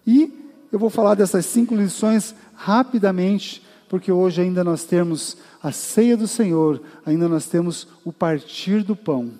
E 0.04 0.32
eu 0.72 0.78
vou 0.78 0.90
falar 0.90 1.14
dessas 1.14 1.46
cinco 1.46 1.74
lições 1.74 2.34
rapidamente, 2.54 3.62
porque 3.88 4.10
hoje 4.10 4.40
ainda 4.40 4.64
nós 4.64 4.84
temos 4.84 5.36
a 5.66 5.72
ceia 5.72 6.16
do 6.16 6.28
Senhor, 6.28 6.80
ainda 7.04 7.28
nós 7.28 7.46
temos 7.46 7.88
o 8.04 8.12
partir 8.12 8.84
do 8.84 8.94
pão, 8.94 9.32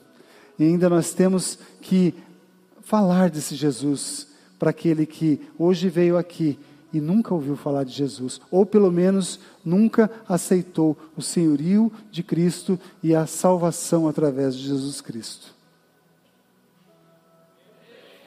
e 0.58 0.64
ainda 0.64 0.90
nós 0.90 1.14
temos 1.14 1.56
que 1.80 2.12
falar 2.80 3.30
desse 3.30 3.54
Jesus 3.54 4.26
para 4.58 4.70
aquele 4.70 5.06
que 5.06 5.40
hoje 5.56 5.88
veio 5.88 6.18
aqui 6.18 6.58
e 6.92 7.00
nunca 7.00 7.32
ouviu 7.32 7.54
falar 7.54 7.84
de 7.84 7.92
Jesus, 7.92 8.40
ou 8.50 8.66
pelo 8.66 8.90
menos 8.90 9.38
nunca 9.64 10.10
aceitou 10.28 10.96
o 11.16 11.22
senhorio 11.22 11.92
de 12.10 12.24
Cristo 12.24 12.76
e 13.04 13.14
a 13.14 13.24
salvação 13.24 14.08
através 14.08 14.56
de 14.56 14.64
Jesus 14.64 15.00
Cristo. 15.00 15.54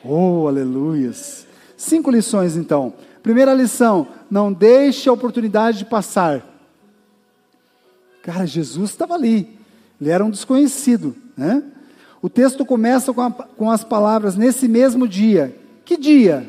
Oh, 0.06 0.48
aleluias! 0.48 1.46
Cinco 1.76 2.10
lições 2.10 2.56
então. 2.56 2.94
Primeira 3.22 3.54
lição: 3.54 4.08
não 4.32 4.54
deixe 4.54 5.10
a 5.10 5.14
oportunidade 5.14 5.80
de 5.80 5.86
passar. 5.86 6.49
Cara, 8.22 8.46
Jesus 8.46 8.92
estava 8.92 9.14
ali, 9.14 9.58
ele 10.00 10.10
era 10.10 10.24
um 10.24 10.30
desconhecido, 10.30 11.16
né? 11.36 11.64
O 12.22 12.30
texto 12.30 12.66
começa 12.66 13.14
com, 13.14 13.22
a, 13.22 13.32
com 13.32 13.72
as 13.72 13.84
palavras 13.84 14.36
nesse 14.36 14.68
mesmo 14.68 15.08
dia. 15.08 15.56
Que 15.86 15.98
dia? 15.98 16.46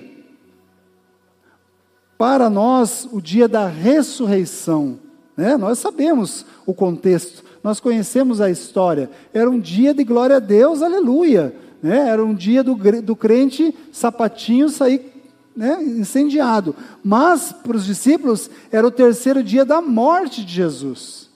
Para 2.18 2.50
nós, 2.50 3.08
o 3.10 3.20
dia 3.20 3.48
da 3.48 3.66
ressurreição. 3.66 4.98
Né? 5.36 5.56
Nós 5.56 5.78
sabemos 5.78 6.44
o 6.66 6.74
contexto, 6.74 7.44
nós 7.62 7.78
conhecemos 7.78 8.40
a 8.40 8.50
história. 8.50 9.08
Era 9.32 9.48
um 9.48 9.60
dia 9.60 9.94
de 9.94 10.02
glória 10.02 10.36
a 10.36 10.40
Deus, 10.40 10.82
aleluia. 10.82 11.54
Né? 11.82 12.08
Era 12.08 12.24
um 12.24 12.34
dia 12.34 12.62
do, 12.64 12.74
do 13.00 13.14
crente 13.14 13.74
sapatinho 13.92 14.68
sair 14.68 15.10
né, 15.56 15.82
incendiado. 15.82 16.74
Mas, 17.02 17.52
para 17.52 17.76
os 17.76 17.86
discípulos, 17.86 18.50
era 18.72 18.86
o 18.86 18.90
terceiro 18.90 19.42
dia 19.42 19.64
da 19.64 19.80
morte 19.80 20.44
de 20.44 20.52
Jesus. 20.52 21.29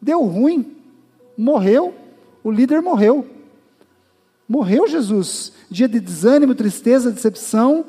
Deu 0.00 0.24
ruim, 0.24 0.76
morreu, 1.36 1.94
o 2.42 2.50
líder 2.50 2.80
morreu. 2.80 3.26
Morreu 4.48 4.88
Jesus. 4.88 5.52
Dia 5.70 5.88
de 5.88 6.00
desânimo, 6.00 6.54
tristeza, 6.54 7.10
decepção. 7.10 7.84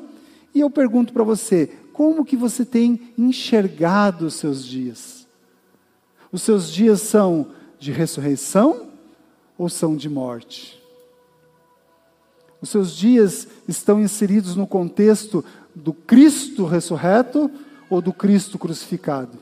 E 0.54 0.60
eu 0.60 0.68
pergunto 0.68 1.12
para 1.12 1.24
você, 1.24 1.70
como 1.92 2.24
que 2.24 2.36
você 2.36 2.64
tem 2.64 3.12
enxergado 3.16 4.26
os 4.26 4.34
seus 4.34 4.64
dias? 4.64 5.26
Os 6.30 6.42
seus 6.42 6.70
dias 6.70 7.00
são 7.00 7.48
de 7.78 7.92
ressurreição 7.92 8.88
ou 9.56 9.68
são 9.68 9.96
de 9.96 10.08
morte? 10.08 10.80
Os 12.60 12.68
seus 12.68 12.94
dias 12.94 13.48
estão 13.66 14.00
inseridos 14.00 14.54
no 14.54 14.66
contexto 14.66 15.44
do 15.74 15.92
Cristo 15.92 16.66
ressurreto 16.66 17.50
ou 17.88 18.02
do 18.02 18.12
Cristo 18.12 18.58
crucificado? 18.58 19.38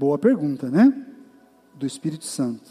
Boa 0.00 0.16
pergunta, 0.16 0.70
né? 0.70 0.94
Do 1.74 1.84
Espírito 1.84 2.24
Santo. 2.24 2.70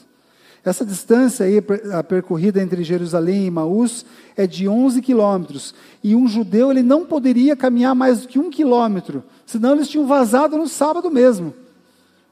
Essa 0.65 0.83
distância 0.83 1.45
aí, 1.45 1.63
a 1.93 2.03
percorrida 2.03 2.59
entre 2.59 2.83
Jerusalém 2.83 3.45
e 3.45 3.51
Maús, 3.51 4.03
é 4.35 4.47
de 4.47 4.67
11 4.67 4.99
quilômetros. 4.99 5.75
E 6.03 6.15
um 6.15 6.27
judeu 6.27 6.71
ele 6.71 6.81
não 6.81 7.05
poderia 7.05 7.55
caminhar 7.55 7.93
mais 7.93 8.21
do 8.21 8.27
que 8.27 8.39
um 8.39 8.49
quilômetro, 8.49 9.23
senão 9.45 9.73
eles 9.73 9.87
tinham 9.87 10.07
vazado 10.07 10.57
no 10.57 10.67
sábado 10.67 11.11
mesmo. 11.11 11.53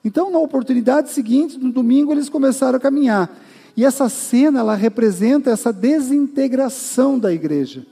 Então, 0.04 0.32
na 0.32 0.40
oportunidade 0.40 1.12
seguinte, 1.12 1.60
no 1.60 1.72
domingo, 1.72 2.12
eles 2.12 2.28
começaram 2.28 2.78
a 2.78 2.82
caminhar. 2.82 3.30
E 3.76 3.86
essa 3.86 4.10
cena, 4.10 4.62
ela 4.62 4.74
representa 4.74 5.52
essa 5.52 5.72
desintegração 5.72 7.20
da 7.20 7.32
igreja. 7.32 7.86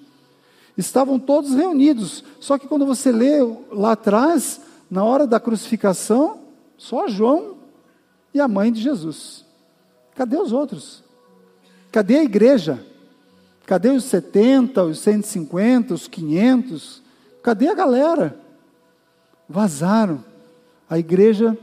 Estavam 0.76 1.20
todos 1.20 1.54
reunidos, 1.54 2.24
só 2.40 2.58
que 2.58 2.68
quando 2.68 2.84
você 2.84 3.12
lê 3.12 3.42
lá 3.72 3.92
atrás, 3.92 4.60
na 4.90 5.04
hora 5.04 5.28
da 5.28 5.40
crucificação, 5.40 6.45
só 6.78 7.08
João 7.08 7.58
e 8.34 8.40
a 8.40 8.48
mãe 8.48 8.72
de 8.72 8.82
Jesus. 8.82 9.46
Cadê 10.16 10.38
os 10.38 10.52
outros? 10.52 11.04
Cadê 11.92 12.18
a 12.18 12.24
igreja? 12.24 12.84
Cadê 13.66 13.90
os 13.90 14.04
70, 14.04 14.84
os 14.84 15.00
150, 15.00 15.94
os 15.94 16.08
500? 16.08 17.02
Cadê 17.42 17.68
a 17.68 17.74
galera? 17.74 18.40
Vazaram. 19.48 20.24
A 20.90 21.00
igreja 21.00 21.58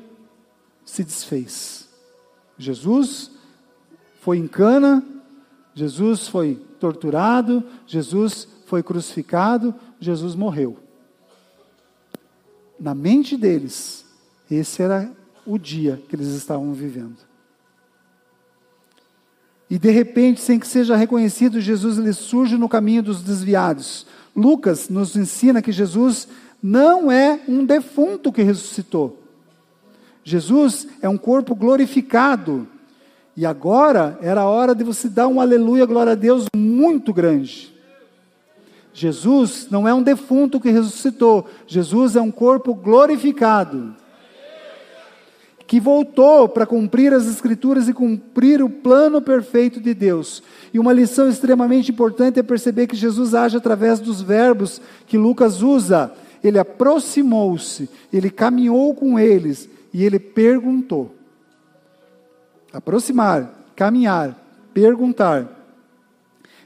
se 0.85 1.05
desfez. 1.05 1.89
Jesus 2.59 3.31
foi 4.21 4.39
em 4.39 4.47
cana, 4.47 5.05
Jesus 5.75 6.29
foi 6.29 6.55
torturado, 6.79 7.65
Jesus 7.87 8.47
foi 8.67 8.83
crucificado, 8.83 9.75
Jesus 10.01 10.35
morreu. 10.35 10.77
Na 12.79 12.95
mente 12.95 13.37
deles, 13.37 14.02
esse 14.55 14.83
era 14.83 15.11
o 15.47 15.59
dia 15.59 16.03
que 16.09 16.17
eles 16.17 16.29
estavam 16.29 16.73
vivendo. 16.73 17.17
E 19.69 19.79
de 19.79 19.91
repente, 19.91 20.41
sem 20.41 20.59
que 20.59 20.69
seja 20.69 20.97
reconhecido, 20.97 21.61
Jesus 21.61 21.97
ele 21.97 22.13
surge 22.13 22.59
no 22.59 22.69
caminho 22.69 23.03
dos 23.03 23.23
desviados. 23.23 24.07
Lucas 24.37 24.89
nos 24.89 25.17
ensina 25.17 25.63
que 25.63 25.73
Jesus 25.73 26.29
não 26.63 27.11
é 27.11 27.41
um 27.49 27.65
defunto 27.65 28.31
que 28.31 28.43
ressuscitou. 28.43 29.23
Jesus 30.23 30.87
é 31.01 31.09
um 31.09 31.17
corpo 31.17 31.55
glorificado. 31.55 32.69
E 33.35 33.47
agora 33.47 34.19
era 34.21 34.43
a 34.43 34.47
hora 34.47 34.75
de 34.75 34.85
você 34.85 35.09
dar 35.09 35.27
um 35.27 35.41
aleluia, 35.41 35.87
glória 35.87 36.13
a 36.13 36.17
Deus 36.17 36.45
muito 36.55 37.13
grande. 37.13 37.73
Jesus 38.93 39.69
não 39.71 39.89
é 39.89 39.95
um 39.95 40.03
defunto 40.03 40.61
que 40.61 40.71
ressuscitou. 40.71 41.49
Jesus 41.67 42.15
é 42.15 42.21
um 42.21 42.31
corpo 42.31 42.75
glorificado 42.75 43.97
que 45.73 45.81
voltou 45.81 46.51
para 46.51 46.67
cumprir 46.67 47.15
as 47.15 47.27
Escrituras 47.27 47.89
e 47.89 47.95
cumprir 47.95 48.63
o 48.63 48.69
plano 48.69 49.23
perfeito 49.23 49.81
de 49.81 49.95
Deus. 49.95 50.43
E 50.71 50.79
uma 50.79 50.93
lição 50.93 51.31
extremamente 51.31 51.91
importante 51.91 52.39
é 52.39 52.43
perceber 52.43 52.87
que 52.87 52.95
Jesus 52.95 53.35
age 53.35 53.57
através 53.57 53.99
dos 53.99 54.21
verbos 54.21 54.83
que 55.07 55.17
Lucas 55.17 55.63
usa. 55.63 56.13
Ele 56.45 56.59
aproximou-se, 56.59 57.89
ele 58.13 58.29
caminhou 58.29 58.95
com 58.95 59.19
eles 59.19 59.67
e 59.95 60.05
ele 60.05 60.19
perguntou. 60.19 61.15
Aproximar, 62.71 63.51
caminhar, 63.75 64.39
perguntar. 64.75 65.49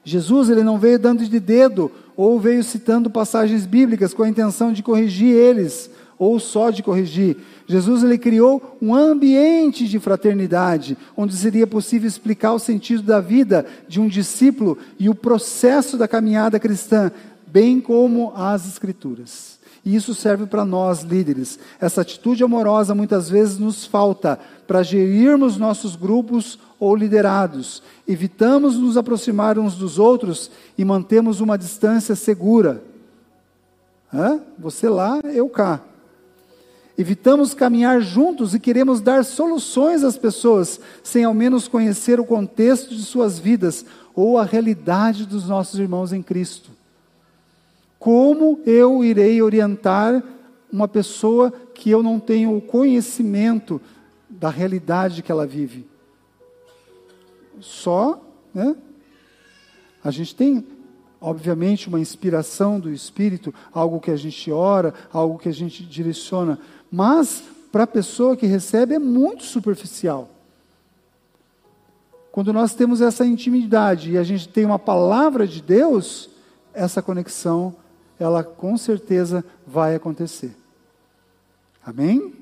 Jesus 0.02 0.50
ele 0.50 0.64
não 0.64 0.80
veio 0.80 0.98
dando 0.98 1.24
de 1.24 1.38
dedo 1.38 1.92
ou 2.16 2.40
veio 2.40 2.64
citando 2.64 3.08
passagens 3.08 3.66
bíblicas 3.66 4.12
com 4.12 4.24
a 4.24 4.28
intenção 4.28 4.72
de 4.72 4.82
corrigir 4.82 5.32
eles 5.32 5.92
ou 6.18 6.38
só 6.40 6.70
de 6.70 6.82
corrigir. 6.82 7.36
Jesus 7.66 8.02
ele 8.02 8.18
criou 8.18 8.76
um 8.80 8.94
ambiente 8.94 9.86
de 9.86 9.98
fraternidade, 9.98 10.96
onde 11.16 11.34
seria 11.36 11.66
possível 11.66 12.08
explicar 12.08 12.52
o 12.52 12.58
sentido 12.58 13.02
da 13.02 13.20
vida 13.20 13.66
de 13.88 14.00
um 14.00 14.08
discípulo 14.08 14.78
e 14.98 15.08
o 15.08 15.14
processo 15.14 15.96
da 15.96 16.06
caminhada 16.06 16.60
cristã, 16.60 17.10
bem 17.46 17.80
como 17.80 18.32
as 18.34 18.66
escrituras. 18.66 19.56
E 19.84 19.94
isso 19.94 20.16
serve 20.16 20.46
para 20.46 20.64
nós, 20.64 21.02
líderes. 21.02 21.60
Essa 21.80 22.00
atitude 22.00 22.42
amorosa 22.42 22.92
muitas 22.92 23.30
vezes 23.30 23.56
nos 23.56 23.86
falta 23.86 24.36
para 24.66 24.82
gerirmos 24.82 25.56
nossos 25.56 25.94
grupos 25.94 26.58
ou 26.78 26.96
liderados. 26.96 27.84
Evitamos 28.06 28.76
nos 28.76 28.96
aproximar 28.96 29.60
uns 29.60 29.76
dos 29.76 29.96
outros 29.96 30.50
e 30.76 30.84
mantemos 30.84 31.40
uma 31.40 31.56
distância 31.56 32.16
segura. 32.16 32.82
Hã? 34.12 34.40
Você 34.58 34.88
lá, 34.88 35.20
eu 35.22 35.48
cá. 35.48 35.80
Evitamos 36.98 37.52
caminhar 37.52 38.00
juntos 38.00 38.54
e 38.54 38.60
queremos 38.60 39.02
dar 39.02 39.22
soluções 39.24 40.02
às 40.02 40.16
pessoas, 40.16 40.80
sem 41.02 41.24
ao 41.24 41.34
menos 41.34 41.68
conhecer 41.68 42.18
o 42.18 42.24
contexto 42.24 42.94
de 42.94 43.02
suas 43.02 43.38
vidas 43.38 43.84
ou 44.14 44.38
a 44.38 44.44
realidade 44.44 45.26
dos 45.26 45.46
nossos 45.46 45.78
irmãos 45.78 46.12
em 46.12 46.22
Cristo. 46.22 46.70
Como 47.98 48.60
eu 48.64 49.04
irei 49.04 49.42
orientar 49.42 50.22
uma 50.72 50.88
pessoa 50.88 51.52
que 51.74 51.90
eu 51.90 52.02
não 52.02 52.18
tenho 52.18 52.56
o 52.56 52.62
conhecimento 52.62 53.80
da 54.30 54.48
realidade 54.48 55.22
que 55.22 55.30
ela 55.30 55.46
vive? 55.46 55.86
Só, 57.60 58.22
né? 58.54 58.74
A 60.02 60.10
gente 60.10 60.34
tem 60.34 60.64
obviamente, 61.20 61.88
uma 61.88 61.98
inspiração 61.98 62.78
do 62.78 62.92
Espírito, 62.92 63.52
algo 63.72 64.00
que 64.00 64.10
a 64.10 64.16
gente 64.16 64.50
ora, 64.52 64.94
algo 65.12 65.38
que 65.38 65.48
a 65.48 65.52
gente 65.52 65.84
direciona, 65.84 66.58
mas 66.96 67.42
para 67.70 67.82
a 67.82 67.86
pessoa 67.86 68.38
que 68.38 68.46
recebe 68.46 68.94
é 68.94 68.98
muito 68.98 69.44
superficial. 69.44 70.30
Quando 72.32 72.54
nós 72.54 72.74
temos 72.74 73.02
essa 73.02 73.26
intimidade 73.26 74.12
e 74.12 74.16
a 74.16 74.22
gente 74.22 74.48
tem 74.48 74.64
uma 74.64 74.78
palavra 74.78 75.46
de 75.46 75.60
Deus, 75.60 76.30
essa 76.72 77.02
conexão, 77.02 77.76
ela 78.18 78.42
com 78.42 78.78
certeza 78.78 79.44
vai 79.66 79.94
acontecer. 79.94 80.56
Amém? 81.84 82.32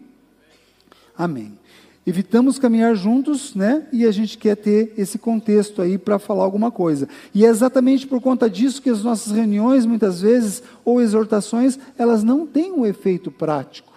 Amém. 1.18 1.58
Evitamos 2.06 2.56
caminhar 2.56 2.94
juntos, 2.94 3.56
né? 3.56 3.88
E 3.92 4.06
a 4.06 4.12
gente 4.12 4.38
quer 4.38 4.54
ter 4.56 4.94
esse 4.96 5.18
contexto 5.18 5.82
aí 5.82 5.98
para 5.98 6.20
falar 6.20 6.44
alguma 6.44 6.70
coisa. 6.70 7.08
E 7.34 7.44
é 7.44 7.48
exatamente 7.48 8.06
por 8.06 8.20
conta 8.20 8.48
disso 8.48 8.80
que 8.80 8.90
as 8.90 9.02
nossas 9.02 9.32
reuniões, 9.32 9.84
muitas 9.84 10.20
vezes, 10.20 10.62
ou 10.84 11.02
exortações, 11.02 11.76
elas 11.98 12.22
não 12.22 12.46
têm 12.46 12.70
um 12.70 12.86
efeito 12.86 13.32
prático. 13.32 13.93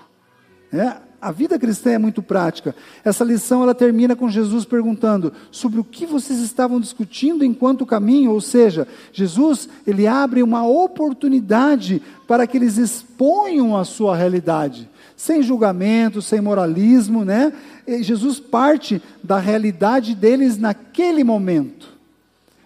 Né? 0.72 0.98
A 1.20 1.32
vida 1.32 1.58
cristã 1.58 1.92
é 1.92 1.98
muito 1.98 2.22
prática. 2.22 2.76
Essa 3.04 3.24
lição 3.24 3.64
ela 3.64 3.74
termina 3.74 4.16
com 4.16 4.30
Jesus 4.30 4.66
perguntando 4.66 5.34
sobre 5.50 5.80
o 5.80 5.84
que 5.84 6.06
vocês 6.06 6.40
estavam 6.40 6.80
discutindo 6.80 7.44
enquanto 7.44 7.86
caminho, 7.86 8.32
ou 8.32 8.40
seja, 8.40 8.88
Jesus 9.12 9.68
ele 9.86 10.06
abre 10.06 10.44
uma 10.44 10.68
oportunidade 10.68 12.02
para 12.28 12.46
que 12.46 12.58
eles 12.58 12.78
exponham 12.78 13.76
a 13.76 13.84
sua 13.84 14.16
realidade 14.16 14.88
sem 15.18 15.42
julgamento, 15.42 16.22
sem 16.22 16.40
moralismo, 16.40 17.26
né? 17.26 17.52
E 17.88 18.04
Jesus 18.04 18.40
parte 18.40 19.02
da 19.24 19.40
realidade 19.40 20.14
deles 20.14 20.60
naquele 20.60 21.24
momento. 21.24 21.98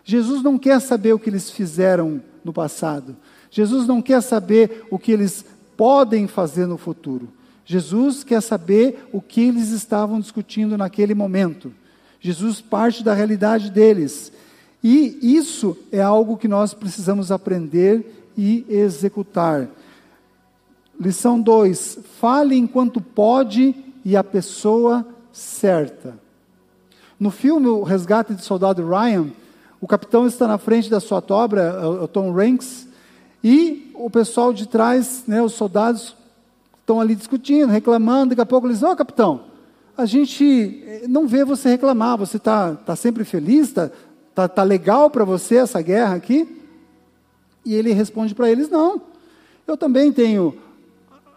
Jesus 0.03 0.43
não 0.43 0.57
quer 0.57 0.81
saber 0.81 1.13
o 1.13 1.19
que 1.19 1.29
eles 1.29 1.49
fizeram 1.49 2.21
no 2.43 2.51
passado. 2.51 3.15
Jesus 3.49 3.87
não 3.87 4.01
quer 4.01 4.21
saber 4.21 4.85
o 4.91 4.99
que 4.99 5.13
eles 5.13 5.45
podem 5.77 6.27
fazer 6.27 6.65
no 6.65 6.77
futuro. 6.77 7.29
Jesus 7.66 8.24
quer 8.24 8.41
saber 8.41 9.07
o 9.12 9.22
que 9.22 9.41
eles 9.41 9.70
estavam 9.70 10.20
discutindo 10.20 10.78
naquele 10.78 11.14
momento. 11.14 11.72
Jesus 12.20 12.62
parte 12.62 13.03
da 13.03 13.14
realidade 13.14 13.70
deles. 13.70 14.32
E 14.84 15.18
isso 15.22 15.78
é 15.91 16.01
algo 16.01 16.38
que 16.38 16.47
nós 16.47 16.74
precisamos 16.74 17.32
aprender 17.32 18.30
e 18.38 18.66
executar. 18.70 19.68
Lição 20.99 21.39
2: 21.39 21.99
fale 22.20 22.55
enquanto 22.55 23.01
pode 23.01 23.76
e 24.03 24.16
a 24.16 24.24
pessoa 24.24 25.05
certa. 25.32 26.20
No 27.20 27.30
filme 27.30 27.68
O 27.68 27.84
Resgate 27.84 28.34
do 28.34 28.41
Soldado 28.41 28.88
Ryan, 28.88 29.28
o 29.80 29.88
capitão 29.88 30.26
está 30.26 30.47
na 30.47 30.57
frente 30.57 30.89
da 30.89 30.99
sua 30.99 31.22
tobra, 31.22 31.62
é 31.62 31.86
o 31.86 32.07
Tom 32.07 32.32
Ranks, 32.32 32.88
e 33.43 33.91
o 33.95 34.09
pessoal 34.09 34.53
de 34.53 34.68
trás, 34.68 35.24
né, 35.28 35.41
os 35.41 35.53
soldados, 35.53 36.16
estão 36.91 36.99
ali 36.99 37.15
discutindo, 37.15 37.69
reclamando. 37.69 38.29
Daqui 38.29 38.41
a 38.41 38.45
pouco 38.45 38.67
eles 38.67 38.77
dizem: 38.77 38.89
Ó, 38.89 38.91
oh, 38.91 38.95
capitão, 38.95 39.41
a 39.97 40.05
gente 40.05 40.83
eh, 40.85 41.05
não 41.07 41.27
vê 41.27 41.45
você 41.45 41.69
reclamar, 41.69 42.17
você 42.17 42.37
está 42.37 42.75
tá 42.75 42.95
sempre 42.95 43.23
feliz, 43.23 43.69
está 43.69 43.89
tá, 44.35 44.47
tá 44.47 44.63
legal 44.63 45.09
para 45.09 45.23
você 45.23 45.55
essa 45.55 45.81
guerra 45.81 46.15
aqui? 46.15 46.61
E 47.63 47.73
ele 47.73 47.93
responde 47.93 48.35
para 48.35 48.49
eles: 48.49 48.69
Não, 48.69 49.01
eu 49.65 49.77
também 49.77 50.11
tenho 50.11 50.55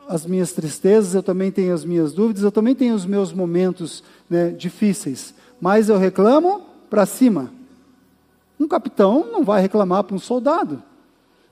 as 0.09 0.27
minhas 0.27 0.53
tristezas, 0.53 1.15
eu 1.15 1.23
também 1.23 1.51
tenho 1.51 1.73
as 1.73 1.85
minhas 1.85 2.13
dúvidas, 2.13 2.43
eu 2.43 2.53
também 2.53 2.75
tenho 2.75 2.95
os 2.95 3.07
meus 3.07 3.33
momentos 3.33 4.03
né, 4.29 4.51
difíceis, 4.51 5.35
mas 5.61 5.89
eu 5.89 5.97
reclamo 5.97 6.63
para 6.91 7.07
cima. 7.07 7.51
Um 8.59 8.69
capitão 8.69 9.27
não 9.33 9.43
vai 9.43 9.63
reclamar 9.63 10.05
para 10.05 10.15
um 10.15 10.19
soldado. 10.19 10.83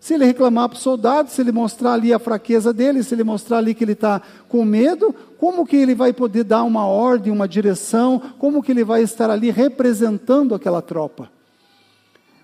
Se 0.02 0.14
ele 0.14 0.24
reclamar 0.24 0.68
para 0.68 0.76
o 0.76 0.80
soldado, 0.80 1.30
se 1.30 1.40
ele 1.40 1.52
mostrar 1.52 1.92
ali 1.92 2.12
a 2.12 2.18
fraqueza 2.18 2.72
dele, 2.72 3.04
se 3.04 3.14
ele 3.14 3.22
mostrar 3.22 3.58
ali 3.58 3.72
que 3.72 3.84
ele 3.84 3.92
está 3.92 4.20
com 4.48 4.64
medo, 4.64 5.14
como 5.38 5.64
que 5.64 5.76
ele 5.76 5.94
vai 5.94 6.12
poder 6.12 6.42
dar 6.42 6.64
uma 6.64 6.84
ordem, 6.84 7.32
uma 7.32 7.46
direção, 7.46 8.20
como 8.36 8.60
que 8.64 8.72
ele 8.72 8.82
vai 8.82 9.04
estar 9.04 9.30
ali 9.30 9.48
representando 9.48 10.56
aquela 10.56 10.82
tropa? 10.82 11.30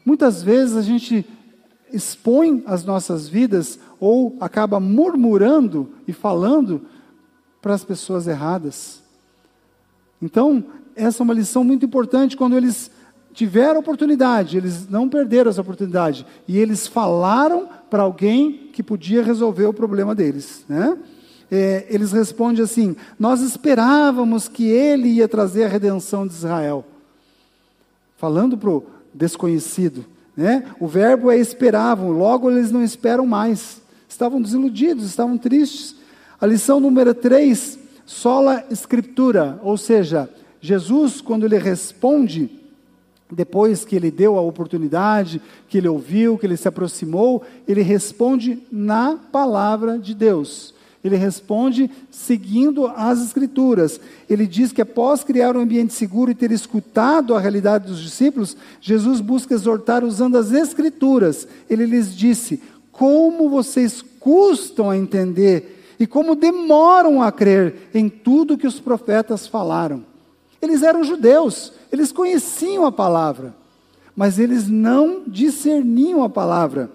Muitas 0.04 0.40
vezes 0.40 0.76
a 0.76 0.82
gente 0.82 1.26
expõe 1.92 2.62
as 2.64 2.84
nossas 2.84 3.26
vidas 3.26 3.76
ou 3.98 4.36
acaba 4.38 4.78
murmurando 4.78 5.90
e 6.06 6.12
falando 6.12 6.82
para 7.60 7.74
as 7.74 7.82
pessoas 7.82 8.28
erradas. 8.28 9.02
Então, 10.22 10.64
essa 10.94 11.20
é 11.20 11.24
uma 11.24 11.34
lição 11.34 11.64
muito 11.64 11.84
importante 11.84 12.36
quando 12.36 12.56
eles 12.56 12.88
tiveram 13.38 13.78
oportunidade, 13.78 14.56
eles 14.56 14.88
não 14.88 15.08
perderam 15.08 15.48
essa 15.48 15.60
oportunidade 15.60 16.26
e 16.48 16.58
eles 16.58 16.88
falaram 16.88 17.68
para 17.88 18.02
alguém 18.02 18.68
que 18.72 18.82
podia 18.82 19.22
resolver 19.22 19.66
o 19.66 19.72
problema 19.72 20.12
deles, 20.12 20.64
né? 20.68 20.98
É, 21.48 21.86
eles 21.88 22.10
respondem 22.10 22.64
assim: 22.64 22.96
Nós 23.16 23.40
esperávamos 23.40 24.48
que 24.48 24.66
ele 24.66 25.06
ia 25.08 25.28
trazer 25.28 25.66
a 25.66 25.68
redenção 25.68 26.26
de 26.26 26.32
Israel. 26.32 26.84
Falando 28.16 28.58
para 28.58 28.70
o 28.70 28.84
desconhecido. 29.14 30.04
Né? 30.36 30.64
O 30.80 30.88
verbo 30.88 31.30
é 31.30 31.38
esperavam, 31.38 32.10
logo 32.10 32.50
eles 32.50 32.72
não 32.72 32.82
esperam 32.82 33.24
mais. 33.24 33.80
Estavam 34.08 34.42
desiludidos, 34.42 35.06
estavam 35.06 35.38
tristes. 35.38 35.94
A 36.40 36.44
lição 36.44 36.80
número 36.80 37.14
3, 37.14 37.78
sola 38.04 38.64
escritura, 38.68 39.60
ou 39.62 39.76
seja, 39.76 40.28
Jesus, 40.60 41.20
quando 41.20 41.46
ele 41.46 41.56
responde, 41.56 42.57
depois 43.30 43.84
que 43.84 43.94
ele 43.94 44.10
deu 44.10 44.38
a 44.38 44.42
oportunidade, 44.42 45.40
que 45.68 45.78
ele 45.78 45.88
ouviu, 45.88 46.38
que 46.38 46.46
ele 46.46 46.56
se 46.56 46.68
aproximou, 46.68 47.42
ele 47.66 47.82
responde 47.82 48.62
na 48.70 49.16
palavra 49.30 49.98
de 49.98 50.14
Deus. 50.14 50.74
Ele 51.02 51.16
responde 51.16 51.90
seguindo 52.10 52.86
as 52.86 53.22
Escrituras. 53.22 54.00
Ele 54.28 54.46
diz 54.46 54.72
que 54.72 54.82
após 54.82 55.22
criar 55.22 55.56
um 55.56 55.60
ambiente 55.60 55.94
seguro 55.94 56.30
e 56.30 56.34
ter 56.34 56.50
escutado 56.50 57.34
a 57.34 57.40
realidade 57.40 57.86
dos 57.86 58.00
discípulos, 58.00 58.56
Jesus 58.80 59.20
busca 59.20 59.54
exortar 59.54 60.04
usando 60.04 60.36
as 60.36 60.52
Escrituras. 60.52 61.46
Ele 61.70 61.86
lhes 61.86 62.16
disse: 62.16 62.60
Como 62.90 63.48
vocês 63.48 64.02
custam 64.18 64.90
a 64.90 64.96
entender 64.96 65.94
e 66.00 66.06
como 66.06 66.34
demoram 66.34 67.22
a 67.22 67.30
crer 67.30 67.88
em 67.94 68.08
tudo 68.08 68.58
que 68.58 68.66
os 68.66 68.80
profetas 68.80 69.46
falaram. 69.46 70.04
Eles 70.60 70.82
eram 70.82 71.04
judeus, 71.04 71.72
eles 71.90 72.12
conheciam 72.12 72.84
a 72.84 72.92
palavra, 72.92 73.54
mas 74.14 74.38
eles 74.38 74.68
não 74.68 75.22
discerniam 75.26 76.22
a 76.22 76.28
palavra. 76.28 76.90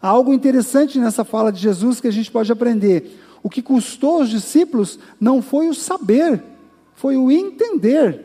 Há 0.00 0.08
algo 0.08 0.32
interessante 0.32 0.98
nessa 0.98 1.24
fala 1.24 1.50
de 1.50 1.60
Jesus 1.60 2.00
que 2.00 2.08
a 2.08 2.12
gente 2.12 2.30
pode 2.30 2.50
aprender. 2.50 3.18
O 3.42 3.50
que 3.50 3.62
custou 3.62 4.20
aos 4.20 4.28
discípulos 4.28 4.98
não 5.18 5.40
foi 5.40 5.68
o 5.68 5.74
saber, 5.74 6.42
foi 6.94 7.16
o 7.16 7.30
entender. 7.30 8.24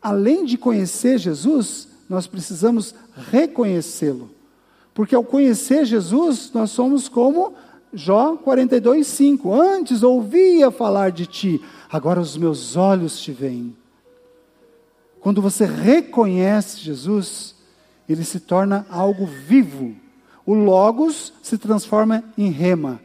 Além 0.00 0.44
de 0.44 0.56
conhecer 0.56 1.18
Jesus, 1.18 1.88
nós 2.08 2.26
precisamos 2.26 2.94
reconhecê-lo. 3.30 4.30
Porque 4.94 5.14
ao 5.14 5.24
conhecer 5.24 5.84
Jesus, 5.84 6.50
nós 6.54 6.70
somos 6.70 7.08
como 7.08 7.54
Jó 7.96 8.36
42, 8.36 9.06
5. 9.06 9.58
Antes 9.58 10.02
ouvia 10.02 10.70
falar 10.70 11.10
de 11.10 11.24
ti, 11.24 11.62
agora 11.90 12.20
os 12.20 12.36
meus 12.36 12.76
olhos 12.76 13.18
te 13.18 13.32
veem. 13.32 13.74
Quando 15.18 15.40
você 15.40 15.64
reconhece 15.64 16.78
Jesus, 16.78 17.54
ele 18.06 18.22
se 18.22 18.38
torna 18.38 18.86
algo 18.90 19.24
vivo. 19.24 19.96
O 20.44 20.52
Logos 20.52 21.32
se 21.42 21.56
transforma 21.56 22.22
em 22.36 22.50
rema. 22.50 23.00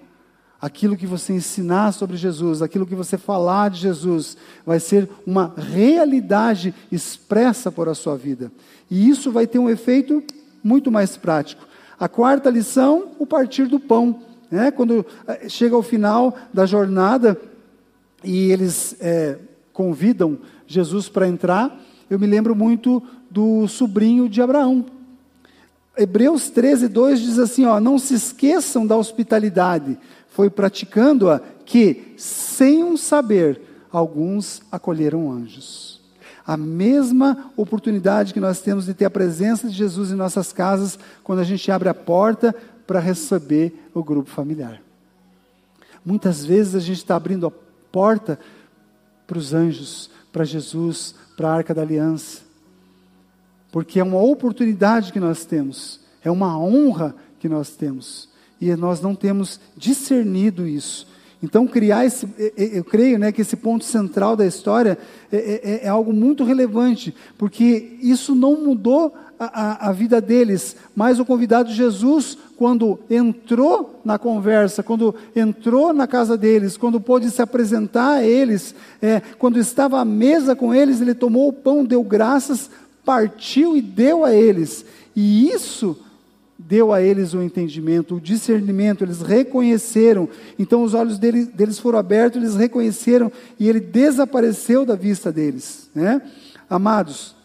Aquilo 0.61 0.97
que 0.97 1.07
você 1.07 1.31
ensinar 1.31 1.93
sobre 1.93 2.17
Jesus, 2.17 2.61
aquilo 2.61 2.85
que 2.85 2.93
você 2.93 3.17
falar 3.17 3.69
de 3.69 3.79
Jesus, 3.79 4.35
vai 4.65 4.81
ser 4.81 5.09
uma 5.25 5.53
realidade 5.55 6.75
expressa 6.91 7.71
por 7.71 7.87
a 7.87 7.95
sua 7.95 8.17
vida. 8.17 8.51
E 8.89 9.09
isso 9.09 9.31
vai 9.31 9.47
ter 9.47 9.57
um 9.57 9.69
efeito 9.69 10.21
muito 10.61 10.91
mais 10.91 11.15
prático. 11.15 11.65
A 11.97 12.09
quarta 12.09 12.49
lição, 12.49 13.11
o 13.17 13.25
partir 13.25 13.67
do 13.67 13.79
pão. 13.79 14.30
Né? 14.51 14.69
Quando 14.69 15.05
eh, 15.25 15.47
chega 15.47 15.75
ao 15.75 15.81
final 15.81 16.35
da 16.53 16.65
jornada 16.65 17.39
e 18.23 18.51
eles 18.51 18.95
é, 18.99 19.37
convidam 19.71 20.37
Jesus 20.67 21.07
para 21.07 21.27
entrar, 21.27 21.79
eu 22.09 22.19
me 22.19 22.27
lembro 22.27 22.53
muito 22.53 23.01
do 23.29 23.67
sobrinho 23.67 24.27
de 24.27 24.41
Abraão. 24.41 24.85
Hebreus 25.97 26.49
13, 26.49 26.89
2 26.89 27.19
diz 27.19 27.39
assim: 27.39 27.65
ó, 27.65 27.79
não 27.79 27.97
se 27.97 28.13
esqueçam 28.13 28.85
da 28.85 28.97
hospitalidade, 28.97 29.97
foi 30.29 30.49
praticando-a 30.49 31.41
que, 31.65 32.13
sem 32.17 32.83
um 32.83 32.97
saber, 32.97 33.61
alguns 33.91 34.61
acolheram 34.71 35.31
anjos. 35.31 36.01
A 36.45 36.57
mesma 36.57 37.51
oportunidade 37.55 38.33
que 38.33 38.39
nós 38.39 38.59
temos 38.59 38.85
de 38.85 38.93
ter 38.93 39.05
a 39.05 39.09
presença 39.09 39.67
de 39.67 39.73
Jesus 39.73 40.11
em 40.11 40.15
nossas 40.15 40.51
casas, 40.51 40.97
quando 41.23 41.39
a 41.39 41.43
gente 41.43 41.71
abre 41.71 41.87
a 41.87 41.93
porta 41.93 42.55
para 42.85 42.99
receber 42.99 43.89
o 43.93 44.03
grupo 44.03 44.29
familiar. 44.29 44.81
Muitas 46.05 46.43
vezes 46.43 46.75
a 46.75 46.79
gente 46.79 46.97
está 46.97 47.15
abrindo 47.15 47.45
a 47.45 47.51
porta 47.91 48.39
para 49.27 49.37
os 49.37 49.53
anjos, 49.53 50.09
para 50.31 50.43
Jesus, 50.43 51.15
para 51.37 51.49
a 51.49 51.53
arca 51.53 51.73
da 51.73 51.81
aliança. 51.81 52.41
Porque 53.71 53.99
é 53.99 54.03
uma 54.03 54.21
oportunidade 54.21 55.13
que 55.13 55.19
nós 55.19 55.45
temos, 55.45 56.01
é 56.23 56.29
uma 56.29 56.57
honra 56.59 57.15
que 57.39 57.47
nós 57.47 57.69
temos. 57.75 58.29
E 58.59 58.75
nós 58.75 59.01
não 59.01 59.15
temos 59.15 59.59
discernido 59.75 60.67
isso. 60.67 61.07
Então, 61.41 61.65
criar 61.65 62.05
esse, 62.05 62.27
eu 62.55 62.83
creio 62.83 63.17
né, 63.17 63.31
que 63.31 63.41
esse 63.41 63.55
ponto 63.55 63.83
central 63.83 64.35
da 64.35 64.45
história 64.45 64.97
é, 65.31 65.37
é, 65.37 65.61
é, 65.63 65.85
é 65.85 65.87
algo 65.87 66.13
muito 66.13 66.43
relevante, 66.43 67.15
porque 67.37 67.97
isso 67.99 68.35
não 68.35 68.63
mudou 68.63 69.15
a, 69.39 69.45
a, 69.45 69.89
a, 69.89 69.91
vida 69.91 70.21
deles, 70.21 70.75
mas 70.95 71.19
o 71.19 71.25
convidado 71.25 71.71
Jesus, 71.73 72.37
quando 72.61 72.99
entrou 73.09 73.99
na 74.05 74.19
conversa, 74.19 74.83
quando 74.83 75.15
entrou 75.35 75.91
na 75.91 76.05
casa 76.05 76.37
deles, 76.37 76.77
quando 76.77 77.01
pôde 77.01 77.31
se 77.31 77.41
apresentar 77.41 78.17
a 78.17 78.23
eles, 78.23 78.75
é, 79.01 79.19
quando 79.39 79.57
estava 79.57 79.99
à 79.99 80.05
mesa 80.05 80.55
com 80.55 80.71
eles, 80.71 81.01
ele 81.01 81.15
tomou 81.15 81.47
o 81.47 81.53
pão, 81.53 81.83
deu 81.83 82.03
graças, 82.03 82.69
partiu 83.03 83.75
e 83.75 83.81
deu 83.81 84.23
a 84.23 84.31
eles. 84.31 84.85
E 85.15 85.49
isso 85.49 85.97
deu 86.55 86.93
a 86.93 87.01
eles 87.01 87.33
o 87.33 87.41
entendimento, 87.41 88.17
o 88.17 88.21
discernimento, 88.21 89.03
eles 89.03 89.23
reconheceram. 89.23 90.29
Então 90.59 90.83
os 90.83 90.93
olhos 90.93 91.17
deles, 91.17 91.47
deles 91.47 91.79
foram 91.79 91.97
abertos, 91.97 92.39
eles 92.39 92.55
reconheceram 92.55 93.31
e 93.59 93.67
ele 93.67 93.79
desapareceu 93.79 94.85
da 94.85 94.93
vista 94.93 95.31
deles. 95.31 95.89
Né? 95.95 96.21
Amados, 96.69 97.35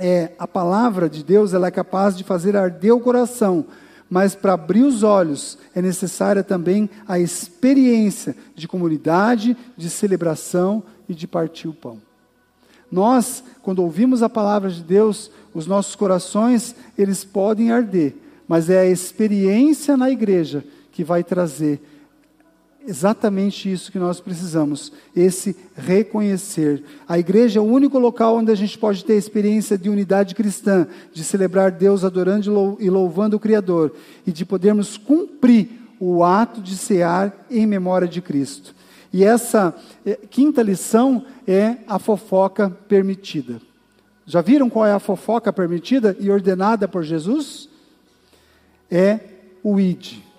é, 0.00 0.32
a 0.36 0.48
palavra 0.48 1.08
de 1.08 1.22
Deus 1.22 1.54
ela 1.54 1.68
é 1.68 1.70
capaz 1.70 2.16
de 2.16 2.24
fazer 2.24 2.56
arder 2.56 2.92
o 2.92 2.98
coração, 2.98 3.66
mas 4.12 4.34
para 4.34 4.52
abrir 4.52 4.82
os 4.82 5.02
olhos 5.02 5.56
é 5.74 5.80
necessária 5.80 6.44
também 6.44 6.90
a 7.08 7.18
experiência 7.18 8.36
de 8.54 8.68
comunidade, 8.68 9.56
de 9.74 9.88
celebração 9.88 10.82
e 11.08 11.14
de 11.14 11.26
partir 11.26 11.66
o 11.66 11.72
pão. 11.72 11.98
Nós, 12.90 13.42
quando 13.62 13.78
ouvimos 13.78 14.22
a 14.22 14.28
palavra 14.28 14.68
de 14.68 14.82
Deus, 14.82 15.30
os 15.54 15.66
nossos 15.66 15.96
corações, 15.96 16.74
eles 16.98 17.24
podem 17.24 17.72
arder, 17.72 18.14
mas 18.46 18.68
é 18.68 18.80
a 18.80 18.86
experiência 18.86 19.96
na 19.96 20.10
igreja 20.10 20.62
que 20.90 21.02
vai 21.02 21.24
trazer 21.24 21.80
exatamente 22.86 23.70
isso 23.70 23.90
que 23.90 23.98
nós 23.98 24.20
precisamos, 24.20 24.92
esse 25.14 25.56
reconhecer. 25.76 26.82
A 27.08 27.18
igreja 27.18 27.58
é 27.58 27.62
o 27.62 27.66
único 27.66 27.98
local 27.98 28.36
onde 28.36 28.50
a 28.50 28.54
gente 28.54 28.78
pode 28.78 29.04
ter 29.04 29.14
a 29.14 29.18
experiência 29.18 29.78
de 29.78 29.88
unidade 29.88 30.34
cristã, 30.34 30.86
de 31.12 31.22
celebrar 31.24 31.70
Deus 31.70 32.04
adorando 32.04 32.76
e 32.80 32.90
louvando 32.90 33.36
o 33.36 33.40
Criador, 33.40 33.94
e 34.26 34.32
de 34.32 34.44
podermos 34.44 34.96
cumprir 34.96 35.68
o 36.00 36.24
ato 36.24 36.60
de 36.60 36.76
cear 36.76 37.46
em 37.50 37.66
memória 37.66 38.08
de 38.08 38.20
Cristo. 38.20 38.74
E 39.12 39.24
essa 39.24 39.74
eh, 40.06 40.18
quinta 40.30 40.62
lição 40.62 41.24
é 41.46 41.76
a 41.86 41.98
fofoca 41.98 42.70
permitida. 42.88 43.60
Já 44.26 44.40
viram 44.40 44.70
qual 44.70 44.86
é 44.86 44.92
a 44.92 44.98
fofoca 44.98 45.52
permitida 45.52 46.16
e 46.18 46.30
ordenada 46.30 46.88
por 46.88 47.02
Jesus? 47.02 47.68
É 48.90 49.20
o 49.62 49.78
id 49.78 50.31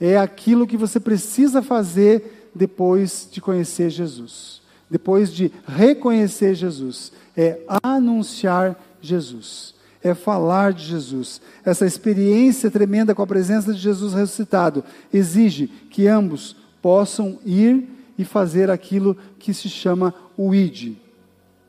é 0.00 0.16
aquilo 0.16 0.66
que 0.66 0.76
você 0.76 0.98
precisa 0.98 1.60
fazer 1.62 2.50
depois 2.54 3.28
de 3.30 3.40
conhecer 3.40 3.90
Jesus, 3.90 4.62
depois 4.88 5.32
de 5.32 5.52
reconhecer 5.66 6.54
Jesus, 6.54 7.12
é 7.36 7.60
anunciar 7.82 8.80
Jesus, 9.00 9.74
é 10.02 10.14
falar 10.14 10.72
de 10.72 10.84
Jesus. 10.84 11.40
Essa 11.64 11.86
experiência 11.86 12.70
tremenda 12.70 13.14
com 13.14 13.22
a 13.22 13.26
presença 13.26 13.72
de 13.72 13.78
Jesus 13.78 14.14
ressuscitado 14.14 14.82
exige 15.12 15.66
que 15.90 16.08
ambos 16.08 16.56
possam 16.80 17.38
ir 17.44 17.86
e 18.18 18.24
fazer 18.24 18.70
aquilo 18.70 19.16
que 19.38 19.52
se 19.52 19.68
chama 19.68 20.14
o 20.36 20.54
ID. 20.54 20.94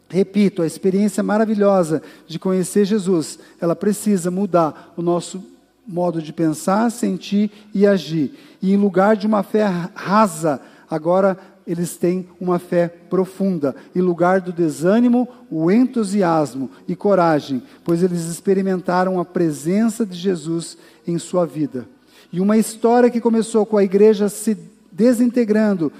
Repito, 0.09 0.61
a 0.61 0.67
experiência 0.67 1.23
maravilhosa 1.23 2.01
de 2.27 2.37
conhecer 2.37 2.83
Jesus, 2.83 3.39
ela 3.61 3.75
precisa 3.75 4.29
mudar 4.29 4.93
o 4.97 5.01
nosso 5.01 5.41
modo 5.87 6.21
de 6.21 6.31
pensar, 6.31 6.89
sentir 6.91 7.51
e 7.73 7.85
agir. 7.85 8.33
E 8.61 8.73
em 8.73 8.77
lugar 8.77 9.15
de 9.15 9.27
uma 9.27 9.43
fé 9.43 9.65
rasa, 9.93 10.61
agora 10.89 11.37
eles 11.65 11.95
têm 11.95 12.27
uma 12.39 12.59
fé 12.59 12.87
profunda. 12.87 13.75
Em 13.95 14.01
lugar 14.01 14.41
do 14.41 14.51
desânimo, 14.51 15.27
o 15.49 15.71
entusiasmo 15.71 16.69
e 16.87 16.95
coragem, 16.95 17.61
pois 17.83 18.03
eles 18.03 18.27
experimentaram 18.27 19.19
a 19.19 19.25
presença 19.25 20.05
de 20.05 20.17
Jesus 20.17 20.77
em 21.07 21.17
sua 21.17 21.45
vida. 21.45 21.87
E 22.31 22.39
uma 22.39 22.57
história 22.57 23.09
que 23.09 23.21
começou 23.21 23.65
com 23.65 23.77
a 23.77 23.83
igreja 23.83 24.29
se 24.29 24.57
desintegrando, 24.91 25.91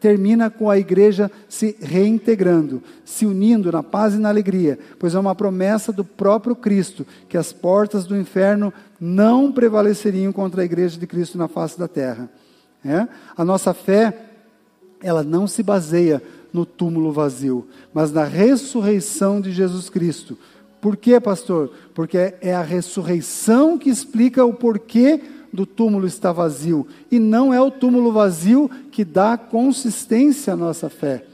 termina 0.00 0.50
com 0.50 0.70
a 0.70 0.78
igreja 0.78 1.30
se 1.48 1.76
reintegrando, 1.80 2.82
se 3.04 3.26
unindo 3.26 3.70
na 3.70 3.82
paz 3.82 4.14
e 4.14 4.18
na 4.18 4.28
alegria, 4.28 4.78
pois 4.98 5.14
é 5.14 5.18
uma 5.18 5.34
promessa 5.34 5.92
do 5.92 6.04
próprio 6.04 6.56
Cristo 6.56 7.06
que 7.28 7.36
as 7.36 7.52
portas 7.52 8.04
do 8.04 8.16
inferno 8.16 8.72
não 9.00 9.52
prevaleceriam 9.52 10.32
contra 10.32 10.62
a 10.62 10.64
igreja 10.64 10.98
de 10.98 11.06
Cristo 11.06 11.38
na 11.38 11.48
face 11.48 11.78
da 11.78 11.88
terra. 11.88 12.28
É? 12.84 13.08
A 13.36 13.44
nossa 13.44 13.72
fé, 13.72 14.16
ela 15.02 15.22
não 15.22 15.46
se 15.46 15.62
baseia 15.62 16.22
no 16.52 16.64
túmulo 16.64 17.12
vazio, 17.12 17.66
mas 17.92 18.12
na 18.12 18.24
ressurreição 18.24 19.40
de 19.40 19.50
Jesus 19.50 19.88
Cristo. 19.88 20.38
Por 20.80 20.96
quê, 20.96 21.18
pastor? 21.18 21.72
Porque 21.94 22.34
é 22.40 22.54
a 22.54 22.62
ressurreição 22.62 23.78
que 23.78 23.88
explica 23.88 24.44
o 24.44 24.52
porquê 24.52 25.20
do 25.54 25.64
túmulo 25.64 26.06
está 26.06 26.32
vazio. 26.32 26.86
E 27.10 27.18
não 27.18 27.54
é 27.54 27.60
o 27.60 27.70
túmulo 27.70 28.12
vazio 28.12 28.68
que 28.90 29.04
dá 29.04 29.36
consistência 29.38 30.52
à 30.52 30.56
nossa 30.56 30.90
fé. 30.90 31.24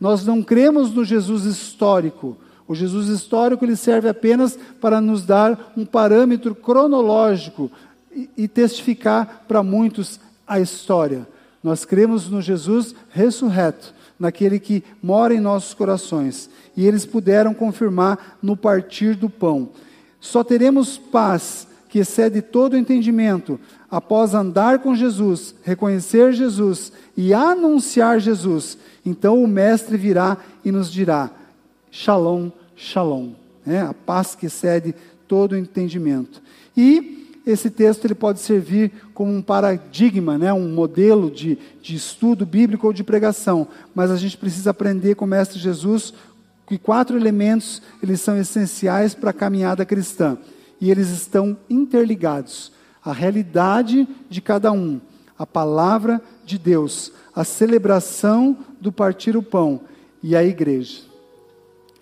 Nós 0.00 0.24
não 0.24 0.42
cremos 0.42 0.92
no 0.92 1.04
Jesus 1.04 1.44
histórico. 1.44 2.36
O 2.66 2.74
Jesus 2.74 3.08
histórico 3.08 3.64
ele 3.64 3.76
serve 3.76 4.08
apenas 4.08 4.58
para 4.80 5.00
nos 5.00 5.24
dar 5.24 5.72
um 5.76 5.84
parâmetro 5.84 6.54
cronológico 6.54 7.70
e, 8.10 8.28
e 8.36 8.48
testificar 8.48 9.44
para 9.46 9.62
muitos 9.62 10.18
a 10.46 10.58
história. 10.58 11.28
Nós 11.62 11.84
cremos 11.84 12.28
no 12.28 12.40
Jesus 12.40 12.94
ressurreto, 13.10 13.92
naquele 14.18 14.58
que 14.58 14.82
mora 15.02 15.34
em 15.34 15.40
nossos 15.40 15.74
corações. 15.74 16.48
E 16.74 16.86
eles 16.86 17.04
puderam 17.04 17.52
confirmar 17.52 18.38
no 18.42 18.56
partir 18.56 19.14
do 19.14 19.28
pão. 19.28 19.70
Só 20.20 20.42
teremos 20.42 20.96
paz 20.96 21.66
que 21.88 21.98
excede 21.98 22.42
todo 22.42 22.74
o 22.74 22.76
entendimento, 22.76 23.58
após 23.90 24.34
andar 24.34 24.80
com 24.80 24.94
Jesus, 24.94 25.54
reconhecer 25.62 26.32
Jesus 26.32 26.92
e 27.16 27.32
anunciar 27.32 28.20
Jesus, 28.20 28.76
então 29.04 29.42
o 29.42 29.48
Mestre 29.48 29.96
virá 29.96 30.36
e 30.64 30.70
nos 30.70 30.92
dirá: 30.92 31.30
Shalom, 31.90 32.50
Shalom. 32.76 33.30
É, 33.66 33.80
a 33.80 33.92
paz 33.92 34.34
que 34.34 34.46
excede 34.46 34.94
todo 35.26 35.52
o 35.52 35.56
entendimento. 35.56 36.40
E 36.76 37.26
esse 37.44 37.68
texto 37.70 38.04
ele 38.04 38.14
pode 38.14 38.40
servir 38.40 38.92
como 39.12 39.34
um 39.34 39.42
paradigma, 39.42 40.38
né, 40.38 40.52
um 40.52 40.68
modelo 40.68 41.30
de, 41.30 41.58
de 41.82 41.96
estudo 41.96 42.46
bíblico 42.46 42.86
ou 42.86 42.92
de 42.92 43.04
pregação. 43.04 43.68
Mas 43.94 44.10
a 44.10 44.16
gente 44.16 44.36
precisa 44.36 44.70
aprender 44.70 45.16
com 45.16 45.24
o 45.24 45.28
Mestre 45.28 45.58
Jesus 45.58 46.14
que 46.66 46.78
quatro 46.78 47.16
elementos 47.16 47.82
eles 48.02 48.20
são 48.20 48.38
essenciais 48.38 49.14
para 49.14 49.30
a 49.30 49.34
caminhada 49.34 49.84
cristã 49.84 50.38
e 50.80 50.90
eles 50.90 51.08
estão 51.08 51.56
interligados. 51.68 52.72
A 53.04 53.12
realidade 53.12 54.08
de 54.28 54.40
cada 54.40 54.72
um, 54.72 55.00
a 55.38 55.46
palavra 55.46 56.20
de 56.44 56.58
Deus, 56.58 57.12
a 57.34 57.44
celebração 57.44 58.56
do 58.80 58.90
partir 58.90 59.36
o 59.36 59.42
pão 59.42 59.80
e 60.22 60.34
a 60.34 60.42
igreja. 60.42 61.02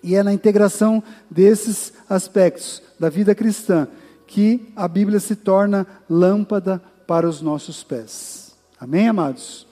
E 0.01 0.15
é 0.15 0.23
na 0.23 0.33
integração 0.33 1.03
desses 1.29 1.93
aspectos 2.09 2.81
da 2.99 3.09
vida 3.09 3.35
cristã 3.35 3.87
que 4.25 4.71
a 4.75 4.87
Bíblia 4.87 5.19
se 5.19 5.35
torna 5.35 5.85
lâmpada 6.09 6.81
para 7.05 7.27
os 7.27 7.41
nossos 7.41 7.83
pés. 7.83 8.55
Amém, 8.79 9.07
amados? 9.07 9.66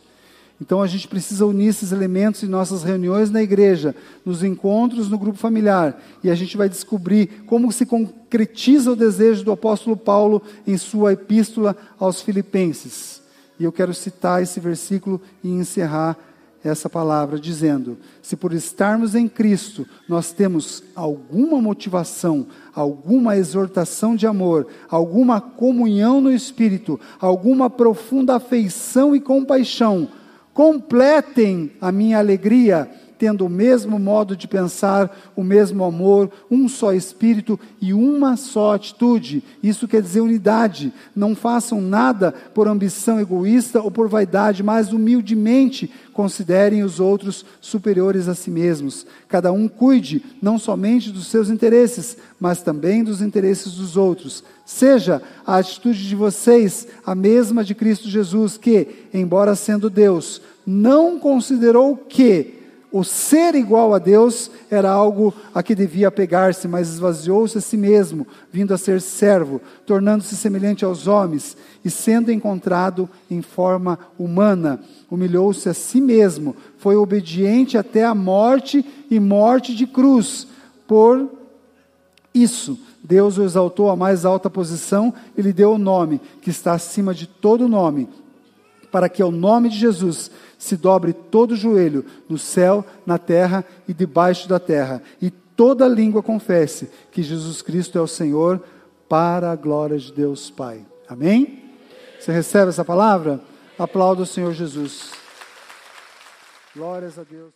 Então 0.60 0.82
a 0.82 0.88
gente 0.88 1.08
precisa 1.08 1.45
unir 1.45 1.68
esses 1.68 1.91
elementos 1.91 2.41
em 2.43 2.47
nossas 2.47 2.84
reuniões 2.84 3.30
na 3.30 3.43
igreja, 3.43 3.93
nos 4.26 4.41
encontros 4.41 5.10
no 5.10 5.18
grupo 5.18 5.38
familiar, 5.38 6.01
e 6.24 6.30
a 6.30 6.36
gente 6.36 6.56
vai 6.56 6.70
descobrir 6.70 7.43
como 7.45 7.72
se 7.72 7.86
concretiza 7.86 8.91
o 8.91 8.95
desejo 8.95 9.43
do 9.43 9.51
apóstolo 9.51 9.97
Paulo 9.97 10.41
em 10.66 10.78
sua 10.78 11.14
epístola 11.14 11.76
aos 11.99 12.22
Filipenses. 12.22 13.22
E 13.60 13.64
eu 13.64 13.72
quero 13.72 13.93
citar 13.93 14.41
esse 14.41 14.60
versículo 14.60 15.22
e 15.43 15.49
encerrar 15.49 16.18
essa 16.64 16.89
palavra, 16.89 17.39
dizendo: 17.39 17.97
se 18.22 18.36
por 18.36 18.53
estarmos 18.53 19.14
em 19.14 19.28
Cristo 19.28 19.86
nós 20.08 20.32
temos 20.32 20.84
alguma 20.95 21.62
motivação, 21.62 22.47
alguma 22.74 23.38
exortação 23.38 24.16
de 24.16 24.26
amor, 24.26 24.68
alguma 24.89 25.39
comunhão 25.39 26.20
no 26.20 26.32
Espírito, 26.32 26.99
alguma 27.20 27.70
profunda 27.70 28.36
afeição 28.36 29.16
e 29.16 29.20
compaixão, 29.20 30.10
completem 30.56 31.74
a 31.82 31.91
minha 31.91 32.18
alegria 32.18 32.89
tendo 33.18 33.45
o 33.45 33.49
mesmo 33.49 33.97
modo 33.97 34.36
de 34.36 34.47
pensar, 34.47 35.16
o 35.36 35.43
mesmo 35.43 35.84
amor, 35.84 36.30
um 36.49 36.68
só 36.68 36.93
espírito 36.93 37.59
e 37.82 37.93
uma 37.93 38.36
só 38.36 38.76
atitude. 38.76 39.43
Isso 39.63 39.88
quer 39.88 40.01
dizer 40.01 40.22
unidade. 40.22 40.93
Não 41.16 41.36
façam 41.36 41.82
nada 41.82 42.32
por 42.32 42.68
ambição 42.68 43.20
egoísta 43.20 43.82
ou 43.82 43.89
por 43.89 44.07
vaidade, 44.07 44.63
mas 44.63 44.91
humildemente 44.91 45.91
considerem 46.13 46.82
os 46.82 46.99
outros 46.99 47.45
superiores 47.59 48.30
a 48.30 48.36
si 48.36 48.49
mesmos. 48.49 49.05
Cada 49.28 49.51
um 49.51 49.68
cuide 49.68 50.24
não 50.41 50.57
somente 50.57 51.11
dos 51.11 51.28
seus 51.28 51.49
interesses, 51.49 52.18
mas 52.39 52.61
também 52.61 53.03
dos 53.03 53.22
interesses 53.22 53.74
dos 53.74 53.97
outros. 53.97 54.43
Seja 54.66 55.22
a 55.45 55.57
atitude 55.57 56.07
de 56.07 56.16
vocês 56.16 56.88
a 57.05 57.13
mesma 57.13 57.63
de 57.63 57.76
Cristo 57.76 58.09
Jesus, 58.09 58.57
que, 58.57 58.88
embora 59.13 59.55
sendo 59.55 59.89
Deus, 59.89 60.41
não 60.66 61.20
considerou 61.20 61.95
que 61.97 62.53
o 62.97 63.03
ser 63.03 63.55
igual 63.55 63.93
a 63.93 63.99
Deus 63.99 64.49
era 64.71 64.89
algo 64.89 65.33
a 65.53 65.61
que 65.61 65.75
devia 65.75 66.09
pegar-se, 66.09 66.65
mas 66.65 66.87
esvaziou-se 66.87 67.57
a 67.57 67.61
si 67.61 67.75
mesmo, 67.75 68.25
vindo 68.49 68.73
a 68.73 68.77
ser 68.77 69.01
servo, 69.01 69.59
tornando-se 69.85 70.33
semelhante 70.37 70.85
aos 70.85 71.05
homens 71.05 71.57
e 71.83 71.89
sendo 71.89 72.31
encontrado 72.31 73.09
em 73.29 73.41
forma 73.41 73.99
humana, 74.17 74.79
humilhou-se 75.11 75.67
a 75.67 75.73
si 75.73 75.99
mesmo, 75.99 76.55
foi 76.77 76.95
obediente 76.95 77.77
até 77.77 78.05
a 78.05 78.15
morte 78.15 78.85
e 79.11 79.19
morte 79.19 79.75
de 79.75 79.85
cruz. 79.85 80.47
Por 80.87 81.29
isso, 82.33 82.79
Deus 83.03 83.37
o 83.37 83.43
exaltou 83.43 83.89
à 83.89 83.97
mais 83.97 84.23
alta 84.23 84.49
posição 84.49 85.13
e 85.37 85.41
lhe 85.41 85.51
deu 85.51 85.73
o 85.73 85.77
nome 85.77 86.21
que 86.41 86.49
está 86.49 86.71
acima 86.71 87.13
de 87.13 87.27
todo 87.27 87.67
nome, 87.67 88.07
para 88.95 89.09
que 89.09 89.21
ao 89.21 89.29
nome 89.29 89.67
de 89.67 89.77
Jesus 89.77 90.31
se 90.57 90.77
dobre 90.77 91.11
todo 91.11 91.53
joelho, 91.53 92.05
no 92.29 92.37
céu, 92.37 92.85
na 93.05 93.17
terra 93.17 93.65
e 93.89 93.93
debaixo 93.93 94.47
da 94.47 94.57
terra, 94.57 95.03
e 95.21 95.29
toda 95.29 95.85
língua 95.85 96.23
confesse 96.23 96.89
que 97.11 97.21
Jesus 97.21 97.61
Cristo 97.61 97.97
é 97.97 98.01
o 98.01 98.07
Senhor, 98.07 98.63
para 99.09 99.51
a 99.51 99.55
glória 99.57 99.97
de 99.99 100.13
Deus 100.13 100.49
Pai. 100.49 100.85
Amém? 101.09 101.73
Você 102.17 102.31
recebe 102.31 102.69
essa 102.69 102.85
palavra? 102.85 103.41
Aplauda 103.77 104.21
o 104.21 104.25
Senhor 104.25 104.53
Jesus. 104.53 105.11
Glórias 106.73 107.19
a 107.19 107.23
Deus. 107.23 107.55